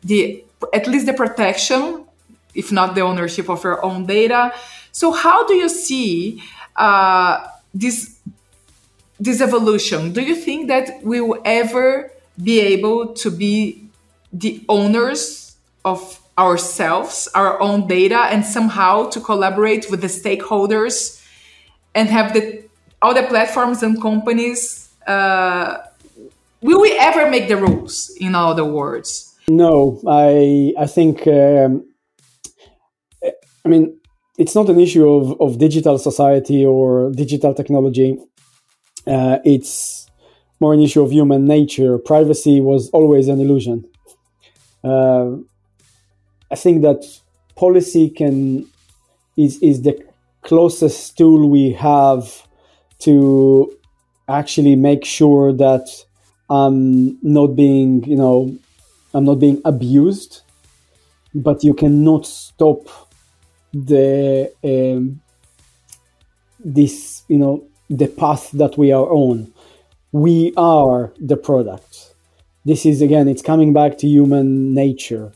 the 0.03 0.45
at 0.75 0.87
least 0.87 1.07
the 1.07 1.15
protection, 1.15 2.05
if 2.55 2.71
not 2.71 2.95
the 2.95 3.01
ownership 3.01 3.49
of 3.49 3.65
your 3.65 3.83
own 3.85 4.05
data. 4.07 4.53
So, 4.93 5.13
how 5.13 5.47
do 5.47 5.55
you 5.55 5.69
see 5.69 6.43
uh, 6.79 7.47
this 7.75 8.19
this 9.21 9.41
evolution. 9.41 10.13
Do 10.13 10.23
you 10.23 10.37
think 10.37 10.69
that 10.69 11.03
we 11.03 11.21
will 11.21 11.43
ever 11.45 12.13
be 12.43 12.61
able 12.61 13.15
to 13.15 13.31
be 13.31 13.89
the 14.33 14.65
owners 14.69 15.57
of 15.85 16.21
ourselves 16.39 17.29
our 17.35 17.61
own 17.61 17.89
data 17.89 18.21
and 18.31 18.45
somehow 18.45 19.09
to 19.11 19.21
collaborate 19.21 19.91
with 19.91 20.01
the 20.01 20.07
stakeholders 20.07 21.21
and 21.95 22.09
have 22.09 22.33
the 22.33 22.63
all 23.03 23.13
the 23.13 23.25
platforms 23.25 23.83
and 23.83 24.01
companies 24.01 24.89
uh, 25.09 25.79
will 26.61 26.81
we 26.81 26.97
ever 26.99 27.29
make 27.29 27.49
the 27.49 27.57
rules 27.57 28.11
in 28.21 28.37
other 28.37 28.65
words? 28.65 29.35
No 29.49 30.01
i 30.07 30.73
i 30.79 30.87
think 30.87 31.27
um, 31.27 31.85
i 33.65 33.69
mean 33.69 33.99
it's 34.39 34.55
not 34.55 34.71
an 34.71 34.79
issue 34.79 35.07
of, 35.09 35.39
of 35.41 35.59
digital 35.59 35.99
society 35.99 36.65
or 36.65 37.11
digital 37.11 37.53
technology. 37.53 38.17
Uh, 39.07 39.39
it's 39.45 40.09
more 40.61 40.73
an 40.73 40.81
issue 40.81 41.03
of 41.03 41.11
human 41.11 41.47
nature. 41.47 41.99
Privacy 41.99 42.61
was 42.61 42.89
always 42.91 43.27
an 43.29 43.41
illusion. 43.41 43.85
Uh, 44.85 45.37
I 46.51 46.55
think 46.55 46.83
that 46.83 47.05
policy 47.57 48.11
can 48.11 48.67
is 49.37 49.61
is 49.61 49.83
the 49.83 50.01
closest 50.43 51.19
tool 51.19 51.49
we 51.51 51.73
have 51.73 52.47
to 53.01 53.77
actually 54.29 54.77
make 54.77 55.05
sure 55.05 55.53
that 55.53 55.87
I'm 56.49 57.19
not 57.23 57.49
being, 57.49 58.05
you 58.05 58.17
know, 58.17 58.57
I'm 59.13 59.25
not 59.25 59.37
being 59.41 59.61
abused, 59.65 60.43
but 61.35 61.65
you 61.65 61.75
cannot 61.75 62.27
stop 62.27 63.08
the 63.73 64.53
um, 64.65 65.21
this 66.59 67.23
you 67.29 67.39
know 67.39 67.65
the 67.91 68.09
path 68.09 68.51
that 68.53 68.77
we 68.77 68.93
are 68.93 69.07
on. 69.07 69.53
We 70.13 70.53
are 70.57 71.13
the 71.21 71.37
product. 71.37 72.15
This 72.65 72.87
is 72.87 73.03
again 73.03 73.29
it's 73.29 73.43
coming 73.43 73.73
back 73.73 73.99
to 73.99 74.07
human 74.07 74.75
nature. 74.75 75.33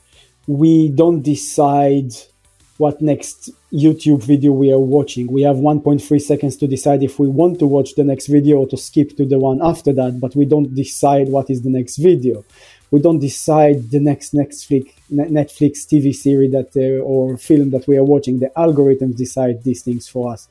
We 0.47 0.89
don't 0.89 1.23
decide 1.23 2.13
what 2.79 3.01
next 3.01 3.51
youtube 3.73 4.23
video 4.25 4.51
we 4.53 4.73
are 4.73 4.79
watching. 4.79 5.31
We 5.31 5.43
have 5.43 5.57
1.3 5.57 6.21
seconds 6.21 6.57
to 6.57 6.67
decide 6.67 7.03
if 7.03 7.19
we 7.19 7.29
want 7.29 7.59
to 7.61 7.67
watch 7.67 7.95
the 7.95 8.03
next 8.03 8.27
video 8.27 8.57
or 8.59 8.69
to 8.69 8.77
skip 8.77 9.17
to 9.19 9.25
the 9.25 9.39
one 9.39 9.61
after 9.63 9.93
that 9.93 10.19
but 10.21 10.35
we 10.35 10.47
don't 10.47 10.75
decide 10.75 11.29
what 11.29 11.49
is 11.49 11.63
the 11.63 11.71
next 11.71 11.97
video 11.97 12.45
we 12.93 13.01
don't 13.01 13.19
decide 13.19 13.91
the 13.91 13.99
next 13.99 14.35
Netflix 14.35 14.93
Netflix 15.11 15.87
TV 15.91 16.15
series 16.15 16.53
that 16.53 16.71
uh, 16.77 17.03
or 17.03 17.39
film 17.39 17.71
that 17.71 17.89
we 17.89 17.97
are 17.97 18.05
watching. 18.05 18.39
The 18.39 18.53
algorithms 18.57 19.17
decide 19.17 19.65
these 19.65 19.83
things 19.83 20.07
for 20.07 20.33
us. 20.33 20.47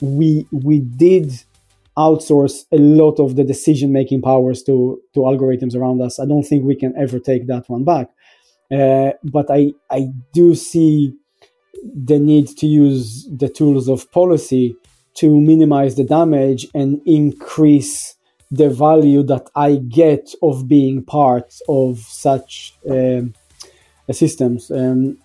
We 0.00 0.48
we 0.50 0.80
did 0.80 1.44
outsource 1.96 2.64
a 2.72 2.78
lot 2.78 3.20
of 3.20 3.36
the 3.36 3.44
decision 3.44 3.92
making 3.92 4.22
powers 4.22 4.62
to 4.64 5.00
to 5.14 5.20
algorithms 5.20 5.76
around 5.76 6.00
us. 6.00 6.18
I 6.18 6.24
don't 6.24 6.44
think 6.44 6.64
we 6.64 6.76
can 6.76 6.94
ever 6.96 7.18
take 7.18 7.46
that 7.46 7.68
one 7.68 7.84
back. 7.84 8.08
Uh, 8.72 9.10
but 9.22 9.46
I 9.50 9.72
I 9.90 10.08
do 10.32 10.54
see 10.54 11.14
the 11.94 12.18
need 12.18 12.48
to 12.56 12.66
use 12.66 13.28
the 13.30 13.50
tools 13.50 13.86
of 13.86 14.10
policy 14.12 14.74
to 15.16 15.40
minimize 15.40 15.94
the 15.96 16.04
damage 16.04 16.66
and 16.74 17.00
increase 17.04 18.16
the 18.50 18.70
value 18.70 19.22
that 19.24 19.48
I 19.54 19.76
get 19.76 20.30
of 20.42 20.68
being 20.68 21.02
part 21.02 21.54
of 21.68 21.98
such 21.98 22.74
um, 22.88 23.34
systems. 24.10 24.70
Um, 24.70 25.18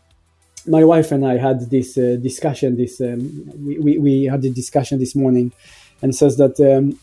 my 0.68 0.84
wife 0.84 1.12
and 1.12 1.26
I 1.26 1.38
had 1.38 1.70
this 1.70 1.98
uh, 1.98 2.18
discussion. 2.22 2.78
This 2.78 3.02
um, 3.02 3.50
we, 3.66 3.80
we, 3.80 3.98
we, 3.98 4.24
had 4.26 4.44
a 4.46 4.50
discussion 4.50 5.00
this 5.00 5.16
morning, 5.16 5.52
and 6.02 6.16
says 6.16 6.38
that 6.38 6.60
um, 6.60 7.00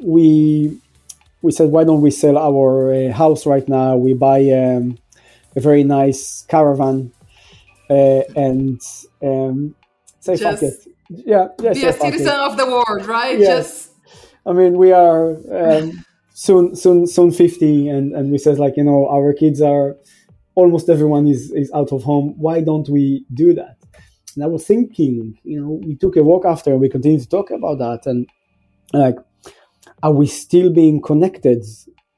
we 0.00 0.78
we 1.42 1.52
said 1.52 1.70
why 1.70 1.84
don't 1.84 2.02
we 2.02 2.10
sell 2.10 2.38
our 2.38 2.92
uh, 2.92 3.12
house 3.12 3.46
right 3.46 3.68
now? 3.68 3.96
We 3.96 4.14
buy 4.14 4.40
um, 4.50 4.98
a 5.56 5.60
very 5.60 5.82
nice 5.82 6.44
caravan 6.48 7.12
uh, 7.88 8.22
and 8.36 8.80
um, 9.22 9.74
say 10.20 10.36
Just 10.36 10.42
fuck 10.42 10.62
it. 10.62 10.74
Yeah, 11.08 11.48
yeah, 11.60 11.72
be 11.72 11.84
a 11.86 11.92
citizen 11.92 12.28
of 12.28 12.56
the 12.56 12.66
world, 12.66 13.06
right? 13.06 13.38
Yes. 13.38 13.48
Just 13.48 13.89
I 14.46 14.52
mean, 14.52 14.78
we 14.78 14.92
are 14.92 15.36
um, 15.52 16.04
soon, 16.34 16.74
soon, 16.74 17.06
soon 17.06 17.30
fifty, 17.30 17.88
and 17.88 18.14
and 18.14 18.30
we 18.30 18.38
says 18.38 18.58
like 18.58 18.76
you 18.76 18.84
know 18.84 19.08
our 19.08 19.32
kids 19.32 19.60
are 19.60 19.96
almost 20.54 20.88
everyone 20.88 21.26
is 21.26 21.50
is 21.52 21.70
out 21.72 21.92
of 21.92 22.02
home. 22.02 22.34
Why 22.38 22.60
don't 22.60 22.88
we 22.88 23.24
do 23.34 23.54
that? 23.54 23.76
And 24.34 24.44
I 24.44 24.46
was 24.46 24.64
thinking, 24.66 25.38
you 25.42 25.60
know, 25.60 25.80
we 25.84 25.96
took 25.96 26.16
a 26.16 26.22
walk 26.22 26.44
after, 26.44 26.72
and 26.72 26.80
we 26.80 26.88
continued 26.88 27.22
to 27.22 27.28
talk 27.28 27.50
about 27.50 27.78
that, 27.78 28.06
and 28.06 28.26
like, 28.92 29.16
are 30.02 30.12
we 30.12 30.26
still 30.26 30.72
being 30.72 31.00
connected? 31.00 31.64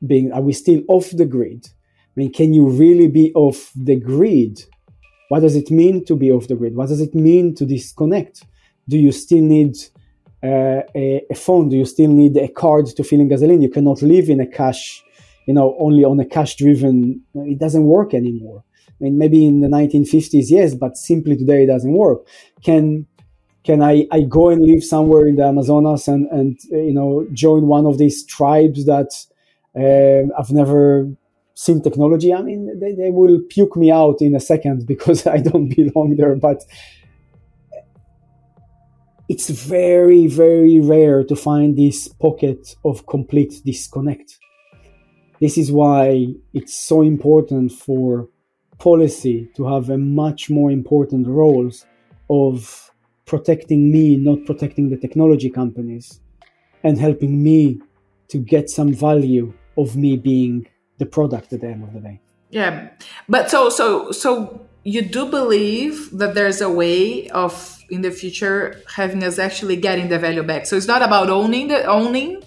Being, 0.05 0.33
are 0.33 0.43
we 0.43 0.53
still 0.53 0.83
off 0.89 1.11
the 1.11 1.25
grid? 1.25 1.69
I 1.69 2.15
mean, 2.17 2.33
can 2.33 2.53
you 2.53 2.69
really 2.69 3.09
be 3.09 3.33
off 3.35 3.71
the 3.77 3.97
grid? 3.97 4.65
What 5.29 5.41
does 5.41 5.57
it 5.57 5.71
mean 5.71 6.05
to 6.07 6.17
be 6.17 6.31
off 6.31 6.49
the 6.49 6.57
grid? 6.57 6.75
What 6.75 6.89
does 6.89 7.01
it 7.01 7.15
mean 7.15 7.55
to 7.55 7.65
disconnect? 7.65 8.45
do 8.89 8.99
you 8.99 9.13
still 9.13 9.43
need 9.43 9.77
uh, 10.43 10.83
a, 10.95 11.23
a, 11.31 11.35
phone? 11.35 11.69
Do 11.69 11.77
you 11.77 11.85
still 11.85 12.11
need 12.11 12.37
a 12.37 12.49
card 12.49 12.87
to 12.87 13.05
fill 13.05 13.21
in 13.21 13.29
gasoline? 13.29 13.63
You 13.63 13.71
cannot 13.71 14.03
live 14.03 14.29
in 14.29 14.41
a 14.41 14.47
cash, 14.47 15.03
you 15.47 15.55
know, 15.55 15.77
only 15.79 16.05
on 16.05 16.19
a 16.21 16.25
cash 16.25 16.57
driven. 16.57 17.23
It 17.35 17.59
doesn't 17.59 17.85
work 17.85 18.15
anymore. 18.15 18.65
I 18.89 19.05
mean, 19.05 19.19
maybe 19.19 19.47
in 19.47 19.61
the 19.61 19.69
1950s, 19.69 20.47
yes, 20.49 20.75
but 20.75 20.97
simply 20.97 21.37
today 21.37 21.65
it 21.65 21.67
doesn't 21.67 21.93
work. 21.93 22.27
Can 22.63 23.07
can 23.65 23.81
I, 23.81 24.07
I 24.11 24.23
go 24.23 24.49
and 24.49 24.61
live 24.63 24.83
somewhere 24.83 25.27
in 25.27 25.37
the 25.37 25.45
Amazonas 25.45 26.09
and, 26.09 26.27
and 26.31 26.59
uh, 26.73 26.79
you 26.79 26.93
know 26.93 27.27
join 27.33 27.67
one 27.67 27.87
of 27.87 27.99
these 27.99 28.25
tribes 28.25 28.87
that 28.87 29.11
uh, 29.79 30.33
I've 30.39 30.51
never 30.51 31.09
seen 31.55 31.83
technology? 31.83 32.35
I 32.35 32.43
mean, 32.43 32.79
they, 32.81 32.93
they 32.95 33.11
will 33.11 33.41
puke 33.49 33.77
me 33.77 33.91
out 33.91 34.21
in 34.21 34.35
a 34.35 34.41
second 34.41 34.87
because 34.93 35.27
I 35.27 35.39
don't 35.39 35.69
belong 35.69 36.17
there. 36.17 36.35
But 36.35 36.65
it's 39.29 39.49
very, 39.49 40.27
very 40.27 40.81
rare 40.81 41.25
to 41.25 41.37
find 41.37 41.77
this 41.77 42.09
pocket 42.09 42.77
of 42.85 43.07
complete 43.07 43.55
disconnect. 43.65 44.39
This 45.41 45.59
is 45.59 45.73
why 45.73 46.35
it's 46.53 46.77
so 46.77 47.03
important 47.03 47.73
for 47.73 48.29
policy 48.79 49.49
to 49.57 49.67
have 49.67 49.91
a 49.91 49.99
much 49.99 50.51
more 50.51 50.71
important 50.71 51.27
roles 51.27 51.87
of 52.29 52.91
protecting 53.27 53.91
me, 53.91 54.17
not 54.17 54.45
protecting 54.45 54.91
the 54.91 54.97
technology 54.97 55.51
companies, 55.51 56.21
and 56.85 56.99
helping 56.99 57.43
me 57.43 57.81
to 58.29 58.39
get 58.39 58.69
some 58.69 58.93
value 58.93 59.53
of 59.77 59.97
me 59.97 60.17
being 60.17 60.67
the 60.99 61.07
product 61.07 61.53
at 61.53 61.61
the 61.61 61.69
end 61.69 61.85
of 61.85 61.93
the 61.93 62.01
day. 62.01 62.21
Yeah, 62.51 62.91
but 63.29 63.51
so 63.51 63.71
so 63.71 64.13
so 64.13 64.67
you 64.85 65.03
do 65.03 65.27
believe 65.27 66.11
that 66.19 66.35
there's 66.35 66.61
a 66.61 66.71
way 66.71 67.29
of 67.29 67.79
in 67.91 68.03
the 68.03 68.11
future 68.11 68.81
having 68.97 69.23
us 69.23 69.39
actually 69.39 69.77
getting 69.77 70.09
the 70.09 70.19
value 70.19 70.43
back. 70.43 70.67
So 70.67 70.77
it's 70.77 70.87
not 70.87 71.03
about 71.03 71.29
owning 71.31 71.69
the 71.69 71.85
owning, 71.85 72.43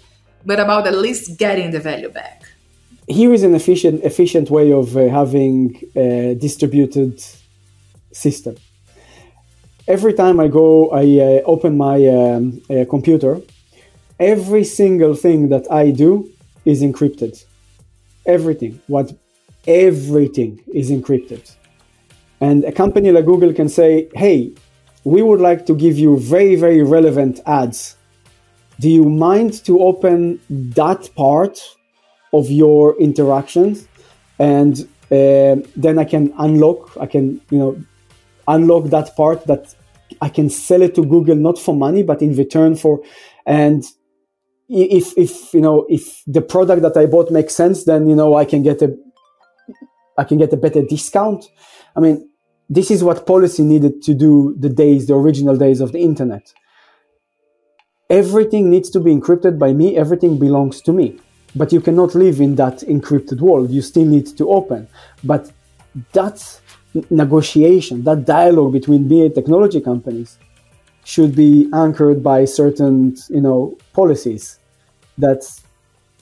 but 0.45 0.59
about 0.59 0.87
at 0.87 0.97
least 0.97 1.37
getting 1.37 1.71
the 1.71 1.79
value 1.79 2.09
back. 2.09 2.43
Here 3.07 3.31
is 3.33 3.43
an 3.43 3.53
efficient 3.53 4.03
efficient 4.03 4.49
way 4.49 4.71
of 4.71 4.97
uh, 4.97 5.07
having 5.07 5.79
a 5.95 6.35
distributed 6.35 7.23
system. 8.11 8.55
Every 9.87 10.13
time 10.13 10.39
I 10.39 10.47
go, 10.47 10.89
I 10.89 11.03
uh, 11.19 11.41
open 11.45 11.77
my 11.77 12.07
um, 12.07 12.61
uh, 12.69 12.85
computer. 12.89 13.39
Every 14.19 14.63
single 14.63 15.13
thing 15.13 15.49
that 15.49 15.71
I 15.71 15.91
do 15.91 16.31
is 16.65 16.81
encrypted. 16.81 17.45
Everything, 18.25 18.81
what 18.87 19.13
everything 19.67 20.63
is 20.73 20.89
encrypted 20.89 21.43
and 22.45 22.63
a 22.71 22.71
company 22.71 23.09
like 23.11 23.25
Google 23.25 23.53
can 23.59 23.69
say, 23.79 23.89
hey, 24.13 24.37
we 25.03 25.19
would 25.27 25.41
like 25.49 25.65
to 25.65 25.73
give 25.83 25.95
you 26.03 26.11
very, 26.35 26.55
very 26.65 26.81
relevant 26.95 27.39
ads. 27.45 27.95
Do 28.79 28.89
you 28.97 29.05
mind 29.29 29.51
to 29.65 29.73
open 29.89 30.39
that 30.49 31.01
part 31.15 31.55
of 32.33 32.51
your 32.51 32.83
interactions? 33.07 33.87
And 34.37 34.73
uh, 35.11 35.55
then 35.83 35.95
I 35.97 36.05
can 36.13 36.33
unlock, 36.37 36.79
I 37.05 37.07
can, 37.07 37.41
you 37.49 37.59
know, 37.61 37.83
unlock 38.47 38.85
that 38.95 39.15
part 39.15 39.47
that 39.47 39.73
I 40.21 40.29
can 40.29 40.49
sell 40.49 40.81
it 40.81 40.93
to 40.95 41.05
Google, 41.05 41.35
not 41.35 41.57
for 41.57 41.75
money, 41.75 42.03
but 42.03 42.21
in 42.21 42.35
return 42.35 42.75
for, 42.75 43.01
and 43.45 43.83
if, 44.69 45.17
if, 45.17 45.53
you 45.53 45.61
know, 45.61 45.85
if 45.89 46.21
the 46.27 46.41
product 46.41 46.81
that 46.83 46.97
I 46.97 47.05
bought 47.07 47.31
makes 47.31 47.55
sense, 47.55 47.85
then, 47.85 48.07
you 48.07 48.15
know, 48.15 48.35
I 48.35 48.45
can 48.45 48.61
get 48.61 48.81
a, 48.83 48.95
I 50.17 50.23
can 50.23 50.37
get 50.37 50.53
a 50.53 50.57
better 50.57 50.83
discount. 50.83 51.45
I 51.95 51.99
mean, 51.99 52.29
this 52.69 52.89
is 52.89 53.03
what 53.03 53.27
policy 53.27 53.63
needed 53.63 54.01
to 54.03 54.13
do 54.13 54.55
the 54.59 54.69
days, 54.69 55.07
the 55.07 55.15
original 55.15 55.55
days 55.55 55.81
of 55.81 55.91
the 55.91 55.99
internet. 55.99 56.53
Everything 58.09 58.69
needs 58.69 58.89
to 58.91 58.99
be 58.99 59.13
encrypted 59.15 59.57
by 59.57 59.73
me. 59.73 59.97
Everything 59.97 60.37
belongs 60.37 60.81
to 60.81 60.93
me. 60.93 61.19
But 61.55 61.71
you 61.71 61.81
cannot 61.81 62.15
live 62.15 62.41
in 62.41 62.55
that 62.55 62.79
encrypted 62.79 63.39
world. 63.41 63.71
You 63.71 63.81
still 63.81 64.05
need 64.05 64.27
to 64.37 64.49
open. 64.49 64.87
But 65.23 65.51
that 66.13 66.59
negotiation, 67.09 68.03
that 68.03 68.25
dialogue 68.25 68.73
between 68.73 69.07
me 69.07 69.25
and 69.25 69.33
technology 69.33 69.81
companies 69.81 70.37
should 71.03 71.35
be 71.35 71.69
anchored 71.73 72.23
by 72.23 72.45
certain, 72.45 73.15
you 73.29 73.41
know, 73.41 73.77
policies 73.93 74.59
that 75.17 75.41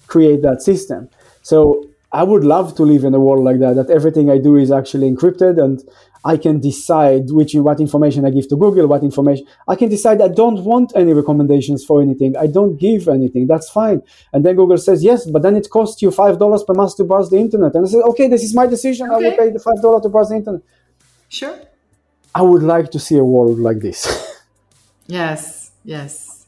create 0.08 0.41
that 0.41 0.62
system. 0.62 1.10
So 1.41 1.89
I 2.12 2.24
would 2.24 2.44
love 2.44 2.76
to 2.76 2.84
live 2.84 3.04
in 3.04 3.14
a 3.16 3.20
world 3.20 3.44
like 3.44 3.60
that, 3.60 3.76
that 3.76 3.89
everything 3.89 4.30
I 4.30 4.38
do 4.38 4.56
is 4.56 4.72
actually 4.72 5.10
encrypted 5.10 5.62
and 5.62 5.84
I 6.26 6.38
can 6.38 6.59
decide 6.59 7.30
which 7.32 7.53
what 7.55 7.80
information 7.80 8.26
I 8.26 8.30
give 8.30 8.47
to 8.49 8.55
Google, 8.55 8.88
what 8.88 9.03
information 9.03 9.45
I 9.67 9.76
can 9.76 9.89
decide 9.89 10.21
I 10.21 10.30
don't 10.30 10.63
want 10.63 10.93
any 10.95 11.13
recommendations 11.13 11.84
for 11.84 12.01
anything. 12.01 12.38
I 12.38 12.47
don't 12.47 12.78
give 12.78 13.07
anything. 13.07 13.47
That's 13.47 13.69
fine. 13.69 14.01
And 14.32 14.45
then 14.45 14.55
Google 14.55 14.78
says 14.78 15.03
yes, 15.03 15.30
but 15.30 15.41
then 15.41 15.55
it 15.55 15.69
costs 15.69 16.01
you 16.01 16.11
five 16.11 16.39
dollars 16.39 16.63
per 16.63 16.74
month 16.74 16.95
to 16.97 17.03
browse 17.03 17.30
the 17.30 17.38
internet. 17.38 17.76
And 17.76 17.86
I 17.86 17.89
say, 17.89 17.97
okay, 17.97 18.28
this 18.28 18.43
is 18.43 18.55
my 18.55 18.67
decision. 18.67 19.09
Okay. 19.09 19.15
I 19.15 19.30
will 19.30 19.38
pay 19.38 19.49
the 19.49 19.59
five 19.59 19.82
dollars 19.82 20.03
to 20.03 20.09
browse 20.09 20.30
the 20.30 20.36
internet. 20.36 20.61
Sure. 21.30 21.59
I 22.36 22.41
would 22.41 22.63
like 22.63 22.89
to 22.91 22.99
see 22.99 23.17
a 23.17 23.24
world 23.24 23.59
like 23.59 23.80
this. 23.80 24.41
yes, 25.07 25.71
yes. 25.84 26.45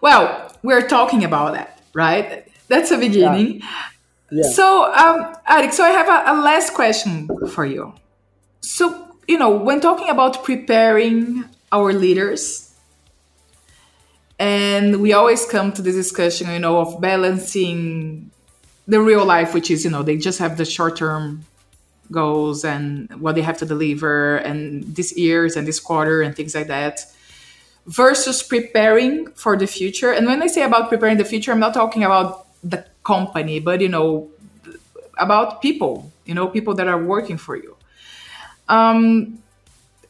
Well, 0.00 0.52
we're 0.62 0.88
talking 0.88 1.22
about 1.22 1.52
that, 1.54 1.80
right? 1.94 2.48
That's 2.68 2.90
a 2.90 2.98
beginning. 2.98 3.60
Yeah. 3.60 3.82
Yeah. 4.32 4.48
So, 4.50 4.90
um, 4.94 5.36
Aric, 5.46 5.74
so 5.74 5.84
I 5.84 5.90
have 5.90 6.08
a, 6.08 6.32
a 6.32 6.34
last 6.40 6.72
question 6.72 7.28
for 7.48 7.66
you. 7.66 7.92
So, 8.62 9.16
you 9.28 9.38
know, 9.38 9.50
when 9.50 9.80
talking 9.80 10.08
about 10.08 10.44
preparing 10.44 11.44
our 11.70 11.92
leaders, 11.92 12.74
and 14.38 15.00
we 15.00 15.12
always 15.12 15.44
come 15.44 15.72
to 15.72 15.82
the 15.82 15.92
discussion, 15.92 16.50
you 16.50 16.58
know, 16.58 16.78
of 16.80 17.00
balancing 17.00 18.30
the 18.88 19.00
real 19.00 19.24
life, 19.24 19.54
which 19.54 19.70
is, 19.70 19.84
you 19.84 19.90
know, 19.90 20.02
they 20.02 20.16
just 20.16 20.38
have 20.38 20.56
the 20.56 20.64
short 20.64 20.96
term 20.96 21.44
goals 22.10 22.64
and 22.64 23.08
what 23.20 23.34
they 23.34 23.42
have 23.42 23.58
to 23.58 23.66
deliver 23.66 24.36
and 24.38 24.84
this 24.94 25.16
years 25.16 25.56
and 25.56 25.66
this 25.66 25.80
quarter 25.80 26.22
and 26.22 26.36
things 26.36 26.54
like 26.54 26.66
that 26.66 27.00
versus 27.86 28.42
preparing 28.42 29.26
for 29.32 29.56
the 29.56 29.66
future. 29.66 30.12
And 30.12 30.26
when 30.26 30.42
i 30.42 30.46
say 30.46 30.62
about 30.62 30.88
preparing 30.90 31.16
the 31.16 31.24
future 31.24 31.52
i'm 31.52 31.58
not 31.58 31.72
talking 31.72 32.04
about 32.04 32.46
the 32.62 32.84
company 33.02 33.58
but 33.60 33.80
you 33.80 33.88
know 33.88 34.30
about 35.18 35.62
people 35.62 36.12
you 36.26 36.34
know 36.34 36.46
people 36.48 36.74
that 36.74 36.86
are 36.86 37.02
working 37.02 37.38
for 37.38 37.56
you 37.56 37.76
um, 38.68 39.42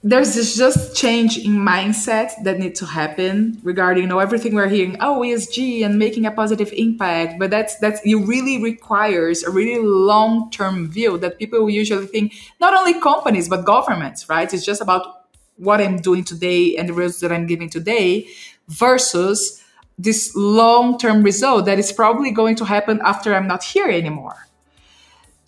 there's 0.05 0.35
this 0.35 0.57
just 0.57 0.97
change 0.97 1.39
in 1.39 1.53
mindset 1.53 2.33
that 2.43 2.59
needs 2.59 2.81
to 2.81 2.87
happen 2.87 3.61
regarding 3.63 4.03
you 4.03 4.09
know 4.09 4.19
everything 4.19 4.55
we're 4.55 4.69
hearing 4.69 4.97
oh 5.01 5.21
esg 5.21 5.85
and 5.85 5.97
making 5.99 6.27
a 6.27 6.31
positive 6.31 6.73
impact 6.73 7.39
but 7.39 7.51
that's 7.51 7.79
that's 7.79 8.01
it 8.05 8.17
really 8.17 8.61
requires 8.61 9.45
a 9.45 9.51
really 9.51 9.81
long-term 9.81 10.91
view 10.91 11.17
that 11.19 11.39
people 11.39 11.71
usually 11.71 12.07
think 12.07 12.35
not 12.61 12.75
only 12.75 12.99
companies 13.01 13.49
but 13.49 13.65
governments 13.65 14.29
right? 14.29 14.53
It's 14.53 14.65
just 14.65 14.81
about 14.81 15.27
what 15.57 15.81
i'm 15.81 15.99
doing 15.99 16.25
today 16.25 16.77
and 16.77 16.89
the 16.89 16.93
results 16.93 17.21
that 17.21 17.31
i'm 17.31 17.47
giving 17.47 17.69
today 17.69 18.27
versus 18.69 19.63
this 19.99 20.35
long-term 20.35 21.23
result 21.23 21.67
that 21.67 21.79
is 21.79 21.93
probably 21.93 22.33
going 22.33 22.57
to 22.57 22.65
happen 22.65 23.01
after 23.05 23.35
i'm 23.35 23.47
not 23.47 23.63
here 23.63 23.89
anymore. 23.89 24.49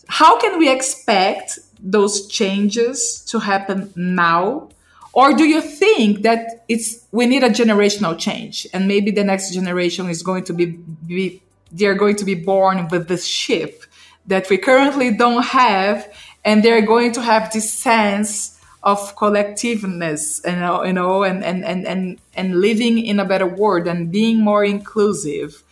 How 0.06 0.38
can 0.38 0.58
we 0.58 0.70
expect 0.70 1.58
those 1.80 2.26
changes 2.28 3.20
to 3.28 3.38
happen 3.40 3.92
now? 3.96 4.68
Or 5.12 5.32
do 5.32 5.44
you 5.44 5.60
think 5.60 6.22
that 6.22 6.64
it's 6.68 7.06
we 7.12 7.26
need 7.26 7.44
a 7.44 7.50
generational 7.50 8.18
change 8.18 8.66
and 8.72 8.88
maybe 8.88 9.10
the 9.10 9.24
next 9.24 9.54
generation 9.54 10.08
is 10.08 10.22
going 10.22 10.44
to 10.44 10.52
be, 10.52 10.66
be 11.06 11.40
they're 11.70 11.94
going 11.94 12.16
to 12.16 12.24
be 12.24 12.34
born 12.34 12.88
with 12.88 13.08
this 13.08 13.24
ship 13.24 13.84
that 14.26 14.48
we 14.50 14.58
currently 14.58 15.12
don't 15.12 15.44
have 15.44 16.08
and 16.44 16.62
they're 16.62 16.82
going 16.82 17.12
to 17.12 17.22
have 17.22 17.52
this 17.52 17.72
sense 17.72 18.60
of 18.82 19.16
collectiveness 19.16 20.44
know 20.44 20.84
you 20.84 20.92
know 20.92 21.22
and 21.22 21.42
and 21.42 21.64
and 21.64 21.86
and, 21.86 22.20
and 22.34 22.60
living 22.60 22.98
in 22.98 23.18
a 23.18 23.24
better 23.24 23.46
world 23.46 23.86
and 23.86 24.12
being 24.12 24.40
more 24.40 24.64
inclusive 24.64 25.63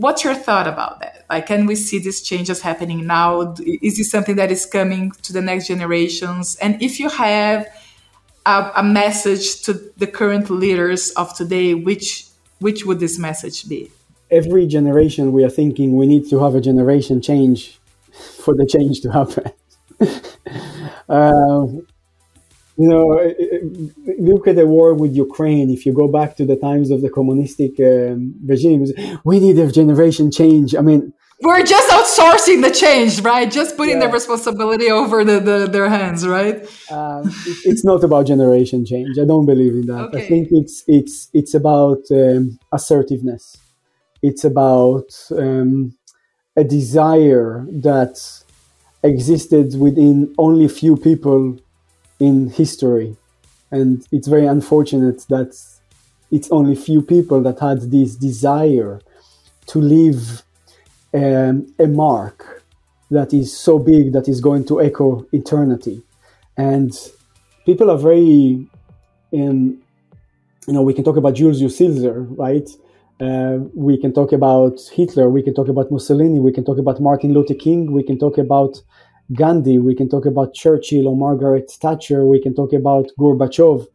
what's 0.00 0.24
your 0.24 0.34
thought 0.34 0.66
about 0.66 1.00
that? 1.00 1.24
Like, 1.28 1.46
can 1.46 1.66
we 1.66 1.74
see 1.74 1.98
these 1.98 2.22
changes 2.22 2.60
happening 2.62 3.06
now? 3.06 3.54
Is 3.82 3.98
this 3.98 4.10
something 4.10 4.36
that 4.36 4.50
is 4.50 4.66
coming 4.66 5.12
to 5.22 5.32
the 5.32 5.42
next 5.42 5.68
generations? 5.68 6.56
And 6.56 6.82
if 6.82 6.98
you 6.98 7.08
have 7.08 7.68
a, 8.46 8.72
a 8.76 8.82
message 8.82 9.62
to 9.62 9.74
the 9.96 10.06
current 10.06 10.50
leaders 10.50 11.10
of 11.10 11.34
today, 11.36 11.74
which 11.74 12.26
which 12.58 12.84
would 12.84 13.00
this 13.00 13.18
message 13.18 13.68
be? 13.68 13.90
Every 14.30 14.66
generation, 14.66 15.32
we 15.32 15.44
are 15.44 15.50
thinking 15.50 15.96
we 15.96 16.06
need 16.06 16.28
to 16.30 16.40
have 16.40 16.54
a 16.54 16.60
generation 16.60 17.20
change 17.22 17.78
for 18.44 18.54
the 18.54 18.66
change 18.66 19.00
to 19.02 19.12
happen. 19.12 19.44
um, 21.08 21.86
you 22.76 22.88
know, 22.88 23.04
look 24.18 24.48
at 24.48 24.56
the 24.56 24.66
war 24.66 24.94
with 24.94 25.14
Ukraine. 25.14 25.70
If 25.70 25.84
you 25.84 25.92
go 25.92 26.08
back 26.08 26.36
to 26.36 26.44
the 26.46 26.56
times 26.56 26.90
of 26.90 27.02
the 27.02 27.10
communistic 27.10 27.78
um, 27.80 28.34
regimes, 28.44 28.92
we 29.24 29.38
need 29.40 29.58
a 29.58 29.70
generation 29.70 30.30
change. 30.30 30.74
I 30.74 30.80
mean, 30.80 31.12
we're 31.42 31.64
just 31.64 31.88
outsourcing 31.88 32.62
the 32.62 32.70
change, 32.70 33.20
right? 33.22 33.50
Just 33.50 33.76
putting 33.76 34.00
yeah. 34.00 34.06
the 34.06 34.12
responsibility 34.12 34.90
over 34.90 35.24
the, 35.24 35.40
the 35.40 35.66
their 35.66 35.88
hands, 35.88 36.26
right? 36.26 36.56
Um, 36.90 37.28
it, 37.46 37.58
it's 37.64 37.84
not 37.84 38.04
about 38.04 38.26
generation 38.26 38.84
change. 38.84 39.18
I 39.18 39.24
don't 39.24 39.46
believe 39.46 39.72
in 39.72 39.86
that. 39.86 40.00
Okay. 40.06 40.24
I 40.24 40.28
think 40.28 40.48
it's 40.50 40.84
it's 40.86 41.28
it's 41.32 41.54
about 41.54 42.02
um, 42.10 42.58
assertiveness. 42.72 43.56
It's 44.22 44.44
about 44.44 45.10
um, 45.30 45.96
a 46.56 46.64
desire 46.64 47.66
that 47.70 48.20
existed 49.02 49.78
within 49.78 50.34
only 50.36 50.68
few 50.68 50.94
people 50.96 51.58
in 52.20 52.50
history, 52.50 53.16
and 53.70 54.06
it's 54.12 54.28
very 54.28 54.46
unfortunate 54.46 55.24
that 55.28 55.56
it's 56.30 56.50
only 56.50 56.76
few 56.76 57.02
people 57.02 57.42
that 57.42 57.58
had 57.58 57.90
this 57.90 58.14
desire 58.14 59.00
to 59.66 59.78
leave 59.80 60.42
um, 61.14 61.72
a 61.78 61.86
mark 61.86 62.62
that 63.10 63.32
is 63.34 63.56
so 63.56 63.78
big 63.78 64.12
that 64.12 64.28
is 64.28 64.40
going 64.40 64.64
to 64.64 64.80
echo 64.80 65.26
eternity. 65.32 66.02
And 66.56 66.92
people 67.66 67.90
are 67.90 67.98
very, 67.98 68.66
um, 69.32 69.80
you 70.66 70.74
know, 70.74 70.82
we 70.82 70.94
can 70.94 71.04
talk 71.04 71.16
about 71.16 71.34
Julius 71.34 71.76
Caesar, 71.78 72.22
right? 72.22 72.68
Uh, 73.20 73.58
we 73.74 73.98
can 73.98 74.12
talk 74.12 74.32
about 74.32 74.80
Hitler, 74.94 75.28
we 75.28 75.42
can 75.42 75.52
talk 75.52 75.68
about 75.68 75.90
Mussolini, 75.90 76.40
we 76.40 76.52
can 76.52 76.64
talk 76.64 76.78
about 76.78 77.00
Martin 77.00 77.34
Luther 77.34 77.54
King, 77.54 77.92
we 77.92 78.02
can 78.02 78.18
talk 78.18 78.38
about 78.38 78.80
Gandhi, 79.32 79.78
we 79.78 79.94
can 79.94 80.08
talk 80.08 80.26
about 80.26 80.54
Churchill 80.54 81.08
or 81.08 81.16
Margaret 81.16 81.70
Thatcher, 81.70 82.24
we 82.24 82.40
can 82.40 82.54
talk 82.54 82.72
about 82.72 83.10
Gorbachev. 83.18 83.86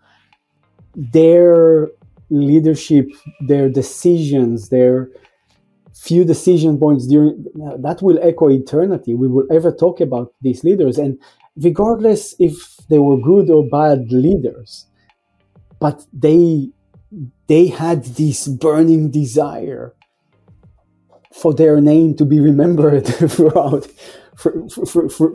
Their 0.96 1.90
leadership, 2.30 3.10
their 3.48 3.70
decisions, 3.70 4.70
their 4.70 5.10
few 5.94 6.24
decision 6.24 6.78
points 6.78 7.08
during 7.08 7.46
that 7.80 8.02
will 8.02 8.20
echo 8.22 8.50
eternity. 8.50 9.14
We 9.14 9.28
will 9.28 9.48
ever 9.52 9.72
talk 9.72 10.00
about 10.00 10.34
these 10.42 10.64
leaders, 10.64 10.98
and 10.98 11.20
regardless 11.58 12.36
if 12.40 12.78
they 12.90 13.00
were 13.00 13.18
good 13.18 13.50
or 13.50 13.68
bad 13.68 14.12
leaders, 14.12 14.86
but 15.80 16.06
they 16.14 16.70
they 17.48 17.68
had 17.68 18.04
this 18.06 18.48
burning 18.48 19.12
desire 19.12 19.94
for 21.34 21.54
their 21.54 21.82
name 21.82 22.16
to 22.16 22.26
be 22.26 22.40
remembered 22.40 23.06
throughout 23.34 23.88
for, 24.38 24.68
for, 24.86 25.10
for, 25.10 25.34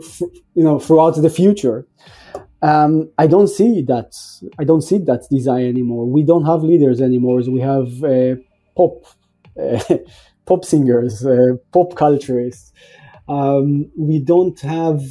you 0.53 0.63
know 0.63 0.79
throughout 0.79 1.15
the 1.21 1.29
future. 1.29 1.85
Um, 2.63 3.09
I 3.17 3.25
don't 3.25 3.47
see 3.47 3.81
that. 3.83 4.13
I 4.59 4.63
don't 4.63 4.81
see 4.81 4.99
that 4.99 5.23
desire 5.31 5.67
anymore. 5.67 6.05
We 6.05 6.23
don't 6.23 6.45
have 6.45 6.61
leaders 6.61 7.01
anymore. 7.01 7.41
We 7.47 7.61
have 7.61 8.03
uh, 8.03 8.35
pop. 8.75 9.05
Uh, 9.59 9.79
pop 10.45 10.65
singers, 10.65 11.25
uh, 11.25 11.53
pop 11.71 11.93
culturists. 11.93 12.71
Um, 13.27 13.91
we 13.97 14.19
don't 14.19 14.59
have 14.61 15.01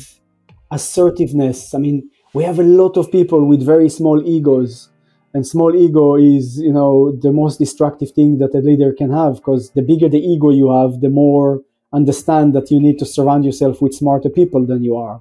assertiveness. 0.71 1.75
I 1.75 1.79
mean, 1.79 2.11
we 2.35 2.45
have 2.45 2.59
a 2.59 2.65
lot 2.65 2.97
of 2.97 3.11
people 3.11 3.45
with 3.47 3.65
very 3.65 3.89
small 3.89 4.23
egos, 4.27 4.91
and 5.33 5.47
small 5.47 5.75
ego 5.75 6.17
is, 6.17 6.59
you 6.59 6.73
know, 6.73 7.17
the 7.23 7.33
most 7.33 7.59
destructive 7.59 8.11
thing 8.11 8.39
that 8.39 8.55
a 8.55 8.59
leader 8.59 8.93
can 8.93 9.11
have. 9.13 9.37
Because 9.37 9.71
the 9.73 9.83
bigger 9.83 10.09
the 10.09 10.19
ego 10.19 10.51
you 10.51 10.71
have, 10.71 11.01
the 11.01 11.09
more 11.09 11.63
understand 11.93 12.55
that 12.55 12.71
you 12.71 12.81
need 12.81 12.99
to 12.99 13.07
surround 13.07 13.45
yourself 13.45 13.83
with 13.83 13.95
smarter 13.95 14.29
people 14.29 14.65
than 14.67 14.83
you 14.83 14.97
are. 14.97 15.21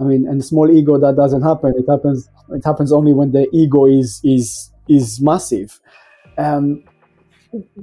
I 0.00 0.04
mean, 0.04 0.26
and 0.26 0.44
small 0.44 0.70
ego 0.70 0.98
that 0.98 1.16
doesn't 1.16 1.42
happen. 1.42 1.74
It 1.76 1.90
happens. 1.90 2.28
It 2.50 2.64
happens 2.64 2.92
only 2.92 3.12
when 3.12 3.32
the 3.32 3.48
ego 3.52 3.86
is 3.86 4.20
is 4.24 4.70
is 4.88 5.20
massive. 5.20 5.80
Um, 6.38 6.84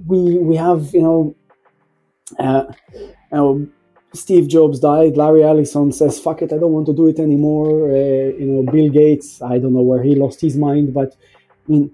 we 0.05 0.37
we 0.39 0.55
have 0.55 0.93
you 0.93 1.01
know 1.01 1.35
uh, 2.37 2.63
you 2.91 3.15
know, 3.31 3.67
Steve 4.13 4.47
Jobs 4.47 4.79
died. 4.79 5.17
Larry 5.17 5.43
Ellison 5.43 5.91
says, 5.91 6.19
"Fuck 6.19 6.41
it, 6.41 6.53
I 6.53 6.57
don't 6.57 6.73
want 6.73 6.87
to 6.87 6.93
do 6.93 7.07
it 7.07 7.19
anymore." 7.19 7.91
Uh, 7.91 8.37
you 8.37 8.45
know, 8.45 8.71
Bill 8.71 8.89
Gates. 8.89 9.41
I 9.41 9.59
don't 9.59 9.73
know 9.73 9.81
where 9.81 10.03
he 10.03 10.15
lost 10.15 10.41
his 10.41 10.57
mind, 10.57 10.93
but 10.93 11.15
I 11.67 11.71
mean, 11.71 11.91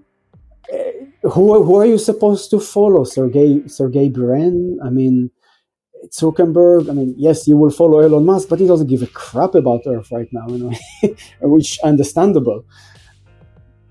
uh, 0.72 1.28
who 1.28 1.62
who 1.62 1.76
are 1.76 1.86
you 1.86 1.98
supposed 1.98 2.50
to 2.50 2.60
follow? 2.60 3.04
Sergey 3.04 3.66
Sergey 3.68 4.08
Brin? 4.08 4.78
I 4.82 4.90
mean, 4.90 5.30
Zuckerberg. 6.12 6.88
I 6.88 6.92
mean, 6.92 7.14
yes, 7.16 7.46
you 7.48 7.56
will 7.56 7.70
follow 7.70 8.00
Elon 8.00 8.24
Musk, 8.24 8.48
but 8.48 8.60
he 8.60 8.66
doesn't 8.66 8.88
give 8.88 9.02
a 9.02 9.06
crap 9.06 9.54
about 9.54 9.82
Earth 9.86 10.10
right 10.10 10.28
now. 10.32 10.46
You 10.48 10.58
know, 11.02 11.18
which 11.40 11.78
understandable. 11.80 12.64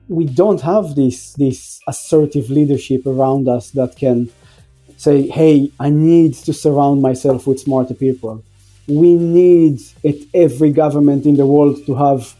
We 0.07 0.25
don't 0.25 0.61
have 0.61 0.95
this 0.95 1.33
this 1.33 1.79
assertive 1.87 2.49
leadership 2.49 3.05
around 3.07 3.47
us 3.47 3.71
that 3.71 3.95
can 3.97 4.29
say, 4.97 5.27
hey, 5.27 5.71
I 5.79 5.89
need 5.89 6.33
to 6.45 6.53
surround 6.53 7.01
myself 7.01 7.47
with 7.47 7.59
smarter 7.59 7.93
people. 7.93 8.43
We 8.87 9.15
need 9.15 9.81
at 10.03 10.15
every 10.33 10.71
government 10.71 11.25
in 11.25 11.35
the 11.37 11.45
world 11.45 11.85
to 11.87 11.95
have 11.95 12.35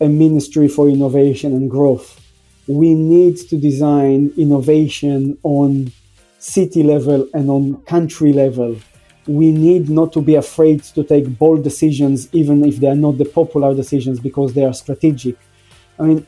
a 0.00 0.08
ministry 0.08 0.68
for 0.68 0.88
innovation 0.88 1.52
and 1.52 1.70
growth. 1.70 2.20
We 2.68 2.94
need 2.94 3.36
to 3.48 3.56
design 3.56 4.32
innovation 4.36 5.38
on 5.42 5.92
city 6.38 6.82
level 6.82 7.28
and 7.34 7.50
on 7.50 7.82
country 7.82 8.32
level. 8.32 8.76
We 9.28 9.52
need 9.52 9.88
not 9.90 10.12
to 10.14 10.22
be 10.22 10.34
afraid 10.34 10.82
to 10.96 11.04
take 11.04 11.38
bold 11.38 11.62
decisions, 11.62 12.28
even 12.32 12.64
if 12.64 12.76
they 12.78 12.88
are 12.88 12.96
not 12.96 13.18
the 13.18 13.26
popular 13.26 13.74
decisions, 13.74 14.18
because 14.18 14.54
they 14.54 14.64
are 14.64 14.72
strategic. 14.72 15.36
I 15.98 16.02
mean, 16.02 16.26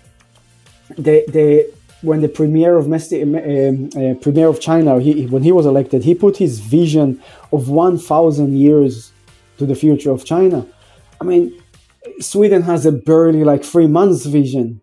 the, 0.96 1.24
the, 1.28 1.72
when 2.02 2.20
the 2.20 2.28
premier 2.28 2.76
of 2.76 2.86
Messi, 2.86 3.22
um, 3.22 3.90
uh, 3.96 4.14
premier 4.20 4.48
of 4.48 4.60
China, 4.60 5.00
he, 5.00 5.26
when 5.26 5.42
he 5.42 5.52
was 5.52 5.66
elected, 5.66 6.04
he 6.04 6.14
put 6.14 6.36
his 6.36 6.60
vision 6.60 7.22
of 7.52 7.68
1,000 7.68 8.58
years 8.58 9.12
to 9.58 9.66
the 9.66 9.74
future 9.74 10.10
of 10.10 10.24
China. 10.24 10.66
I 11.20 11.24
mean, 11.24 11.58
Sweden 12.20 12.62
has 12.62 12.86
a 12.86 12.92
barely 12.92 13.44
like 13.44 13.64
three 13.64 13.86
months 13.86 14.26
vision. 14.26 14.80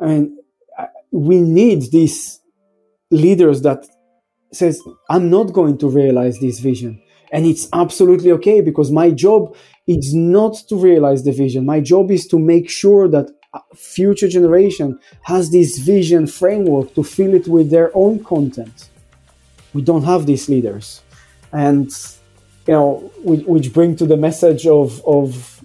I 0.00 0.06
mean, 0.06 0.38
we 1.10 1.40
need 1.40 1.90
these 1.90 2.40
leaders 3.10 3.62
that 3.62 3.86
says, 4.52 4.80
I'm 5.08 5.30
not 5.30 5.52
going 5.52 5.78
to 5.78 5.88
realize 5.88 6.38
this 6.38 6.60
vision. 6.60 7.02
And 7.32 7.46
it's 7.46 7.68
absolutely 7.72 8.30
okay 8.32 8.60
because 8.60 8.90
my 8.90 9.10
job 9.10 9.56
is 9.86 10.14
not 10.14 10.54
to 10.68 10.76
realize 10.76 11.24
the 11.24 11.32
vision. 11.32 11.64
My 11.64 11.80
job 11.80 12.10
is 12.10 12.26
to 12.28 12.38
make 12.38 12.70
sure 12.70 13.08
that 13.08 13.30
future 13.74 14.28
generation 14.28 14.98
has 15.22 15.50
this 15.50 15.78
vision 15.78 16.26
framework 16.26 16.94
to 16.94 17.02
fill 17.02 17.34
it 17.34 17.48
with 17.48 17.70
their 17.70 17.90
own 17.94 18.22
content. 18.24 18.90
We 19.72 19.82
don't 19.82 20.04
have 20.04 20.26
these 20.26 20.48
leaders, 20.48 21.02
and 21.52 21.90
you 22.66 22.72
know, 22.72 23.12
which, 23.22 23.72
bring 23.72 23.96
to 23.96 24.06
the 24.06 24.16
message 24.16 24.66
of 24.66 25.04
of 25.06 25.62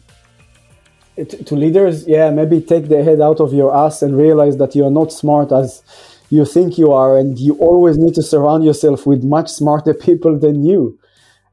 eh, 1.18 1.24
to, 1.24 1.43
to 1.43 1.55
leaders, 1.55 2.07
yeah, 2.07 2.30
maybe 2.30 2.62
take 2.62 2.89
the 2.89 3.03
head 3.03 3.22
out 3.22 3.39
of 3.39 3.53
your 3.53 3.76
ass 3.76 4.01
and 4.01 4.18
realize 4.18 4.57
that 4.57 4.76
you 4.76 4.86
are 4.86 4.91
not 4.91 5.12
smart 5.12 5.51
as 5.51 5.82
you 6.30 6.45
think 6.45 6.78
you 6.78 6.91
are, 6.91 7.18
and 7.18 7.39
you 7.39 7.55
always 7.55 7.97
need 7.97 8.16
to 8.16 8.24
surround 8.24 8.64
yourself 8.64 9.05
with 9.05 9.24
much 9.24 9.49
smarter 9.49 9.93
people 10.07 10.38
than 10.38 10.66
you, 10.66 10.97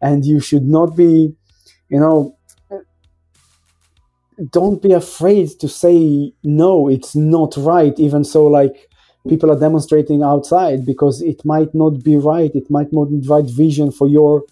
and 0.00 0.24
you 0.24 0.40
should 0.40 0.64
not 0.64 0.96
be, 0.96 1.34
you 1.88 2.00
know, 2.00 2.36
don't 4.50 4.82
be 4.82 4.92
afraid 4.92 5.48
to 5.58 5.68
say 5.68 6.32
no 6.44 6.88
it's 6.88 7.16
not 7.16 7.56
right 7.56 7.98
even 7.98 8.22
so 8.22 8.44
like 8.44 8.88
people 9.28 9.50
are 9.50 9.58
demonstrating 9.58 10.22
outside 10.22 10.86
because 10.86 11.20
it 11.22 11.44
might 11.44 11.74
not 11.74 12.04
be 12.04 12.16
right 12.16 12.52
it 12.54 12.70
might 12.70 12.92
not 12.92 13.06
be 13.06 13.26
right 13.26 13.50
vision 13.50 13.90
for 13.90 14.06
your 14.06 14.44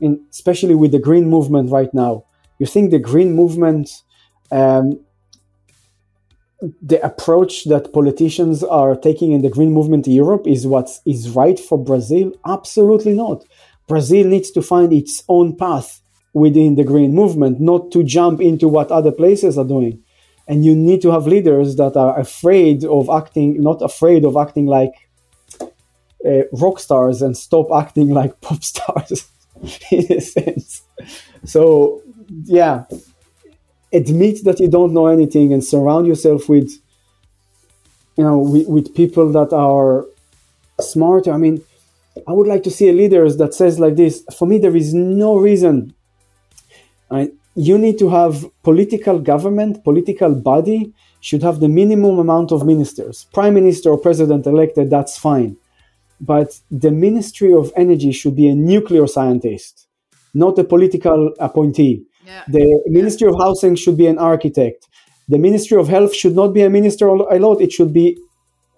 in, 0.00 0.22
especially 0.30 0.74
with 0.74 0.92
the 0.92 0.98
green 0.98 1.26
movement 1.26 1.70
right 1.70 1.94
now 1.94 2.22
you 2.58 2.66
think 2.66 2.90
the 2.90 2.98
green 2.98 3.32
movement 3.32 3.88
um, 4.52 5.00
the 6.82 7.04
approach 7.04 7.64
that 7.64 7.92
politicians 7.92 8.62
are 8.62 8.94
taking 8.94 9.32
in 9.32 9.42
the 9.42 9.48
green 9.48 9.72
movement 9.72 10.06
in 10.06 10.12
Europe 10.12 10.46
is 10.46 10.66
what 10.66 10.90
is 11.06 11.30
right 11.30 11.58
for 11.58 11.82
Brazil? 11.82 12.32
Absolutely 12.46 13.14
not. 13.14 13.44
Brazil 13.90 14.28
needs 14.28 14.52
to 14.52 14.62
find 14.62 14.92
its 14.92 15.24
own 15.28 15.56
path 15.56 16.00
within 16.32 16.76
the 16.76 16.84
green 16.84 17.12
movement, 17.12 17.60
not 17.60 17.90
to 17.90 18.04
jump 18.04 18.40
into 18.40 18.68
what 18.68 18.92
other 18.92 19.10
places 19.10 19.58
are 19.58 19.64
doing. 19.64 20.00
And 20.46 20.64
you 20.64 20.76
need 20.76 21.02
to 21.02 21.10
have 21.10 21.26
leaders 21.26 21.74
that 21.74 21.96
are 21.96 22.16
afraid 22.18 22.84
of 22.84 23.10
acting, 23.10 23.60
not 23.60 23.82
afraid 23.82 24.24
of 24.24 24.36
acting 24.36 24.66
like 24.66 24.94
uh, 26.24 26.42
rock 26.52 26.78
stars 26.78 27.20
and 27.20 27.36
stop 27.36 27.66
acting 27.82 28.10
like 28.20 28.40
pop 28.40 28.62
stars 28.62 29.28
in 29.90 30.06
a 30.18 30.20
sense. 30.20 30.82
So, 31.44 32.02
yeah, 32.44 32.84
admit 33.92 34.44
that 34.44 34.60
you 34.60 34.68
don't 34.68 34.94
know 34.94 35.08
anything 35.08 35.52
and 35.52 35.64
surround 35.64 36.06
yourself 36.06 36.48
with, 36.48 36.70
you 38.16 38.22
know, 38.22 38.38
with, 38.38 38.68
with 38.68 38.94
people 38.94 39.32
that 39.32 39.52
are 39.52 40.06
smarter. 40.80 41.32
I 41.32 41.38
mean, 41.38 41.64
I 42.28 42.32
would 42.32 42.46
like 42.46 42.62
to 42.64 42.70
see 42.70 42.88
a 42.88 42.92
leader 42.92 43.30
that 43.30 43.54
says 43.54 43.78
like 43.78 43.96
this. 43.96 44.24
For 44.36 44.46
me, 44.46 44.58
there 44.58 44.76
is 44.76 44.94
no 44.94 45.36
reason 45.36 45.94
Right? 47.10 47.32
You 47.56 47.76
need 47.78 47.98
to 47.98 48.08
have 48.10 48.46
political 48.62 49.18
government, 49.18 49.82
political 49.84 50.34
body 50.34 50.92
should 51.20 51.42
have 51.42 51.60
the 51.60 51.68
minimum 51.68 52.18
amount 52.18 52.52
of 52.52 52.64
ministers. 52.64 53.26
Prime 53.34 53.54
minister 53.54 53.90
or 53.90 53.98
president 53.98 54.46
elected, 54.46 54.88
that's 54.90 55.18
fine. 55.18 55.56
But 56.20 56.58
the 56.70 56.90
Ministry 56.90 57.52
of 57.52 57.72
Energy 57.76 58.12
should 58.12 58.36
be 58.36 58.48
a 58.48 58.54
nuclear 58.54 59.06
scientist. 59.06 59.86
not 60.34 60.58
a 60.58 60.64
political 60.64 61.34
appointee. 61.40 62.04
Yeah. 62.24 62.44
The 62.46 62.82
Ministry 62.86 63.26
of 63.28 63.34
Housing 63.38 63.74
should 63.74 63.96
be 63.96 64.06
an 64.06 64.18
architect. 64.18 64.86
The 65.28 65.38
Ministry 65.38 65.76
of 65.76 65.88
Health 65.88 66.14
should 66.14 66.36
not 66.36 66.54
be 66.54 66.62
a 66.62 66.70
minister 66.70 67.08
alone. 67.08 67.60
It 67.60 67.72
should 67.72 67.92
be 67.92 68.16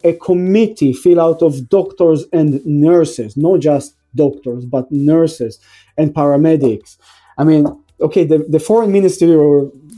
a 0.05 0.15
committee 0.15 0.93
filled 0.93 1.19
out 1.19 1.43
of 1.43 1.69
doctors 1.69 2.25
and 2.33 2.65
nurses, 2.67 3.37
not 3.37 3.61
just 3.61 3.95
doctors, 4.15 4.65
but 4.65 4.91
nurses 4.91 5.59
and 5.97 6.15
paramedics. 6.15 6.97
I 7.39 7.45
mean, 7.45 7.67
okay, 8.01 8.25
the, 8.25 8.39
the 8.49 8.61
foreign 8.61 8.93
ministry 8.93 9.29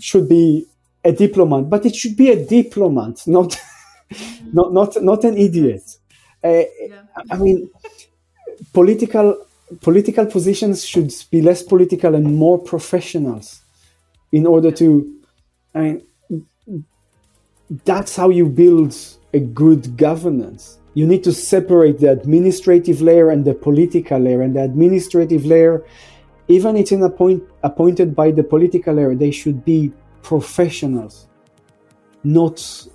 should 0.01 0.29
be 0.29 0.67
a 1.05 1.13
diplomat, 1.13 1.69
but 1.69 1.85
it 1.87 1.95
should 1.95 2.17
be 2.17 2.31
a 2.31 2.47
diplomat, 2.47 3.23
not 3.27 3.57
not 4.53 4.73
not 4.73 5.03
not 5.03 5.25
an 5.25 5.37
idiot. 5.37 5.83
Uh, 6.43 6.49
yeah. 6.49 7.03
I 7.31 7.37
mean, 7.39 7.71
political 8.73 9.47
political 9.81 10.27
positions 10.27 10.85
should 10.85 11.13
be 11.31 11.43
less 11.43 11.63
political 11.63 12.15
and 12.15 12.37
more 12.37 12.59
professionals 12.59 13.63
in 14.33 14.47
order 14.47 14.71
to 14.71 15.21
I 15.75 15.81
mean 15.81 16.03
that's 17.85 18.17
how 18.17 18.29
you 18.29 18.47
build 18.47 18.95
a 19.35 19.41
good 19.41 19.97
governance. 19.97 20.79
You 20.95 21.07
need 21.07 21.25
to 21.25 21.33
separate 21.33 21.99
the 21.99 22.11
administrative 22.13 23.03
layer 23.03 23.31
and 23.31 23.45
the 23.45 23.53
political 23.53 24.19
layer. 24.19 24.43
And 24.43 24.55
the 24.55 24.63
administrative 24.63 25.45
layer, 25.45 25.85
even 26.47 26.77
it's 26.77 26.93
in 26.93 27.03
appoint, 27.03 27.43
appointed 27.63 28.15
by 28.15 28.31
the 28.31 28.45
political 28.45 28.95
layer, 28.95 29.15
they 29.15 29.33
should 29.33 29.65
be 29.65 29.93
professionals, 30.23 31.27
not 32.23 32.87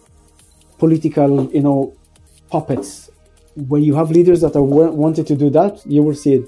political, 0.77 1.51
you 1.51 1.61
know, 1.61 1.93
puppets. 2.49 3.11
When 3.55 3.83
you 3.83 3.93
have 3.95 4.09
leaders 4.11 4.39
that 4.41 4.55
are 4.55 4.63
wanted 4.63 5.27
to 5.27 5.35
do 5.35 5.49
that, 5.49 5.85
you 5.85 6.01
will 6.01 6.15
see 6.15 6.35
it 6.35 6.45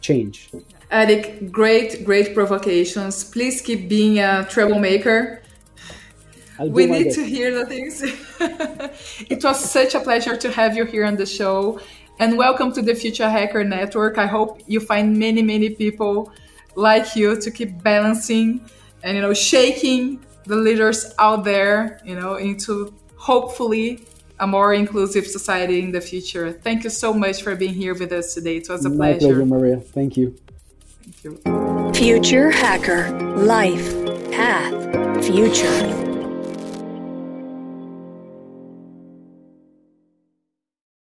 change. 0.00 0.50
Aric, 0.92 1.50
great, 1.50 2.04
great 2.04 2.32
provocations. 2.34 3.24
Please 3.24 3.60
keep 3.60 3.88
being 3.88 4.20
a 4.20 4.46
troublemaker 4.48 5.41
we 6.70 6.86
need 6.86 7.04
best. 7.04 7.16
to 7.16 7.24
hear 7.24 7.54
the 7.58 7.66
things. 7.66 8.02
it 9.30 9.42
was 9.42 9.70
such 9.70 9.94
a 9.94 10.00
pleasure 10.00 10.36
to 10.36 10.50
have 10.52 10.76
you 10.76 10.84
here 10.84 11.04
on 11.04 11.16
the 11.16 11.26
show. 11.26 11.80
And 12.18 12.36
welcome 12.36 12.72
to 12.72 12.82
the 12.82 12.94
Future 12.94 13.28
Hacker 13.28 13.64
Network. 13.64 14.18
I 14.18 14.26
hope 14.26 14.62
you 14.66 14.80
find 14.80 15.18
many, 15.18 15.42
many 15.42 15.70
people 15.70 16.32
like 16.74 17.16
you 17.16 17.40
to 17.40 17.50
keep 17.50 17.82
balancing 17.82 18.60
and 19.02 19.16
you 19.16 19.22
know 19.22 19.34
shaking 19.34 20.24
the 20.44 20.56
leaders 20.56 21.14
out 21.18 21.44
there, 21.44 22.00
you 22.04 22.14
know, 22.14 22.36
into 22.36 22.94
hopefully 23.16 24.06
a 24.40 24.46
more 24.46 24.74
inclusive 24.74 25.26
society 25.26 25.82
in 25.82 25.92
the 25.92 26.00
future. 26.00 26.52
Thank 26.52 26.84
you 26.84 26.90
so 26.90 27.14
much 27.14 27.42
for 27.42 27.54
being 27.54 27.74
here 27.74 27.94
with 27.94 28.12
us 28.12 28.34
today. 28.34 28.56
It 28.56 28.68
was 28.68 28.84
a 28.84 28.90
My 28.90 29.12
pleasure. 29.12 29.18
pleasure, 29.26 29.46
Maria. 29.46 29.80
Thank 29.80 30.16
you. 30.16 30.36
Thank 31.22 31.44
you. 31.46 31.92
Future 31.94 32.50
Hacker 32.50 33.10
Life 33.36 33.92
Path 34.32 35.24
Future. 35.24 36.11